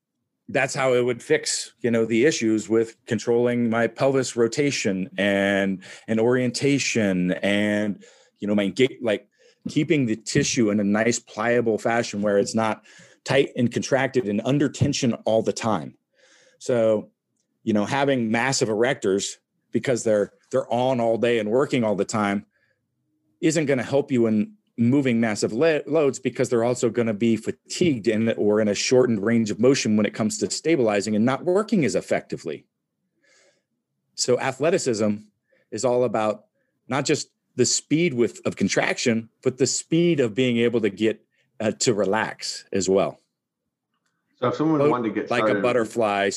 that's 0.48 0.74
how 0.74 0.92
it 0.94 1.04
would 1.04 1.22
fix 1.22 1.72
you 1.80 1.90
know 1.90 2.04
the 2.04 2.24
issues 2.24 2.68
with 2.68 2.96
controlling 3.06 3.70
my 3.70 3.86
pelvis 3.86 4.36
rotation 4.36 5.08
and 5.16 5.82
and 6.08 6.18
orientation 6.18 7.32
and 7.32 8.02
you 8.40 8.48
know 8.48 8.54
my 8.54 8.68
gait 8.68 9.02
like 9.02 9.28
keeping 9.68 10.06
the 10.06 10.16
tissue 10.16 10.70
in 10.70 10.80
a 10.80 10.84
nice 10.84 11.18
pliable 11.18 11.78
fashion 11.78 12.22
where 12.22 12.38
it's 12.38 12.54
not 12.54 12.84
tight 13.24 13.50
and 13.56 13.72
contracted 13.72 14.28
and 14.28 14.40
under 14.44 14.68
tension 14.68 15.14
all 15.24 15.42
the 15.42 15.52
time. 15.52 15.94
So 16.58 17.10
you 17.62 17.72
know 17.72 17.84
having 17.84 18.30
massive 18.30 18.68
erectors 18.68 19.36
because 19.70 20.04
they're 20.04 20.32
they're 20.50 20.70
on 20.72 21.00
all 21.00 21.18
day 21.18 21.38
and 21.38 21.50
working 21.50 21.84
all 21.84 21.96
the 21.96 22.04
time 22.04 22.46
isn't 23.40 23.66
going 23.66 23.78
to 23.78 23.84
help 23.84 24.12
you 24.12 24.26
in 24.26 24.54
moving 24.78 25.20
massive 25.20 25.52
le- 25.52 25.82
loads 25.86 26.18
because 26.18 26.48
they're 26.48 26.64
also 26.64 26.88
going 26.88 27.06
to 27.06 27.14
be 27.14 27.36
fatigued 27.36 28.08
in 28.08 28.30
or 28.32 28.60
in 28.60 28.68
a 28.68 28.74
shortened 28.74 29.22
range 29.22 29.50
of 29.50 29.60
motion 29.60 29.96
when 29.96 30.06
it 30.06 30.14
comes 30.14 30.38
to 30.38 30.50
stabilizing 30.50 31.14
and 31.14 31.24
not 31.24 31.44
working 31.44 31.84
as 31.84 31.94
effectively. 31.94 32.64
So 34.14 34.38
athleticism 34.38 35.16
is 35.70 35.84
all 35.84 36.04
about 36.04 36.44
not 36.88 37.04
just 37.04 37.28
the 37.56 37.66
speed 37.66 38.14
with 38.14 38.40
of 38.46 38.56
contraction, 38.56 39.28
but 39.42 39.58
the 39.58 39.66
speed 39.66 40.20
of 40.20 40.34
being 40.34 40.58
able 40.58 40.80
to 40.80 40.90
get 40.90 41.24
uh, 41.60 41.72
to 41.80 41.94
relax 41.94 42.64
as 42.72 42.88
well. 42.88 43.20
So 44.36 44.48
if 44.48 44.56
someone 44.56 44.90
wanted 44.90 45.08
to 45.08 45.14
get 45.14 45.30
like 45.30 45.44
started, 45.44 45.58
a 45.58 45.62
butterfly 45.62 46.30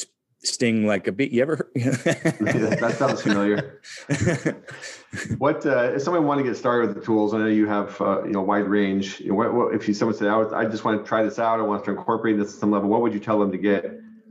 sting 0.46 0.86
like 0.86 1.08
a 1.08 1.12
bee, 1.12 1.30
you 1.32 1.42
ever? 1.42 1.70
that 1.76 2.96
sounds 2.98 3.22
familiar. 3.22 3.82
what 5.38 5.66
uh, 5.66 5.94
if 5.96 6.02
someone 6.02 6.26
wanted 6.26 6.44
to 6.44 6.50
get 6.50 6.58
started 6.58 6.88
with 6.88 6.98
the 6.98 7.04
tools? 7.04 7.34
I 7.34 7.40
know 7.40 7.48
you 7.48 7.68
have 7.68 8.00
uh, 8.02 8.24
you 8.24 8.32
know 8.32 8.42
wide 8.42 8.68
range. 8.68 9.20
You 9.20 9.30
know, 9.30 9.36
what, 9.36 9.54
what, 9.54 9.76
if 9.76 9.88
you 9.88 9.94
someone 9.94 10.16
said, 10.16 10.28
I, 10.28 10.38
was, 10.38 10.54
I 10.54 10.66
just 10.66 10.84
want 10.84 11.02
to 11.02 11.08
try 11.08 11.24
this 11.24 11.40
out, 11.40 11.60
I 11.60 11.64
want 11.64 11.84
to 11.86 11.92
incorporate 11.92 12.38
this 12.38 12.54
at 12.54 12.60
some 12.60 12.72
level. 12.72 12.90
What 12.90 13.02
would 13.02 13.14
you 13.14 13.20
tell 13.20 13.40
them 13.40 13.52
to 13.52 13.58
get 13.58 13.86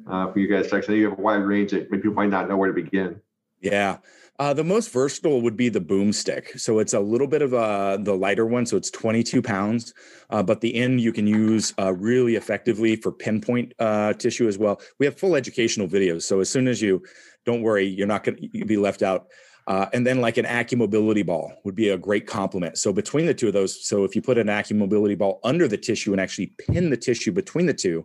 uh, 0.09 0.33
for 0.33 0.39
you 0.39 0.49
guys? 0.49 0.73
Actually, 0.73 0.99
you 0.99 1.11
have 1.11 1.19
a 1.19 1.23
wide 1.23 1.37
range 1.37 1.73
that 1.73 1.91
people 1.91 2.13
might 2.13 2.31
not 2.31 2.49
know 2.49 2.57
where 2.57 2.73
to 2.73 2.75
begin. 2.75 3.21
Yeah. 3.61 3.99
Uh, 4.41 4.53
the 4.53 4.65
most 4.65 4.93
versatile 4.93 5.41
would 5.43 5.57
be 5.57 5.69
the 5.69 5.81
boomstick. 5.81 6.59
So 6.59 6.81
it's 6.81 6.93
a 6.93 6.99
little 6.99 7.29
bit 7.29 7.41
of 7.41 7.55
uh, 7.55 7.99
the 8.01 8.15
lighter 8.15 8.47
one. 8.47 8.67
So 8.67 8.77
it's 8.77 8.91
22 8.91 9.41
pounds, 9.41 9.95
uh, 10.31 10.43
but 10.43 10.61
the 10.61 10.75
end 10.75 11.01
you 11.01 11.13
can 11.13 11.27
use 11.27 11.73
uh, 11.79 11.93
really 11.95 12.35
effectively 12.35 12.97
for 12.97 13.13
pinpoint 13.13 13.75
uh, 13.79 14.13
tissue 14.15 14.49
as 14.49 14.59
well. 14.59 14.81
We 14.99 15.07
have 15.07 15.17
full 15.17 15.37
educational 15.37 15.87
videos. 15.87 16.23
So 16.23 16.41
as 16.41 16.51
soon 16.51 16.67
as 16.67 16.83
you, 16.83 17.03
don't 17.47 17.63
worry, 17.63 17.87
you're 17.87 18.09
not 18.09 18.25
going 18.25 18.39
to 18.39 18.65
be 18.65 18.77
left 18.77 19.03
out. 19.03 19.29
And 19.69 20.05
then 20.05 20.21
like 20.21 20.37
an 20.37 20.47
AccuMobility 20.47 21.25
ball 21.25 21.53
would 21.65 21.77
be 21.77 21.91
a 21.91 21.99
great 21.99 22.27
complement. 22.27 22.77
So 22.77 22.93
between 22.93 23.27
the 23.27 23.35
two 23.35 23.47
of 23.47 23.53
those, 23.53 23.87
so 23.87 24.03
if 24.03 24.17
you 24.17 24.21
put 24.21 24.37
an 24.37 24.49
AccuMobility 24.49 25.17
ball 25.17 25.39
under 25.45 25.69
the 25.69 25.79
tissue 25.79 26.13
and 26.13 26.21
actually 26.21 26.53
pin 26.59 26.91
the 26.91 26.97
tissue 26.97 27.31
between 27.31 27.67
the 27.67 27.75
two, 27.75 28.05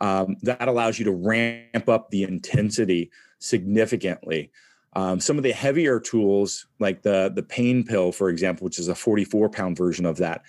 um, 0.00 0.36
that 0.42 0.68
allows 0.68 1.00
you 1.00 1.04
to 1.06 1.12
ramp 1.12 1.88
up 1.88 2.10
the 2.10 2.22
intensity 2.22 3.10
significantly. 3.40 4.52
Um, 4.94 5.20
some 5.20 5.36
of 5.36 5.42
the 5.42 5.52
heavier 5.52 6.00
tools, 6.00 6.66
like 6.78 7.02
the 7.02 7.30
the 7.34 7.42
pain 7.42 7.84
pill, 7.84 8.12
for 8.12 8.30
example, 8.30 8.64
which 8.64 8.78
is 8.78 8.88
a 8.88 8.94
44 8.94 9.50
pound 9.50 9.76
version 9.76 10.06
of 10.06 10.16
that, 10.18 10.42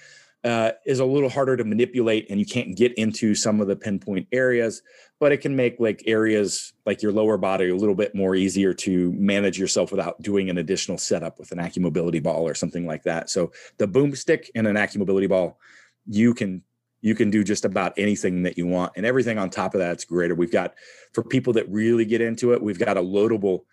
uh, 0.44 0.72
is 0.86 1.00
a 1.00 1.06
little 1.06 1.30
harder 1.30 1.58
to 1.58 1.64
manipulate, 1.64 2.28
and 2.30 2.40
you 2.40 2.46
can't 2.46 2.76
get 2.76 2.94
into 2.94 3.36
some 3.36 3.60
of 3.60 3.68
the 3.68 3.76
pinpoint 3.76 4.28
areas. 4.32 4.82
But 5.20 5.34
it 5.34 5.38
can 5.38 5.56
make 5.56 5.80
like 5.80 6.04
areas 6.06 6.72
like 6.86 7.02
your 7.02 7.12
lower 7.12 7.38
body 7.38 7.70
a 7.70 7.76
little 7.76 7.96
bit 7.96 8.16
more 8.16 8.36
easier 8.36 8.74
to 8.76 9.12
manage 9.14 9.60
yourself 9.60 9.92
without 9.92 10.22
doing 10.22 10.50
an 10.50 10.58
additional 10.58 10.98
setup 10.98 11.40
with 11.40 11.52
an 11.52 11.58
AccuMobility 11.58 12.24
ball 12.24 12.48
or 12.48 12.56
something 12.56 12.88
like 12.88 13.04
that. 13.04 13.30
So 13.30 13.52
the 13.78 13.88
boomstick 13.88 14.50
and 14.56 14.66
an 14.66 14.78
AccuMobility 14.78 15.28
ball, 15.28 15.60
you 16.08 16.34
can 16.34 16.64
you 17.02 17.16
can 17.16 17.30
do 17.30 17.44
just 17.44 17.66
about 17.66 17.94
anything 17.98 18.44
that 18.44 18.58
you 18.58 18.68
want, 18.68 18.94
and 18.96 19.06
everything 19.06 19.38
on 19.38 19.50
top 19.50 19.74
of 19.74 19.80
that's 19.80 20.06
greater. 20.06 20.36
We've 20.36 20.52
got 20.52 20.76
for 21.12 21.24
people 21.24 21.52
that 21.54 21.70
really 21.70 22.06
get 22.06 22.22
into 22.22 22.54
it, 22.54 22.62
we've 22.62 22.80
got 22.80 22.98
a 22.98 23.02
loadable 23.02 23.64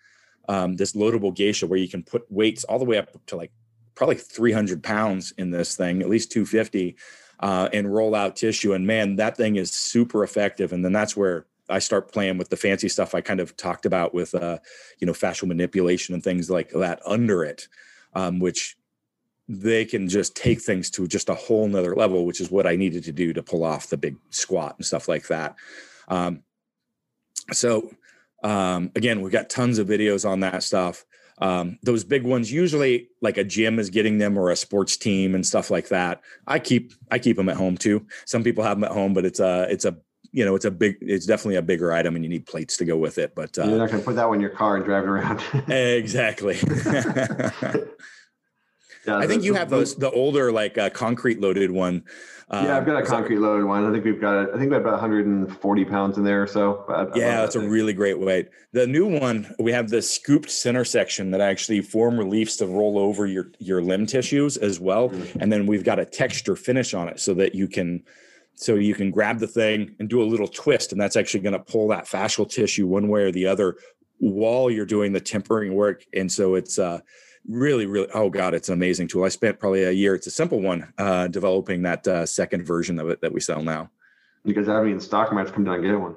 um, 0.47 0.75
this 0.75 0.93
loadable 0.93 1.33
geisha 1.33 1.67
where 1.67 1.79
you 1.79 1.87
can 1.87 2.03
put 2.03 2.25
weights 2.31 2.63
all 2.63 2.79
the 2.79 2.85
way 2.85 2.97
up 2.97 3.09
to 3.27 3.35
like 3.35 3.51
probably 3.95 4.15
300 4.15 4.83
pounds 4.83 5.33
in 5.37 5.51
this 5.51 5.75
thing, 5.75 6.01
at 6.01 6.09
least 6.09 6.31
250, 6.31 6.95
uh, 7.39 7.69
and 7.73 7.93
roll 7.93 8.15
out 8.15 8.35
tissue. 8.35 8.73
And 8.73 8.85
man, 8.85 9.15
that 9.17 9.35
thing 9.35 9.55
is 9.55 9.71
super 9.71 10.23
effective. 10.23 10.71
And 10.71 10.85
then 10.85 10.93
that's 10.93 11.17
where 11.17 11.45
I 11.69 11.79
start 11.79 12.11
playing 12.11 12.37
with 12.37 12.49
the 12.49 12.57
fancy 12.57 12.89
stuff 12.89 13.13
I 13.13 13.21
kind 13.21 13.39
of 13.39 13.57
talked 13.57 13.85
about 13.85 14.13
with, 14.13 14.33
uh, 14.35 14.59
you 14.99 15.07
know, 15.07 15.13
fascial 15.13 15.47
manipulation 15.47 16.13
and 16.13 16.23
things 16.23 16.49
like 16.49 16.69
that 16.69 17.01
under 17.05 17.43
it, 17.43 17.67
um, 18.13 18.39
which 18.39 18.77
they 19.49 19.85
can 19.85 20.07
just 20.07 20.35
take 20.35 20.61
things 20.61 20.89
to 20.91 21.07
just 21.07 21.29
a 21.29 21.33
whole 21.33 21.67
nother 21.67 21.95
level, 21.95 22.25
which 22.25 22.41
is 22.41 22.51
what 22.51 22.67
I 22.67 22.75
needed 22.75 23.03
to 23.05 23.11
do 23.11 23.33
to 23.33 23.43
pull 23.43 23.63
off 23.63 23.87
the 23.87 23.97
big 23.97 24.17
squat 24.29 24.75
and 24.77 24.85
stuff 24.85 25.07
like 25.07 25.27
that. 25.27 25.55
Um, 26.07 26.43
so 27.51 27.89
um, 28.43 28.91
again, 28.95 29.21
we've 29.21 29.31
got 29.31 29.49
tons 29.49 29.79
of 29.79 29.87
videos 29.87 30.27
on 30.27 30.41
that 30.41 30.63
stuff. 30.63 31.05
Um, 31.39 31.77
those 31.83 32.03
big 32.03 32.23
ones, 32.23 32.51
usually 32.51 33.09
like 33.21 33.37
a 33.37 33.43
gym 33.43 33.77
is 33.79 33.89
getting 33.89 34.17
them 34.17 34.37
or 34.37 34.49
a 34.49 34.55
sports 34.55 34.97
team 34.97 35.35
and 35.35 35.45
stuff 35.45 35.69
like 35.69 35.89
that. 35.89 36.21
I 36.47 36.59
keep 36.59 36.93
I 37.11 37.19
keep 37.19 37.37
them 37.37 37.49
at 37.49 37.57
home 37.57 37.77
too. 37.77 38.05
Some 38.25 38.43
people 38.43 38.63
have 38.63 38.77
them 38.77 38.85
at 38.85 38.91
home, 38.91 39.13
but 39.13 39.25
it's 39.25 39.39
a 39.39 39.67
it's 39.69 39.85
a 39.85 39.97
you 40.31 40.43
know 40.43 40.55
it's 40.55 40.65
a 40.65 40.71
big 40.71 40.97
it's 41.01 41.25
definitely 41.27 41.55
a 41.55 41.61
bigger 41.61 41.93
item 41.93 42.15
and 42.15 42.25
you 42.25 42.29
need 42.29 42.47
plates 42.47 42.77
to 42.77 42.85
go 42.85 42.97
with 42.97 43.19
it. 43.19 43.35
But 43.35 43.57
uh, 43.57 43.65
you're 43.65 43.77
not 43.77 43.91
gonna 43.91 44.01
put 44.01 44.15
that 44.15 44.27
one 44.27 44.35
in 44.35 44.41
your 44.41 44.49
car 44.49 44.77
and 44.77 44.85
drive 44.85 45.03
it 45.03 45.09
around. 45.09 45.43
exactly. 45.69 46.57
Yeah, 49.07 49.17
I 49.17 49.27
think 49.27 49.43
you 49.43 49.53
have 49.53 49.69
those 49.69 49.95
the 49.95 50.11
older 50.11 50.51
like 50.51 50.77
uh, 50.77 50.89
concrete 50.89 51.39
loaded 51.39 51.71
one. 51.71 52.03
Um, 52.49 52.65
yeah, 52.65 52.77
I've 52.77 52.85
got 52.85 53.01
a 53.01 53.05
concrete 53.05 53.39
loaded 53.39 53.65
one. 53.65 53.85
I 53.85 53.91
think 53.91 54.03
we've 54.03 54.19
got 54.19 54.49
I 54.49 54.57
think 54.57 54.69
we 54.69 54.73
have 54.73 54.81
about 54.81 55.01
140 55.01 55.85
pounds 55.85 56.17
in 56.17 56.23
there 56.23 56.43
or 56.43 56.47
so. 56.47 56.83
yeah, 57.15 57.41
that's 57.41 57.55
that 57.55 57.63
a 57.63 57.69
really 57.69 57.93
great 57.93 58.19
weight. 58.19 58.49
The 58.73 58.85
new 58.85 59.07
one 59.07 59.53
we 59.59 59.71
have 59.71 59.89
the 59.89 60.01
scooped 60.01 60.49
center 60.49 60.83
section 60.83 61.31
that 61.31 61.41
actually 61.41 61.81
form 61.81 62.17
reliefs 62.17 62.57
to 62.57 62.67
roll 62.67 62.99
over 62.99 63.25
your 63.25 63.51
your 63.59 63.81
limb 63.81 64.05
tissues 64.05 64.57
as 64.57 64.79
well, 64.79 65.09
mm-hmm. 65.09 65.39
and 65.41 65.51
then 65.51 65.65
we've 65.65 65.83
got 65.83 65.99
a 65.99 66.05
texture 66.05 66.55
finish 66.55 66.93
on 66.93 67.07
it 67.07 67.19
so 67.19 67.33
that 67.33 67.55
you 67.55 67.67
can 67.67 68.03
so 68.55 68.75
you 68.75 68.93
can 68.93 69.11
grab 69.11 69.39
the 69.39 69.47
thing 69.47 69.95
and 69.99 70.09
do 70.09 70.21
a 70.21 70.25
little 70.25 70.47
twist, 70.47 70.91
and 70.91 70.99
that's 70.99 71.15
actually 71.15 71.41
going 71.41 71.53
to 71.53 71.59
pull 71.59 71.87
that 71.87 72.05
fascial 72.05 72.49
tissue 72.49 72.87
one 72.87 73.07
way 73.07 73.21
or 73.21 73.31
the 73.31 73.47
other 73.47 73.77
while 74.19 74.69
you're 74.69 74.85
doing 74.85 75.13
the 75.13 75.21
tempering 75.21 75.75
work, 75.75 76.03
and 76.13 76.29
so 76.29 76.55
it's 76.55 76.77
uh 76.77 76.99
really 77.47 77.85
really 77.85 78.09
oh 78.13 78.29
god 78.29 78.53
it's 78.53 78.69
an 78.69 78.73
amazing 78.73 79.07
tool. 79.07 79.23
I 79.23 79.29
spent 79.29 79.59
probably 79.59 79.83
a 79.83 79.91
year 79.91 80.15
it's 80.15 80.27
a 80.27 80.31
simple 80.31 80.61
one 80.61 80.91
uh, 80.97 81.27
developing 81.27 81.81
that 81.83 82.07
uh, 82.07 82.25
second 82.25 82.65
version 82.65 82.99
of 82.99 83.09
it 83.09 83.21
that 83.21 83.31
we 83.31 83.39
sell 83.39 83.63
now. 83.63 83.89
You 84.43 84.53
guys 84.53 84.67
have 84.67 84.83
any 84.83 84.91
in 84.91 84.99
stock 84.99 85.29
i 85.31 85.33
might 85.33 85.41
have 85.41 85.47
to 85.47 85.53
come 85.53 85.63
down 85.63 85.75
and 85.75 85.83
get 85.83 85.99
one. 85.99 86.15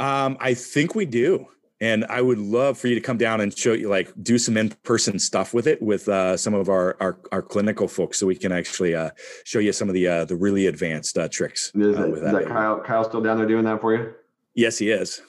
Um, 0.00 0.36
i 0.40 0.54
think 0.54 0.94
we 0.94 1.06
do. 1.06 1.46
And 1.80 2.04
i 2.06 2.20
would 2.20 2.38
love 2.38 2.78
for 2.78 2.88
you 2.88 2.94
to 2.94 3.00
come 3.00 3.18
down 3.18 3.40
and 3.40 3.56
show 3.56 3.72
you 3.72 3.88
like 3.88 4.12
do 4.22 4.38
some 4.38 4.56
in-person 4.56 5.18
stuff 5.18 5.54
with 5.54 5.66
it 5.66 5.80
with 5.82 6.08
uh, 6.08 6.36
some 6.36 6.54
of 6.54 6.68
our, 6.68 6.96
our, 7.00 7.18
our 7.32 7.42
clinical 7.42 7.86
folks 7.86 8.18
so 8.18 8.26
we 8.26 8.34
can 8.34 8.50
actually 8.50 8.94
uh, 8.94 9.10
show 9.44 9.58
you 9.58 9.72
some 9.72 9.88
of 9.88 9.94
the 9.94 10.08
uh, 10.08 10.24
the 10.24 10.36
really 10.36 10.66
advanced 10.66 11.16
uh, 11.18 11.28
tricks 11.28 11.70
is, 11.74 11.96
that, 11.96 12.08
is 12.08 12.20
that 12.22 12.46
kyle 12.46 12.80
kyle 12.80 13.04
still 13.04 13.20
down 13.20 13.36
there 13.36 13.46
doing 13.46 13.64
that 13.64 13.80
for 13.80 13.94
you? 13.94 14.14
Yes 14.54 14.78
he 14.78 14.90
is. 14.90 15.20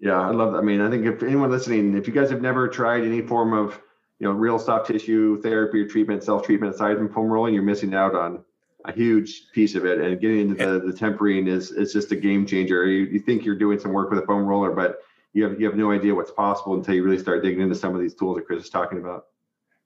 Yeah 0.00 0.18
i 0.18 0.30
love 0.30 0.52
that. 0.52 0.58
i 0.58 0.62
mean 0.62 0.80
i 0.80 0.90
think 0.90 1.04
if 1.06 1.22
anyone 1.22 1.50
listening 1.50 1.96
if 1.96 2.08
you 2.08 2.14
guys 2.14 2.30
have 2.30 2.40
never 2.40 2.66
tried 2.66 3.04
any 3.04 3.20
form 3.20 3.52
of 3.52 3.78
you 4.20 4.28
know, 4.28 4.32
real 4.32 4.58
soft 4.58 4.86
tissue 4.86 5.40
therapy 5.40 5.80
or 5.80 5.88
treatment, 5.88 6.22
self 6.22 6.44
treatment 6.44 6.74
aside 6.74 6.98
from 6.98 7.12
foam 7.12 7.26
rolling, 7.26 7.54
you're 7.54 7.62
missing 7.62 7.94
out 7.94 8.14
on 8.14 8.44
a 8.84 8.92
huge 8.92 9.50
piece 9.52 9.74
of 9.74 9.84
it. 9.84 9.98
And 9.98 10.20
getting 10.20 10.40
into 10.40 10.54
the, 10.54 10.86
the 10.86 10.92
tempering 10.92 11.48
is 11.48 11.72
is 11.72 11.92
just 11.92 12.12
a 12.12 12.16
game 12.16 12.46
changer. 12.46 12.86
You, 12.86 13.06
you 13.06 13.18
think 13.18 13.44
you're 13.44 13.58
doing 13.58 13.78
some 13.78 13.92
work 13.92 14.10
with 14.10 14.22
a 14.22 14.26
foam 14.26 14.44
roller, 14.44 14.72
but 14.72 14.98
you 15.32 15.42
have 15.44 15.58
you 15.58 15.66
have 15.66 15.76
no 15.76 15.90
idea 15.90 16.14
what's 16.14 16.30
possible 16.30 16.74
until 16.74 16.94
you 16.94 17.02
really 17.02 17.18
start 17.18 17.42
digging 17.42 17.62
into 17.62 17.74
some 17.74 17.94
of 17.94 18.00
these 18.00 18.14
tools 18.14 18.36
that 18.36 18.46
Chris 18.46 18.64
is 18.64 18.70
talking 18.70 18.98
about. 18.98 19.24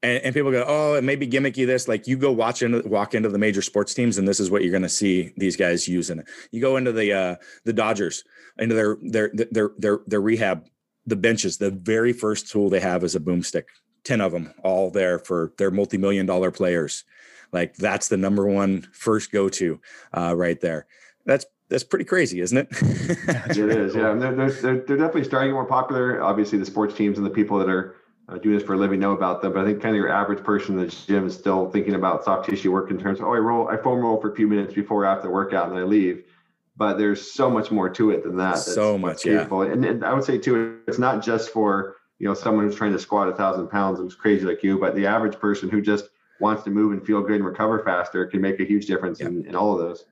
And, 0.02 0.22
and 0.22 0.34
people 0.34 0.50
go, 0.50 0.64
oh, 0.66 0.94
it 0.94 1.04
may 1.04 1.16
be 1.16 1.28
gimmicky. 1.28 1.64
This 1.64 1.86
like 1.86 2.08
you 2.08 2.16
go 2.16 2.32
watch 2.32 2.60
into 2.62 2.86
walk 2.88 3.14
into 3.14 3.28
the 3.28 3.38
major 3.38 3.62
sports 3.62 3.94
teams, 3.94 4.18
and 4.18 4.26
this 4.26 4.40
is 4.40 4.50
what 4.50 4.62
you're 4.62 4.72
going 4.72 4.82
to 4.82 4.88
see 4.88 5.32
these 5.36 5.56
guys 5.56 5.86
using. 5.86 6.24
You 6.50 6.60
go 6.60 6.76
into 6.76 6.90
the 6.90 7.12
uh, 7.12 7.36
the 7.64 7.72
Dodgers, 7.72 8.24
into 8.58 8.74
their 8.74 8.96
their 9.00 9.30
their 9.32 9.70
their 9.78 10.00
their 10.08 10.20
rehab, 10.20 10.66
the 11.06 11.16
benches. 11.16 11.56
The 11.56 11.70
very 11.70 12.12
first 12.12 12.50
tool 12.50 12.68
they 12.68 12.80
have 12.80 13.04
is 13.04 13.14
a 13.14 13.20
boomstick 13.20 13.66
10 14.04 14.20
of 14.20 14.32
them 14.32 14.52
all 14.62 14.90
there 14.90 15.18
for 15.18 15.52
their 15.58 15.70
multi-million 15.70 16.26
dollar 16.26 16.50
players. 16.50 17.04
Like 17.52 17.76
that's 17.76 18.08
the 18.08 18.16
number 18.16 18.46
one 18.46 18.88
first 18.92 19.32
go-to 19.32 19.80
uh, 20.16 20.34
right 20.36 20.60
there. 20.60 20.86
That's 21.24 21.46
that's 21.68 21.84
pretty 21.84 22.04
crazy 22.04 22.40
isn't 22.40 22.58
it? 22.58 22.68
It 22.70 23.58
is 23.58 23.94
yeah 23.94 24.14
they're, 24.18 24.34
they're, 24.34 24.50
they're, 24.50 24.96
definitely 24.96 25.24
starting 25.24 25.48
to 25.48 25.52
get 25.52 25.54
more 25.54 25.66
popular. 25.66 26.22
Obviously 26.22 26.58
the 26.58 26.66
sports 26.66 26.94
teams 26.94 27.16
and 27.16 27.26
the 27.26 27.30
people 27.30 27.58
that 27.58 27.68
are 27.68 27.96
uh, 28.28 28.38
doing 28.38 28.56
this 28.56 28.64
for 28.64 28.74
a 28.74 28.78
living 28.78 28.98
know 28.98 29.12
about 29.12 29.42
them 29.42 29.52
but 29.52 29.60
i 29.60 29.66
think 29.66 29.82
kind 29.82 29.94
of 29.94 29.98
your 29.98 30.08
average 30.08 30.42
person 30.42 30.78
in 30.78 30.86
the 30.86 30.90
gym 31.06 31.26
is 31.26 31.34
still 31.34 31.70
thinking 31.70 31.94
about 31.94 32.24
soft 32.24 32.48
tissue 32.48 32.72
work 32.72 32.90
in 32.90 32.98
terms 32.98 33.20
of 33.20 33.26
oh 33.26 33.34
i 33.34 33.36
roll 33.36 33.68
i 33.68 33.76
foam 33.76 34.00
roll 34.00 34.18
for 34.18 34.32
a 34.32 34.34
few 34.34 34.48
minutes 34.48 34.72
before 34.72 35.04
after 35.04 35.28
the 35.28 35.30
workout 35.30 35.68
and 35.68 35.78
i 35.78 35.82
leave. 35.82 36.24
But 36.76 36.98
there's 36.98 37.30
so 37.30 37.48
much 37.50 37.70
more 37.70 37.88
to 37.88 38.10
it 38.10 38.24
than 38.24 38.36
that. 38.38 38.54
That's, 38.54 38.74
so 38.74 38.98
much, 38.98 39.24
yeah. 39.24 39.46
And, 39.48 39.84
and 39.84 40.04
I 40.04 40.12
would 40.12 40.24
say 40.24 40.38
too, 40.38 40.80
it's 40.88 40.98
not 40.98 41.22
just 41.22 41.50
for 41.50 41.94
you 42.24 42.30
know 42.30 42.34
someone 42.34 42.64
who's 42.64 42.74
trying 42.74 42.92
to 42.92 42.98
squat 42.98 43.28
a 43.28 43.34
thousand 43.36 43.68
pounds 43.68 43.98
who's 43.98 44.14
crazy 44.14 44.46
like 44.46 44.62
you 44.62 44.78
but 44.78 44.94
the 44.94 45.04
average 45.04 45.38
person 45.38 45.68
who 45.68 45.82
just 45.82 46.08
wants 46.40 46.62
to 46.62 46.70
move 46.70 46.92
and 46.92 47.04
feel 47.04 47.20
good 47.20 47.36
and 47.36 47.44
recover 47.44 47.80
faster 47.84 48.24
can 48.24 48.40
make 48.40 48.58
a 48.60 48.64
huge 48.64 48.86
difference 48.86 49.20
yeah. 49.20 49.26
in, 49.26 49.44
in 49.44 49.54
all 49.54 49.74
of 49.74 49.78
those 49.78 50.06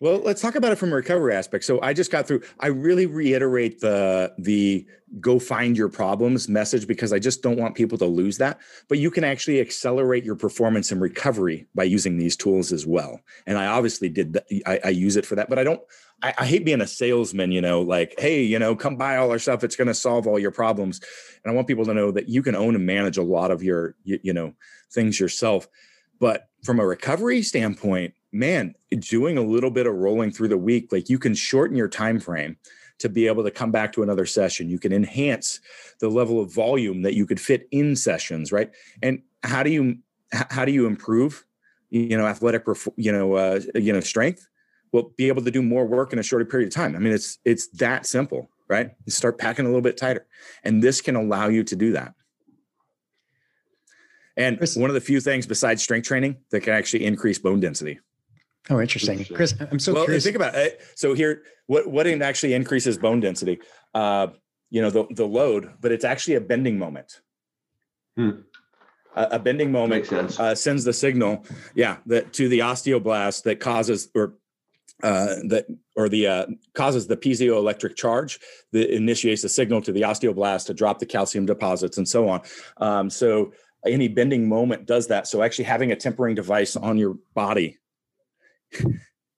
well, 0.00 0.18
let's 0.18 0.40
talk 0.40 0.54
about 0.54 0.72
it 0.72 0.76
from 0.76 0.92
a 0.92 0.96
recovery 0.96 1.34
aspect. 1.34 1.64
So 1.64 1.80
I 1.80 1.92
just 1.92 2.12
got 2.12 2.26
through. 2.26 2.42
I 2.60 2.68
really 2.68 3.06
reiterate 3.06 3.80
the 3.80 4.32
the 4.38 4.86
go 5.20 5.38
find 5.38 5.76
your 5.76 5.88
problems 5.88 6.48
message 6.48 6.86
because 6.86 7.12
I 7.12 7.18
just 7.18 7.42
don't 7.42 7.58
want 7.58 7.74
people 7.74 7.98
to 7.98 8.04
lose 8.04 8.38
that. 8.38 8.60
But 8.88 8.98
you 8.98 9.10
can 9.10 9.24
actually 9.24 9.60
accelerate 9.60 10.24
your 10.24 10.36
performance 10.36 10.92
and 10.92 11.00
recovery 11.00 11.66
by 11.74 11.84
using 11.84 12.16
these 12.16 12.36
tools 12.36 12.72
as 12.72 12.86
well. 12.86 13.20
And 13.46 13.58
I 13.58 13.66
obviously 13.66 14.08
did. 14.08 14.34
That. 14.34 14.46
I, 14.66 14.80
I 14.84 14.90
use 14.90 15.16
it 15.16 15.26
for 15.26 15.34
that, 15.34 15.48
but 15.48 15.58
I 15.58 15.64
don't. 15.64 15.80
I, 16.22 16.34
I, 16.38 16.46
hate 16.46 16.64
being 16.64 16.80
a 16.80 16.86
salesman. 16.86 17.52
You 17.52 17.60
know, 17.60 17.80
like, 17.80 18.14
hey, 18.18 18.42
you 18.42 18.58
know, 18.58 18.76
come 18.76 18.96
buy 18.96 19.16
all 19.16 19.30
our 19.30 19.38
stuff. 19.38 19.64
It's 19.64 19.76
going 19.76 19.88
to 19.88 19.94
solve 19.94 20.26
all 20.26 20.38
your 20.38 20.50
problems. 20.50 21.00
And 21.44 21.52
I 21.52 21.54
want 21.54 21.68
people 21.68 21.84
to 21.86 21.94
know 21.94 22.10
that 22.12 22.28
you 22.28 22.42
can 22.42 22.54
own 22.54 22.74
and 22.74 22.86
manage 22.86 23.18
a 23.18 23.22
lot 23.22 23.50
of 23.50 23.62
your, 23.62 23.94
you, 24.04 24.18
you 24.22 24.32
know, 24.32 24.54
things 24.90 25.20
yourself 25.20 25.68
But 26.18 26.48
from 26.64 26.80
a 26.80 26.86
recovery 26.86 27.42
standpoint, 27.42 28.14
man, 28.32 28.74
doing 28.90 29.38
a 29.38 29.42
little 29.42 29.70
bit 29.70 29.86
of 29.86 29.94
rolling 29.94 30.30
through 30.30 30.48
the 30.48 30.58
week, 30.58 30.92
like 30.92 31.08
you 31.08 31.18
can 31.18 31.34
shorten 31.34 31.76
your 31.76 31.88
time 31.88 32.20
frame 32.20 32.56
to 32.98 33.08
be 33.08 33.26
able 33.26 33.44
to 33.44 33.50
come 33.50 33.70
back 33.70 33.92
to 33.92 34.02
another 34.02 34.26
session. 34.26 34.68
You 34.68 34.78
can 34.78 34.92
enhance 34.92 35.60
the 36.00 36.08
level 36.08 36.40
of 36.40 36.52
volume 36.52 37.02
that 37.02 37.14
you 37.14 37.26
could 37.26 37.40
fit 37.40 37.68
in 37.70 37.96
sessions, 37.96 38.52
right? 38.52 38.70
And 39.02 39.22
how 39.42 39.62
do 39.62 39.70
you 39.70 39.98
how 40.32 40.64
do 40.64 40.72
you 40.72 40.86
improve, 40.86 41.46
you 41.90 42.16
know, 42.16 42.26
athletic, 42.26 42.64
you 42.96 43.12
know, 43.12 43.34
uh, 43.34 43.60
you 43.74 43.92
know, 43.92 44.00
strength? 44.00 44.46
Well, 44.92 45.12
be 45.16 45.28
able 45.28 45.42
to 45.42 45.50
do 45.50 45.62
more 45.62 45.86
work 45.86 46.12
in 46.12 46.18
a 46.18 46.22
shorter 46.22 46.44
period 46.44 46.68
of 46.68 46.74
time. 46.74 46.96
I 46.96 46.98
mean, 46.98 47.12
it's 47.12 47.38
it's 47.44 47.68
that 47.78 48.04
simple, 48.06 48.50
right? 48.68 48.90
You 49.06 49.12
start 49.12 49.38
packing 49.38 49.64
a 49.64 49.68
little 49.68 49.82
bit 49.82 49.96
tighter, 49.96 50.26
and 50.64 50.82
this 50.82 51.00
can 51.00 51.16
allow 51.16 51.48
you 51.48 51.62
to 51.64 51.76
do 51.76 51.92
that. 51.92 52.14
And 54.36 54.58
one 54.76 54.88
of 54.88 54.94
the 54.94 55.00
few 55.00 55.20
things 55.20 55.46
besides 55.46 55.82
strength 55.82 56.06
training 56.06 56.36
that 56.50 56.60
can 56.60 56.72
actually 56.72 57.04
increase 57.04 57.40
bone 57.40 57.58
density. 57.58 57.98
Oh, 58.70 58.80
interesting, 58.80 59.24
Chris. 59.34 59.54
I'm 59.70 59.78
so 59.78 59.94
well. 59.94 60.04
Curious. 60.04 60.24
Think 60.24 60.36
about 60.36 60.54
it. 60.54 60.80
So 60.94 61.14
here, 61.14 61.42
what 61.66 61.86
what 61.86 62.06
actually 62.06 62.54
increases 62.54 62.98
bone 62.98 63.20
density? 63.20 63.60
Uh, 63.94 64.28
you 64.70 64.82
know, 64.82 64.90
the 64.90 65.06
the 65.10 65.26
load, 65.26 65.74
but 65.80 65.92
it's 65.92 66.04
actually 66.04 66.34
a 66.34 66.40
bending 66.40 66.78
moment. 66.78 67.20
Hmm. 68.16 68.30
A, 69.16 69.28
a, 69.32 69.38
bending 69.38 69.72
moment 69.72 70.12
uh, 70.12 70.54
sends 70.54 70.84
the 70.84 70.92
signal, 70.92 71.44
yeah, 71.74 71.96
that 72.06 72.32
to 72.34 72.48
the 72.48 72.60
osteoblast 72.60 73.44
that 73.44 73.58
causes 73.58 74.08
or 74.14 74.34
uh, 75.02 75.36
that 75.48 75.66
or 75.96 76.08
the 76.08 76.26
uh, 76.26 76.46
causes 76.74 77.06
the 77.06 77.16
piezoelectric 77.16 77.96
charge 77.96 78.38
that 78.72 78.94
initiates 78.94 79.42
the 79.42 79.48
signal 79.48 79.80
to 79.82 79.92
the 79.92 80.02
osteoblast 80.02 80.66
to 80.66 80.74
drop 80.74 80.98
the 80.98 81.06
calcium 81.06 81.46
deposits 81.46 81.96
and 81.96 82.08
so 82.08 82.28
on. 82.28 82.42
Um, 82.78 83.08
so 83.08 83.52
any 83.86 84.08
bending 84.08 84.48
moment 84.48 84.86
does 84.86 85.06
that. 85.06 85.26
So 85.26 85.42
actually 85.42 85.64
having 85.64 85.92
a 85.92 85.96
tempering 85.96 86.34
device 86.34 86.76
on 86.76 86.98
your 86.98 87.16
body 87.34 87.78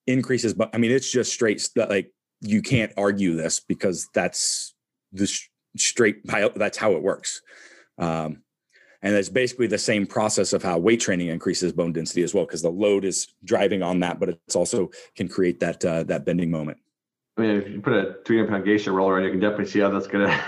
increases 0.07 0.55
but 0.55 0.71
i 0.75 0.79
mean 0.79 0.91
it's 0.91 1.11
just 1.11 1.33
straight 1.33 1.69
like 1.77 2.11
you 2.41 2.63
can't 2.63 2.93
argue 2.97 3.37
this 3.37 3.61
because 3.61 4.09
that's 4.15 4.75
the 5.13 5.31
straight 5.77 6.27
that's 6.27 6.79
how 6.79 6.93
it 6.93 7.03
works. 7.03 7.43
Um, 7.99 8.43
and 9.03 9.15
it's 9.15 9.29
basically 9.29 9.67
the 9.67 9.79
same 9.79 10.07
process 10.07 10.53
of 10.53 10.63
how 10.63 10.79
weight 10.79 11.01
training 11.01 11.29
increases 11.29 11.73
bone 11.73 11.93
density 11.93 12.23
as 12.23 12.35
well 12.35 12.45
because 12.45 12.63
the 12.63 12.71
load 12.71 13.05
is 13.05 13.29
driving 13.45 13.83
on 13.83 14.01
that 14.01 14.21
but 14.21 14.29
it's 14.29 14.57
also 14.57 14.91
can 15.17 15.29
create 15.29 15.61
that 15.61 15.85
uh, 15.85 16.03
that 16.05 16.25
bending 16.25 16.51
moment. 16.51 16.79
I 17.37 17.43
mean 17.43 17.57
if 17.57 17.69
you 17.69 17.81
put 17.81 17.93
a 17.93 18.17
300 18.25 18.51
pound 18.51 18.65
geisha 18.65 18.93
roller 18.93 19.17
on 19.17 19.25
you 19.25 19.31
can 19.31 19.41
definitely 19.41 19.67
see 19.67 19.81
how 19.81 19.91
that's 19.91 20.07
going 20.07 20.29
to 20.29 20.45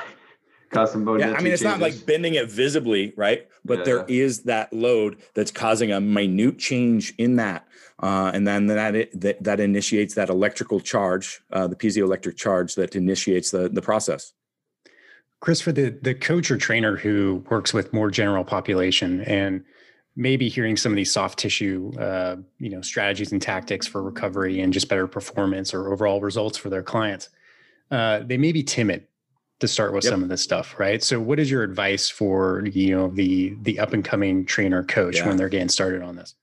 cause 0.72 0.92
some 0.92 1.04
bone 1.04 1.20
yeah 1.20 1.32
i 1.32 1.42
mean 1.42 1.52
it's 1.52 1.62
changes. 1.62 1.64
not 1.64 1.80
like 1.80 2.06
bending 2.06 2.34
it 2.34 2.50
visibly 2.50 3.12
right 3.16 3.48
but 3.64 3.78
yeah. 3.78 3.84
there 3.84 4.04
is 4.08 4.42
that 4.42 4.72
load 4.72 5.16
that's 5.34 5.50
causing 5.50 5.92
a 5.92 6.00
minute 6.00 6.58
change 6.58 7.14
in 7.18 7.36
that 7.36 7.66
uh, 8.02 8.32
and 8.34 8.46
then 8.46 8.66
that, 8.66 9.08
that, 9.14 9.42
that 9.42 9.60
initiates 9.60 10.14
that 10.14 10.28
electrical 10.28 10.80
charge, 10.80 11.40
uh, 11.52 11.68
the 11.68 11.76
piezoelectric 11.76 12.36
charge 12.36 12.74
that 12.74 12.96
initiates 12.96 13.52
the 13.52 13.68
the 13.68 13.80
process. 13.80 14.32
Chris, 15.40 15.60
for 15.60 15.72
the 15.72 15.90
the 16.02 16.14
coach 16.14 16.50
or 16.50 16.56
trainer 16.56 16.96
who 16.96 17.44
works 17.48 17.72
with 17.72 17.92
more 17.92 18.10
general 18.10 18.44
population 18.44 19.20
and 19.22 19.64
maybe 20.16 20.48
hearing 20.48 20.76
some 20.76 20.92
of 20.92 20.96
these 20.96 21.12
soft 21.12 21.38
tissue, 21.38 21.92
uh, 21.98 22.36
you 22.58 22.68
know, 22.68 22.82
strategies 22.82 23.32
and 23.32 23.40
tactics 23.40 23.86
for 23.86 24.02
recovery 24.02 24.60
and 24.60 24.72
just 24.72 24.88
better 24.88 25.06
performance 25.06 25.72
or 25.72 25.92
overall 25.92 26.20
results 26.20 26.58
for 26.58 26.68
their 26.68 26.82
clients, 26.82 27.30
uh, 27.90 28.18
they 28.18 28.36
may 28.36 28.52
be 28.52 28.62
timid 28.62 29.06
to 29.62 29.68
start 29.68 29.94
with 29.94 30.04
yep. 30.04 30.12
some 30.12 30.22
of 30.22 30.28
this 30.28 30.42
stuff, 30.42 30.78
right? 30.78 31.02
So, 31.02 31.18
what 31.18 31.40
is 31.40 31.50
your 31.50 31.62
advice 31.62 32.10
for 32.10 32.64
you 32.66 32.94
know 32.94 33.08
the 33.08 33.56
the 33.62 33.80
up 33.80 33.94
and 33.94 34.04
coming 34.04 34.44
trainer 34.44 34.84
coach 34.84 35.16
yeah. 35.16 35.26
when 35.26 35.36
they're 35.36 35.48
getting 35.48 35.70
started 35.70 36.02
on 36.02 36.16
this? 36.16 36.34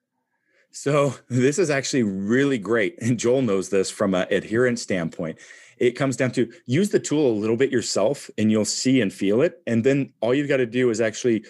So 0.72 1.16
this 1.30 1.58
is 1.58 1.70
actually 1.70 2.04
really 2.04 2.58
great. 2.58 2.96
And 3.02 3.18
Joel 3.18 3.42
knows 3.42 3.70
this 3.70 3.90
from 3.90 4.14
an 4.14 4.28
adherence 4.30 4.82
standpoint. 4.82 5.38
It 5.78 5.92
comes 5.92 6.16
down 6.16 6.32
to 6.34 6.52
use 6.66 6.90
the 6.90 7.00
tool 7.00 7.32
a 7.32 7.40
little 7.40 7.58
bit 7.58 7.72
yourself 7.72 8.30
and 8.38 8.52
you'll 8.52 8.66
see 8.66 9.02
and 9.02 9.12
feel 9.12 9.42
it. 9.42 9.62
And 9.66 9.84
then 9.84 10.14
all 10.22 10.34
you've 10.34 10.50
got 10.50 10.58
to 10.58 10.66
do 10.66 10.90
is 10.90 11.02
actually 11.02 11.46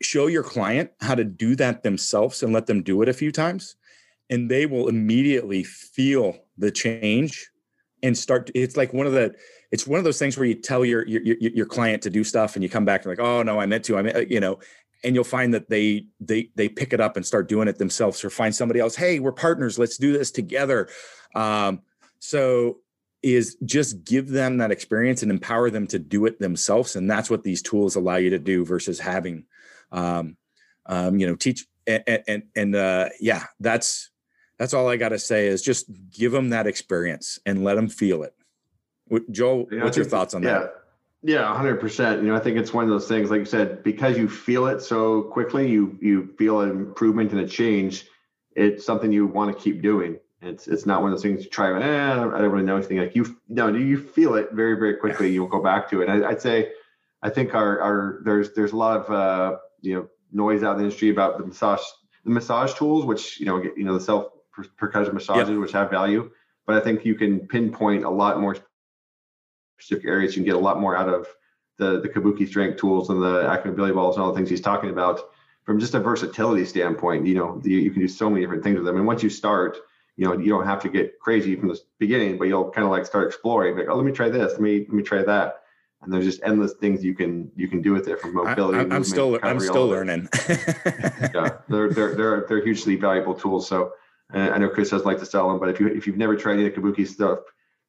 show 0.00 0.28
your 0.28 0.42
client 0.42 0.90
how 1.00 1.14
to 1.14 1.24
do 1.24 1.54
that 1.56 1.82
themselves 1.82 2.42
and 2.42 2.52
let 2.52 2.66
them 2.66 2.82
do 2.82 3.02
it 3.02 3.08
a 3.08 3.12
few 3.12 3.32
times. 3.32 3.76
And 4.30 4.50
they 4.50 4.66
will 4.66 4.88
immediately 4.88 5.64
feel 5.64 6.38
the 6.56 6.70
change 6.70 7.49
and 8.02 8.16
start. 8.16 8.50
It's 8.54 8.76
like 8.76 8.92
one 8.92 9.06
of 9.06 9.12
the, 9.12 9.34
it's 9.70 9.86
one 9.86 9.98
of 9.98 10.04
those 10.04 10.18
things 10.18 10.36
where 10.36 10.46
you 10.46 10.54
tell 10.54 10.84
your, 10.84 11.06
your, 11.06 11.36
your 11.36 11.66
client 11.66 12.02
to 12.02 12.10
do 12.10 12.24
stuff 12.24 12.56
and 12.56 12.62
you 12.62 12.68
come 12.68 12.84
back 12.84 13.04
and 13.04 13.10
like, 13.10 13.20
oh 13.20 13.42
no, 13.42 13.60
I 13.60 13.66
meant 13.66 13.84
to, 13.84 13.96
I 13.96 14.02
mean 14.02 14.26
you 14.28 14.40
know, 14.40 14.58
and 15.04 15.14
you'll 15.14 15.24
find 15.24 15.54
that 15.54 15.68
they 15.68 16.06
they 16.20 16.50
they 16.54 16.68
pick 16.68 16.92
it 16.92 17.00
up 17.00 17.16
and 17.16 17.24
start 17.24 17.48
doing 17.48 17.68
it 17.68 17.78
themselves 17.78 18.24
or 18.24 18.30
find 18.30 18.54
somebody 18.54 18.80
else 18.80 18.94
hey 18.94 19.18
we're 19.18 19.32
partners 19.32 19.78
let's 19.78 19.96
do 19.96 20.12
this 20.12 20.30
together 20.30 20.88
um, 21.34 21.80
so 22.18 22.78
is 23.22 23.56
just 23.64 24.04
give 24.04 24.28
them 24.28 24.58
that 24.58 24.70
experience 24.70 25.22
and 25.22 25.30
empower 25.30 25.70
them 25.70 25.86
to 25.86 25.98
do 25.98 26.26
it 26.26 26.38
themselves 26.38 26.96
and 26.96 27.10
that's 27.10 27.30
what 27.30 27.42
these 27.42 27.62
tools 27.62 27.96
allow 27.96 28.16
you 28.16 28.30
to 28.30 28.38
do 28.38 28.64
versus 28.64 28.98
having 28.98 29.44
um, 29.92 30.36
um, 30.86 31.18
you 31.18 31.26
know 31.26 31.36
teach 31.36 31.66
and 31.86 32.02
and, 32.28 32.42
and 32.56 32.76
uh, 32.76 33.08
yeah 33.20 33.44
that's 33.60 34.10
that's 34.60 34.72
all 34.72 34.88
i 34.88 34.96
got 34.96 35.08
to 35.08 35.18
say 35.18 35.48
is 35.48 35.60
just 35.60 35.86
give 36.12 36.30
them 36.30 36.50
that 36.50 36.68
experience 36.68 37.40
and 37.44 37.64
let 37.64 37.74
them 37.74 37.88
feel 37.88 38.22
it 38.22 38.34
joel 39.32 39.66
yeah, 39.72 39.82
what's 39.82 39.96
your 39.96 40.06
thoughts 40.06 40.34
on 40.34 40.42
yeah. 40.44 40.58
that 40.60 40.74
yeah, 41.22 41.54
hundred 41.54 41.80
percent. 41.80 42.22
You 42.22 42.28
know, 42.28 42.34
I 42.34 42.40
think 42.40 42.56
it's 42.56 42.72
one 42.72 42.84
of 42.84 42.90
those 42.90 43.06
things, 43.06 43.30
like 43.30 43.40
you 43.40 43.44
said, 43.44 43.82
because 43.82 44.16
you 44.16 44.26
feel 44.26 44.66
it 44.68 44.80
so 44.80 45.22
quickly, 45.24 45.68
you 45.68 45.98
you 46.00 46.34
feel 46.38 46.62
an 46.62 46.70
improvement 46.70 47.32
and 47.32 47.40
a 47.40 47.46
change. 47.46 48.06
It's 48.56 48.86
something 48.86 49.12
you 49.12 49.26
want 49.26 49.54
to 49.54 49.62
keep 49.62 49.82
doing. 49.82 50.18
It's 50.40 50.66
it's 50.66 50.86
not 50.86 51.02
one 51.02 51.12
of 51.12 51.18
those 51.18 51.22
things 51.22 51.44
you 51.44 51.50
try. 51.50 51.78
Eh, 51.78 52.12
I 52.12 52.16
don't 52.16 52.50
really 52.50 52.64
know 52.64 52.76
anything. 52.76 52.98
Like 52.98 53.14
you, 53.14 53.36
no, 53.48 53.68
you 53.68 53.98
feel 53.98 54.34
it 54.34 54.52
very 54.52 54.76
very 54.76 54.96
quickly. 54.96 55.30
You'll 55.30 55.46
go 55.46 55.62
back 55.62 55.90
to 55.90 56.00
it. 56.00 56.08
I, 56.08 56.20
would 56.20 56.40
say, 56.40 56.72
I 57.22 57.28
think 57.28 57.54
our 57.54 57.80
our 57.82 58.20
there's 58.24 58.52
there's 58.54 58.72
a 58.72 58.76
lot 58.76 59.00
of 59.00 59.10
uh, 59.10 59.58
you 59.82 59.94
know 59.94 60.08
noise 60.32 60.62
out 60.62 60.72
in 60.72 60.78
the 60.78 60.84
industry 60.84 61.10
about 61.10 61.36
the 61.36 61.44
massage 61.44 61.82
the 62.24 62.30
massage 62.30 62.72
tools, 62.72 63.04
which 63.04 63.38
you 63.38 63.44
know 63.44 63.62
you 63.62 63.84
know 63.84 63.92
the 63.92 64.00
self 64.00 64.32
percussion 64.76 65.14
massages, 65.14 65.50
yep. 65.50 65.58
which 65.58 65.72
have 65.72 65.90
value. 65.90 66.30
But 66.66 66.76
I 66.76 66.80
think 66.80 67.04
you 67.04 67.14
can 67.14 67.40
pinpoint 67.46 68.04
a 68.04 68.10
lot 68.10 68.40
more 68.40 68.56
specific 69.78 70.06
areas, 70.06 70.36
you 70.36 70.42
can 70.42 70.46
get 70.46 70.56
a 70.56 70.58
lot 70.58 70.80
more 70.80 70.96
out 70.96 71.08
of 71.08 71.26
the 71.78 72.00
the 72.00 72.08
kabuki 72.08 72.46
strength 72.46 72.78
tools 72.78 73.10
and 73.10 73.22
the 73.22 73.42
AccuMobility 73.44 73.94
balls 73.94 74.16
and 74.16 74.22
all 74.22 74.30
the 74.30 74.36
things 74.36 74.50
he's 74.50 74.60
talking 74.60 74.90
about 74.90 75.20
from 75.64 75.80
just 75.80 75.94
a 75.94 76.00
versatility 76.00 76.64
standpoint. 76.64 77.26
You 77.26 77.34
know, 77.34 77.60
you, 77.64 77.78
you 77.78 77.90
can 77.90 78.00
do 78.00 78.08
so 78.08 78.28
many 78.28 78.42
different 78.42 78.62
things 78.62 78.76
with 78.76 78.84
them. 78.84 78.96
And 78.96 79.06
once 79.06 79.22
you 79.22 79.30
start, 79.30 79.78
you 80.16 80.26
know, 80.26 80.36
you 80.36 80.48
don't 80.50 80.66
have 80.66 80.82
to 80.82 80.88
get 80.88 81.18
crazy 81.18 81.56
from 81.56 81.68
the 81.68 81.80
beginning, 81.98 82.38
but 82.38 82.48
you'll 82.48 82.70
kind 82.70 82.84
of 82.84 82.90
like 82.90 83.06
start 83.06 83.26
exploring. 83.26 83.76
Like, 83.76 83.86
oh, 83.88 83.96
let 83.96 84.04
me 84.04 84.12
try 84.12 84.28
this. 84.28 84.52
Let 84.52 84.60
me 84.60 84.80
let 84.80 84.92
me 84.92 85.02
try 85.02 85.22
that. 85.22 85.62
And 86.02 86.12
there's 86.12 86.24
just 86.24 86.40
endless 86.42 86.74
things 86.74 87.04
you 87.04 87.14
can 87.14 87.50
you 87.56 87.68
can 87.68 87.82
do 87.82 87.92
with 87.92 88.08
it 88.08 88.20
from 88.20 88.34
mobility. 88.34 88.78
I, 88.78 88.96
am 88.96 89.04
still 89.04 89.38
I'm 89.42 89.60
still 89.60 89.86
learning. 89.86 90.28
yeah, 90.48 91.58
they're 91.68 91.90
they're 91.90 92.14
they're 92.14 92.46
they're 92.48 92.64
hugely 92.64 92.96
valuable 92.96 93.34
tools. 93.34 93.66
So 93.66 93.92
I 94.32 94.58
know 94.58 94.68
Chris 94.68 94.90
does 94.90 95.04
like 95.04 95.18
to 95.18 95.26
sell 95.26 95.48
them, 95.48 95.58
but 95.58 95.68
if 95.68 95.80
you 95.80 95.88
if 95.88 96.06
you've 96.06 96.16
never 96.16 96.36
tried 96.36 96.54
any 96.54 96.66
of 96.66 96.74
the 96.74 96.80
kabuki 96.80 97.06
stuff, 97.06 97.40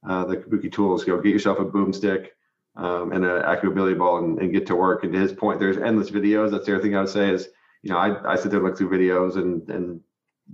uh, 0.08 0.26
the 0.26 0.38
Kabuki 0.38 0.72
tools. 0.72 1.04
Go 1.04 1.20
get 1.22 1.34
yourself 1.34 1.60
a 1.60 1.66
boomstick 1.66 2.30
um, 2.76 3.12
and 3.12 3.26
an 3.26 3.42
AccuMobility 3.44 3.98
ball 3.98 4.18
and, 4.18 4.40
and, 4.40 4.54
get 4.54 4.66
to 4.68 4.76
work. 4.76 5.04
And 5.04 5.14
to 5.14 5.20
his 5.20 5.34
point, 5.34 5.60
there's 5.60 5.78
endless 5.78 6.10
videos. 6.10 6.52
That's 6.52 6.66
the 6.66 6.76
other 6.76 6.84
thing 6.84 6.96
I 6.96 7.02
would 7.02 7.10
say 7.10 7.30
is, 7.30 7.50
you 7.84 7.92
know, 7.92 7.98
I, 7.98 8.34
I 8.34 8.36
sit 8.36 8.50
there 8.50 8.60
and 8.60 8.68
look 8.68 8.78
through 8.78 8.90
videos 8.90 9.36
and 9.36 9.68
and 9.70 10.02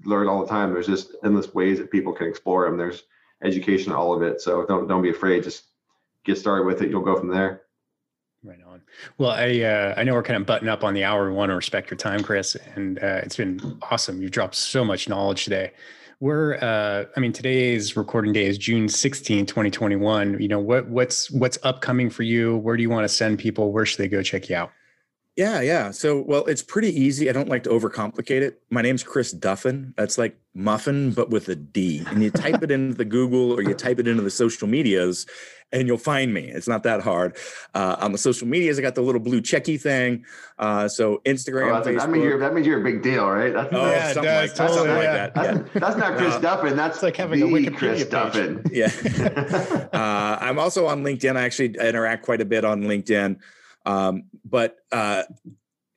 learn 0.03 0.27
all 0.27 0.41
the 0.41 0.49
time. 0.49 0.73
There's 0.73 0.87
just 0.87 1.15
endless 1.23 1.53
ways 1.53 1.77
that 1.79 1.91
people 1.91 2.13
can 2.13 2.27
explore 2.27 2.65
them. 2.65 2.77
There's 2.77 3.03
education, 3.43 3.93
all 3.93 4.13
of 4.13 4.21
it. 4.21 4.41
So 4.41 4.65
don't 4.65 4.87
don't 4.87 5.01
be 5.01 5.09
afraid. 5.09 5.43
Just 5.43 5.65
get 6.25 6.37
started 6.37 6.65
with 6.65 6.81
it. 6.81 6.89
You'll 6.89 7.01
go 7.01 7.17
from 7.17 7.29
there. 7.29 7.63
Right 8.47 8.63
on. 8.65 8.81
Well, 9.17 9.31
I 9.31 9.59
uh, 9.59 9.93
I 9.97 10.03
know 10.03 10.13
we're 10.13 10.23
kind 10.23 10.39
of 10.39 10.45
butting 10.45 10.69
up 10.69 10.83
on 10.83 10.93
the 10.93 11.03
hour. 11.03 11.27
We 11.27 11.35
want 11.35 11.49
to 11.49 11.55
respect 11.55 11.91
your 11.91 11.97
time, 11.97 12.23
Chris, 12.23 12.55
and 12.75 12.97
uh, 12.99 13.19
it's 13.23 13.35
been 13.35 13.77
awesome. 13.91 14.21
You've 14.21 14.31
dropped 14.31 14.55
so 14.55 14.85
much 14.85 15.09
knowledge 15.09 15.43
today 15.43 15.73
we're 16.19 16.55
uh, 16.55 17.05
i 17.15 17.19
mean 17.19 17.31
today's 17.31 17.95
recording 17.95 18.33
day 18.33 18.47
is 18.47 18.57
june 18.57 18.89
16 18.89 19.45
2021 19.45 20.39
you 20.39 20.47
know 20.47 20.59
what 20.59 20.87
what's 20.87 21.29
what's 21.29 21.59
upcoming 21.63 22.09
for 22.09 22.23
you 22.23 22.57
where 22.57 22.75
do 22.75 22.81
you 22.81 22.89
want 22.89 23.03
to 23.03 23.09
send 23.09 23.37
people 23.37 23.71
where 23.71 23.85
should 23.85 23.99
they 23.99 24.07
go 24.07 24.23
check 24.23 24.49
you 24.49 24.55
out 24.55 24.71
yeah 25.37 25.61
yeah 25.61 25.91
so 25.91 26.21
well 26.21 26.45
it's 26.45 26.63
pretty 26.63 26.89
easy 26.89 27.29
i 27.29 27.33
don't 27.33 27.47
like 27.47 27.63
to 27.63 27.69
overcomplicate 27.69 28.41
it 28.41 28.61
my 28.69 28.81
name's 28.81 29.03
chris 29.03 29.33
duffin 29.33 29.93
that's 29.95 30.17
like 30.17 30.37
muffin 30.53 31.11
but 31.11 31.29
with 31.29 31.47
a 31.49 31.55
d 31.55 32.03
and 32.07 32.23
you 32.23 32.31
type 32.31 32.63
it 32.63 32.71
into 32.71 32.95
the 32.95 33.05
google 33.05 33.51
or 33.51 33.61
you 33.61 33.73
type 33.73 33.99
it 33.99 34.07
into 34.07 34.23
the 34.23 34.31
social 34.31 34.67
medias 34.67 35.25
and 35.71 35.87
you'll 35.87 35.97
find 35.97 36.33
me. 36.33 36.43
It's 36.43 36.67
not 36.67 36.83
that 36.83 37.01
hard. 37.01 37.35
Uh, 37.73 37.97
on 37.99 38.11
the 38.11 38.17
social 38.17 38.47
medias, 38.47 38.79
I 38.79 38.81
got 38.81 38.95
the 38.95 39.01
little 39.01 39.19
blue 39.19 39.41
checky 39.41 39.79
thing. 39.79 40.25
Uh, 40.57 40.87
so 40.87 41.21
Instagram, 41.25 41.75
oh, 41.75 41.83
that 41.83 42.09
means 42.09 42.23
you're 42.23 42.39
that 42.39 42.53
means 42.53 42.65
you're 42.65 42.79
a 42.79 42.83
big 42.83 43.03
deal, 43.03 43.29
right? 43.29 43.53
That's, 43.53 43.73
oh, 43.73 43.91
yeah, 43.91 44.13
something, 44.13 44.33
like, 44.33 44.55
totally, 44.55 44.77
something 44.77 44.95
like 44.95 45.03
that. 45.03 45.33
That's, 45.35 45.57
yeah. 45.57 45.63
that's 45.79 45.97
not 45.97 46.17
Chris 46.17 46.33
uh, 46.35 46.39
Duffin. 46.39 46.75
That's 46.75 47.03
like 47.03 47.17
having 47.17 47.41
a 47.41 47.45
Wikipedia 47.45 47.77
Chris 47.77 48.03
page. 48.03 48.11
Duffin. 48.11 48.69
Yeah. 48.71 49.87
uh, 49.93 50.37
I'm 50.39 50.57
also 50.57 50.87
on 50.87 51.03
LinkedIn. 51.03 51.35
I 51.35 51.43
actually 51.43 51.75
interact 51.75 52.23
quite 52.23 52.41
a 52.41 52.45
bit 52.45 52.63
on 52.63 52.83
LinkedIn. 52.83 53.37
Um, 53.87 54.25
but 54.45 54.77
uh, 54.91 55.23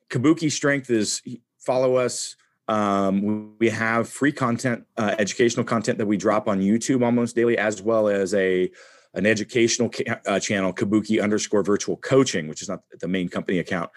Kabuki 0.09 0.51
Strength 0.51 0.89
is 0.89 1.21
follow 1.59 1.97
us. 1.97 2.35
Um, 2.67 3.57
we 3.59 3.69
have 3.69 4.07
free 4.07 4.31
content, 4.31 4.85
uh, 4.97 5.15
educational 5.19 5.65
content 5.65 5.97
that 5.97 6.05
we 6.07 6.15
drop 6.17 6.47
on 6.47 6.61
YouTube 6.61 7.03
almost 7.03 7.35
daily, 7.35 7.57
as 7.57 7.81
well 7.81 8.07
as 8.07 8.33
a 8.33 8.71
an 9.13 9.25
educational 9.25 9.89
ca- 9.89 10.21
uh, 10.25 10.39
channel, 10.39 10.71
Kabuki 10.73 11.21
underscore 11.21 11.63
virtual 11.63 11.97
coaching, 11.97 12.47
which 12.47 12.61
is 12.61 12.69
not 12.69 12.81
the 12.97 13.09
main 13.09 13.27
company 13.27 13.59
account. 13.59 13.89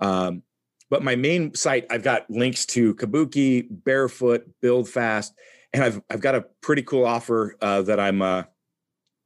Um, 0.00 0.42
but 0.88 1.02
my 1.02 1.16
main 1.16 1.54
site, 1.54 1.86
I've 1.90 2.02
got 2.02 2.30
links 2.30 2.64
to 2.66 2.94
Kabuki, 2.94 3.68
Bearfoot, 3.82 4.44
Build 4.62 4.88
Fast, 4.88 5.34
and 5.72 5.84
I've 5.84 6.00
I've 6.08 6.20
got 6.20 6.34
a 6.34 6.46
pretty 6.62 6.82
cool 6.82 7.04
offer 7.04 7.56
uh, 7.60 7.82
that 7.82 8.00
I'm. 8.00 8.22
Uh, 8.22 8.44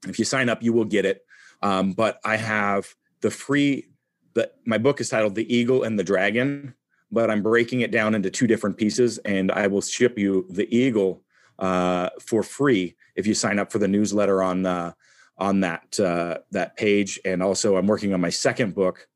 if 0.06 0.18
you 0.18 0.24
sign 0.24 0.48
up, 0.48 0.62
you 0.62 0.72
will 0.72 0.84
get 0.84 1.04
it. 1.04 1.22
Um, 1.62 1.92
but 1.92 2.18
I 2.24 2.36
have 2.36 2.88
the 3.20 3.30
free. 3.30 3.88
The, 4.34 4.50
my 4.64 4.78
book 4.78 5.00
is 5.00 5.08
titled 5.08 5.34
"The 5.34 5.54
Eagle 5.54 5.82
and 5.82 5.98
the 5.98 6.04
Dragon," 6.04 6.74
but 7.10 7.30
I'm 7.30 7.42
breaking 7.42 7.80
it 7.80 7.90
down 7.90 8.14
into 8.14 8.30
two 8.30 8.46
different 8.46 8.76
pieces, 8.76 9.18
and 9.18 9.50
I 9.50 9.66
will 9.66 9.80
ship 9.80 10.18
you 10.18 10.46
the 10.50 10.74
Eagle 10.74 11.22
uh, 11.58 12.10
for 12.20 12.42
free 12.42 12.96
if 13.16 13.26
you 13.26 13.34
sign 13.34 13.58
up 13.58 13.72
for 13.72 13.78
the 13.78 13.88
newsletter 13.88 14.42
on 14.42 14.66
uh, 14.66 14.92
on 15.38 15.60
that 15.60 15.98
uh, 15.98 16.38
that 16.52 16.76
page. 16.76 17.20
And 17.24 17.42
also, 17.42 17.76
I'm 17.76 17.86
working 17.86 18.14
on 18.14 18.20
my 18.20 18.30
second 18.30 18.74
book 18.74 19.08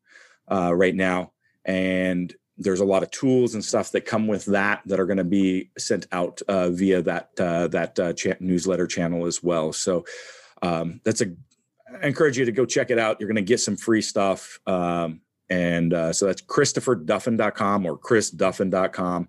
uh, 0.50 0.74
right 0.74 0.94
now, 0.94 1.32
and 1.64 2.34
there's 2.58 2.80
a 2.80 2.84
lot 2.84 3.02
of 3.02 3.10
tools 3.10 3.54
and 3.54 3.64
stuff 3.64 3.92
that 3.92 4.02
come 4.02 4.26
with 4.26 4.44
that 4.46 4.82
that 4.86 5.00
are 5.00 5.06
going 5.06 5.16
to 5.18 5.24
be 5.24 5.70
sent 5.78 6.06
out 6.12 6.40
uh, 6.48 6.70
via 6.70 7.02
that 7.02 7.30
uh, 7.38 7.68
that 7.68 7.98
uh, 7.98 8.12
cha- 8.12 8.34
newsletter 8.40 8.86
channel 8.86 9.26
as 9.26 9.42
well. 9.42 9.72
So 9.72 10.04
um, 10.62 11.00
that's 11.04 11.20
a 11.20 11.34
I 12.00 12.06
encourage 12.06 12.38
you 12.38 12.44
to 12.44 12.52
go 12.52 12.64
check 12.64 12.90
it 12.90 12.98
out. 12.98 13.20
You're 13.20 13.28
going 13.28 13.36
to 13.36 13.42
get 13.42 13.60
some 13.60 13.76
free 13.76 14.02
stuff. 14.02 14.60
Um, 14.66 15.20
and 15.50 15.92
uh, 15.92 16.12
so 16.12 16.26
that's 16.26 16.42
christopherduffin.com 16.42 17.86
or 17.86 17.98
chrisduffin.com. 17.98 19.28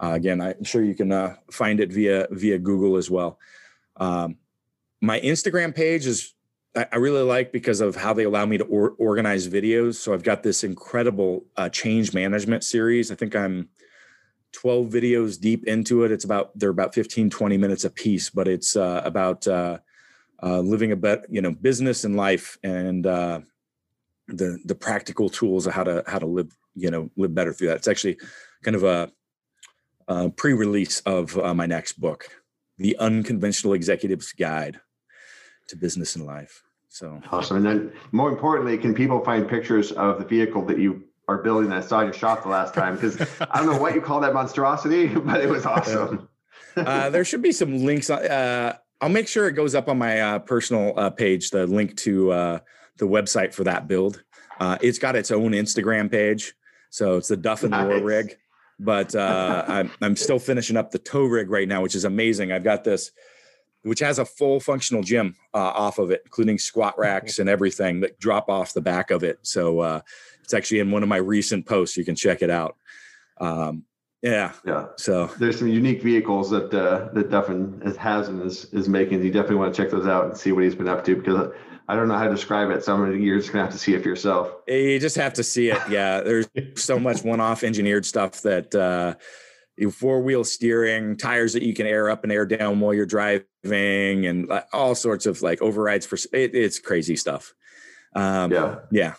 Uh, 0.00 0.12
again, 0.12 0.40
I'm 0.40 0.64
sure 0.64 0.82
you 0.82 0.94
can 0.94 1.12
uh, 1.12 1.36
find 1.50 1.80
it 1.80 1.92
via 1.92 2.26
via 2.30 2.58
Google 2.58 2.96
as 2.96 3.10
well. 3.10 3.38
Um, 3.96 4.36
my 5.00 5.20
Instagram 5.20 5.74
page 5.74 6.06
is 6.06 6.34
I, 6.74 6.96
really 6.96 7.22
like 7.22 7.52
because 7.52 7.80
of 7.80 7.94
how 7.94 8.12
they 8.12 8.24
allow 8.24 8.44
me 8.46 8.58
to 8.58 8.64
or, 8.64 8.94
organize 8.98 9.48
videos. 9.48 9.94
So 9.94 10.12
I've 10.12 10.24
got 10.24 10.42
this 10.42 10.64
incredible 10.64 11.44
uh, 11.56 11.68
change 11.68 12.12
management 12.12 12.64
series. 12.64 13.12
I 13.12 13.14
think 13.14 13.36
I'm 13.36 13.68
12 14.52 14.88
videos 14.88 15.40
deep 15.40 15.66
into 15.66 16.02
it. 16.02 16.10
It's 16.10 16.24
about 16.24 16.58
they're 16.58 16.70
about 16.70 16.94
15 16.94 17.30
20 17.30 17.56
minutes 17.56 17.84
a 17.84 17.90
piece, 17.90 18.30
but 18.30 18.48
it's 18.48 18.76
uh, 18.76 19.02
about 19.04 19.46
uh, 20.44 20.60
living 20.60 20.92
a 20.92 20.96
bet 20.96 21.24
you 21.30 21.40
know 21.40 21.52
business 21.52 22.04
and 22.04 22.16
life 22.16 22.58
and 22.62 23.06
uh, 23.06 23.40
the 24.28 24.58
the 24.64 24.74
practical 24.74 25.28
tools 25.28 25.66
of 25.66 25.72
how 25.72 25.84
to 25.84 26.04
how 26.06 26.18
to 26.18 26.26
live 26.26 26.54
you 26.74 26.90
know 26.90 27.10
live 27.16 27.34
better 27.34 27.52
through 27.52 27.68
that. 27.68 27.76
It's 27.76 27.88
actually 27.88 28.18
kind 28.62 28.76
of 28.76 28.84
a, 28.84 29.10
a 30.08 30.30
pre-release 30.30 31.00
of 31.00 31.38
uh, 31.38 31.54
my 31.54 31.66
next 31.66 32.00
book, 32.00 32.28
The 32.78 32.96
Unconventional 32.98 33.74
Executive's 33.74 34.32
Guide 34.32 34.80
to 35.68 35.76
Business 35.76 36.16
and 36.16 36.26
Life. 36.26 36.62
So 36.88 37.20
awesome. 37.32 37.58
And 37.58 37.66
then 37.66 37.92
more 38.12 38.30
importantly, 38.30 38.78
can 38.78 38.94
people 38.94 39.24
find 39.24 39.48
pictures 39.48 39.92
of 39.92 40.18
the 40.18 40.24
vehicle 40.24 40.64
that 40.66 40.78
you 40.78 41.04
are 41.26 41.38
building 41.38 41.70
that 41.70 41.78
I 41.78 41.86
saw 41.86 42.00
in 42.00 42.06
your 42.06 42.14
shop 42.14 42.42
the 42.42 42.48
last 42.48 42.74
time? 42.74 42.94
Because 42.94 43.20
I 43.40 43.58
don't 43.58 43.66
know 43.66 43.78
what 43.78 43.94
you 43.94 44.00
call 44.00 44.20
that 44.20 44.34
monstrosity, 44.34 45.06
but 45.14 45.40
it 45.40 45.48
was 45.48 45.66
awesome. 45.66 46.28
uh, 46.76 47.10
there 47.10 47.24
should 47.24 47.42
be 47.42 47.52
some 47.52 47.84
links. 47.84 48.10
Uh, 48.10 48.76
I'll 49.04 49.10
make 49.10 49.28
sure 49.28 49.46
it 49.46 49.52
goes 49.52 49.74
up 49.74 49.88
on 49.90 49.98
my 49.98 50.18
uh, 50.18 50.38
personal 50.38 50.98
uh, 50.98 51.10
page, 51.10 51.50
the 51.50 51.66
link 51.66 51.94
to 51.98 52.32
uh, 52.32 52.58
the 52.96 53.06
website 53.06 53.52
for 53.52 53.62
that 53.64 53.86
build. 53.86 54.24
Uh, 54.58 54.78
it's 54.80 54.98
got 54.98 55.14
its 55.14 55.30
own 55.30 55.52
Instagram 55.52 56.10
page. 56.10 56.54
So 56.88 57.18
it's 57.18 57.28
the 57.28 57.36
Duff 57.36 57.64
and 57.64 57.72
nice. 57.72 57.86
War 57.86 58.00
rig. 58.00 58.38
But 58.80 59.14
I'm, 59.16 59.90
I'm 60.00 60.16
still 60.16 60.38
finishing 60.38 60.78
up 60.78 60.90
the 60.90 60.98
tow 60.98 61.24
rig 61.24 61.50
right 61.50 61.68
now, 61.68 61.82
which 61.82 61.94
is 61.94 62.04
amazing. 62.04 62.50
I've 62.50 62.64
got 62.64 62.82
this 62.82 63.10
which 63.82 64.00
has 64.00 64.18
a 64.18 64.24
full 64.24 64.60
functional 64.60 65.02
gym 65.02 65.36
uh, 65.52 65.58
off 65.58 65.98
of 65.98 66.10
it, 66.10 66.22
including 66.24 66.58
squat 66.58 66.98
racks 66.98 67.38
and 67.38 67.50
everything 67.50 68.00
that 68.00 68.18
drop 68.18 68.48
off 68.48 68.72
the 68.72 68.80
back 68.80 69.10
of 69.10 69.22
it. 69.22 69.38
So 69.42 69.80
uh, 69.80 70.00
it's 70.42 70.54
actually 70.54 70.80
in 70.80 70.90
one 70.90 71.02
of 71.02 71.08
my 71.10 71.18
recent 71.18 71.66
posts. 71.66 71.94
You 71.94 72.04
can 72.06 72.16
check 72.16 72.40
it 72.40 72.48
out. 72.48 72.76
Um, 73.38 73.84
yeah, 74.24 74.52
yeah. 74.64 74.86
So 74.96 75.26
there's 75.38 75.58
some 75.58 75.68
unique 75.68 76.02
vehicles 76.02 76.48
that 76.48 76.72
uh, 76.72 77.12
that 77.12 77.28
Duffin 77.28 77.94
has 77.98 78.28
and 78.28 78.40
is 78.42 78.64
is 78.72 78.88
making. 78.88 79.22
You 79.22 79.30
definitely 79.30 79.56
want 79.56 79.74
to 79.74 79.82
check 79.82 79.90
those 79.90 80.06
out 80.06 80.24
and 80.24 80.36
see 80.36 80.50
what 80.50 80.64
he's 80.64 80.74
been 80.74 80.88
up 80.88 81.04
to 81.04 81.14
because 81.14 81.52
I 81.88 81.94
don't 81.94 82.08
know 82.08 82.16
how 82.16 82.24
to 82.24 82.30
describe 82.30 82.70
it. 82.70 82.82
Some 82.82 83.02
of 83.02 83.14
you're 83.20 83.36
just 83.38 83.52
gonna 83.52 83.64
have 83.64 83.72
to 83.74 83.78
see 83.78 83.92
it 83.92 84.02
for 84.02 84.08
yourself. 84.08 84.50
You 84.66 84.98
just 84.98 85.16
have 85.16 85.34
to 85.34 85.44
see 85.44 85.68
it. 85.68 85.78
Yeah, 85.90 86.22
there's 86.22 86.48
so 86.76 86.98
much 86.98 87.22
one-off 87.22 87.62
engineered 87.62 88.06
stuff 88.06 88.40
that 88.40 88.74
uh, 88.74 89.16
four 89.90 90.22
wheel 90.22 90.42
steering, 90.42 91.18
tires 91.18 91.52
that 91.52 91.62
you 91.62 91.74
can 91.74 91.86
air 91.86 92.08
up 92.08 92.22
and 92.22 92.32
air 92.32 92.46
down 92.46 92.80
while 92.80 92.94
you're 92.94 93.04
driving, 93.04 93.44
and 94.24 94.50
all 94.72 94.94
sorts 94.94 95.26
of 95.26 95.42
like 95.42 95.60
overrides 95.60 96.06
for 96.06 96.16
it, 96.32 96.54
it's 96.54 96.78
crazy 96.78 97.16
stuff. 97.16 97.52
Um, 98.16 98.52
yeah, 98.52 98.76
yeah, 98.90 99.14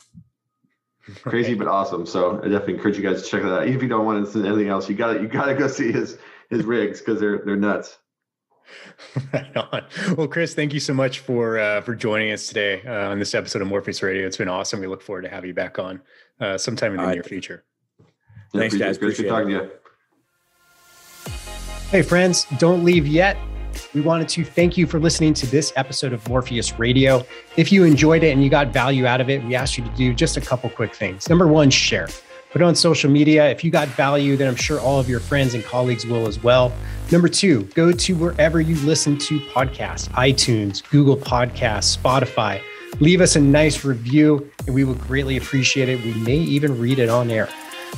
crazy 1.22 1.54
but 1.54 1.68
awesome. 1.68 2.06
So 2.06 2.40
I 2.40 2.48
definitely 2.48 2.76
encourage 2.76 2.98
you 2.98 3.04
guys 3.04 3.24
to 3.24 3.30
check 3.30 3.44
that 3.44 3.52
out. 3.52 3.64
Even 3.64 3.76
if 3.78 3.84
you 3.84 3.90
don't 3.90 4.06
want 4.06 4.26
to 4.26 4.32
see 4.32 4.48
anything 4.48 4.70
else, 4.70 4.90
you 4.90 4.96
got 4.96 5.14
to 5.14 5.22
you 5.22 5.28
got 5.28 5.46
to 5.46 5.56
go 5.56 5.68
see 5.68 5.92
his 5.92 6.18
his 6.50 6.64
rigs 6.64 7.00
because 7.00 7.20
they're 7.20 7.40
they're 7.40 7.56
nuts. 7.56 7.98
Right 9.32 9.56
on. 9.56 9.86
Well, 10.18 10.28
Chris, 10.28 10.56
thank 10.56 10.74
you 10.74 10.80
so 10.80 10.94
much 10.94 11.20
for 11.20 11.60
uh, 11.60 11.82
for 11.82 11.96
joining 11.96 12.32
us 12.32 12.48
today 12.48 12.82
uh, 12.86 13.12
on 13.12 13.20
this 13.20 13.36
episode 13.36 13.62
of 13.62 13.68
Morpheus 13.68 14.02
Radio. 14.02 14.26
It's 14.26 14.38
been 14.38 14.50
awesome. 14.50 14.80
We 14.80 14.88
look 14.88 15.04
forward 15.04 15.22
to 15.22 15.30
have 15.30 15.46
you 15.46 15.54
back 15.54 15.78
on 15.78 16.02
uh, 16.40 16.58
sometime 16.58 16.94
in 16.96 16.98
the 16.98 17.12
near 17.12 17.24
future. 17.24 17.64
Thanks, 18.54 18.76
guys. 18.76 18.98
Appreciate 18.98 19.26
Good 19.26 19.30
talking 19.30 19.50
to 19.50 19.54
you. 19.54 19.72
Hey, 21.92 22.02
friends, 22.02 22.46
don't 22.58 22.84
leave 22.84 23.06
yet. 23.06 23.38
We 23.94 24.02
wanted 24.02 24.28
to 24.30 24.44
thank 24.44 24.78
you 24.78 24.88
for 24.88 25.00
listening 25.00 25.34
to 25.36 25.48
this 25.48 25.74
episode 25.76 26.14
of 26.14 26.28
Morpheus 26.28 26.78
Radio. 26.80 27.26
If 27.58 27.72
you 27.72 27.84
enjoyed 27.84 28.24
it 28.24 28.32
and 28.32 28.44
you 28.44 28.50
got 28.50 28.68
value 28.70 29.06
out 29.06 29.22
of 29.22 29.30
it, 29.30 29.44
we 29.44 29.56
asked 29.56 29.78
you 29.78 29.84
to 29.84 29.90
do 29.92 30.14
just 30.14 30.38
a 30.38 30.42
couple 30.42 30.70
quick 30.70 30.94
things. 30.94 31.30
Number 31.30 31.48
one, 31.48 31.70
share. 31.70 32.08
Put 32.52 32.62
on 32.62 32.74
social 32.74 33.12
media. 33.12 33.50
If 33.50 33.64
you 33.64 33.72
got 33.72 33.90
value, 33.90 34.38
then 34.38 34.48
I'm 34.48 34.56
sure 34.56 34.80
all 34.80 35.00
of 35.00 35.10
your 35.10 35.20
friends 35.20 35.54
and 35.54 35.64
colleagues 35.64 36.06
will 36.06 36.26
as 36.26 36.42
well. 36.42 36.72
Number 37.12 37.28
two, 37.28 37.64
go 37.76 37.92
to 37.92 38.16
wherever 38.16 38.62
you 38.62 38.76
listen 38.86 39.18
to 39.18 39.40
podcasts 39.42 40.08
iTunes, 40.10 40.82
Google 40.90 41.18
Podcasts, 41.18 41.98
Spotify. 41.98 42.62
Leave 43.02 43.20
us 43.20 43.36
a 43.36 43.42
nice 43.42 43.84
review, 43.84 44.50
and 44.66 44.74
we 44.74 44.86
will 44.86 44.96
greatly 44.96 45.36
appreciate 45.36 45.90
it. 45.90 46.02
We 46.06 46.14
may 46.14 46.38
even 46.38 46.80
read 46.80 47.00
it 47.00 47.10
on 47.10 47.30
air. 47.30 47.50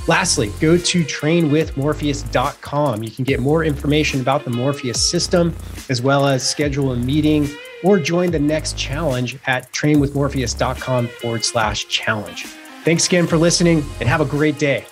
Lastly, 0.07 0.51
go 0.59 0.77
to 0.77 1.03
trainwithmorpheus.com. 1.03 3.03
You 3.03 3.11
can 3.11 3.25
get 3.25 3.39
more 3.39 3.63
information 3.63 4.21
about 4.21 4.45
the 4.45 4.51
Morpheus 4.51 5.01
system, 5.01 5.55
as 5.89 6.01
well 6.01 6.27
as 6.27 6.47
schedule 6.47 6.93
a 6.93 6.97
meeting 6.97 7.49
or 7.83 7.99
join 7.99 8.31
the 8.31 8.39
next 8.39 8.77
challenge 8.77 9.37
at 9.45 9.71
trainwithmorpheus.com 9.71 11.07
forward 11.07 11.45
slash 11.45 11.87
challenge. 11.87 12.45
Thanks 12.83 13.07
again 13.07 13.27
for 13.27 13.37
listening 13.37 13.83
and 13.99 14.07
have 14.07 14.21
a 14.21 14.25
great 14.25 14.57
day. 14.57 14.85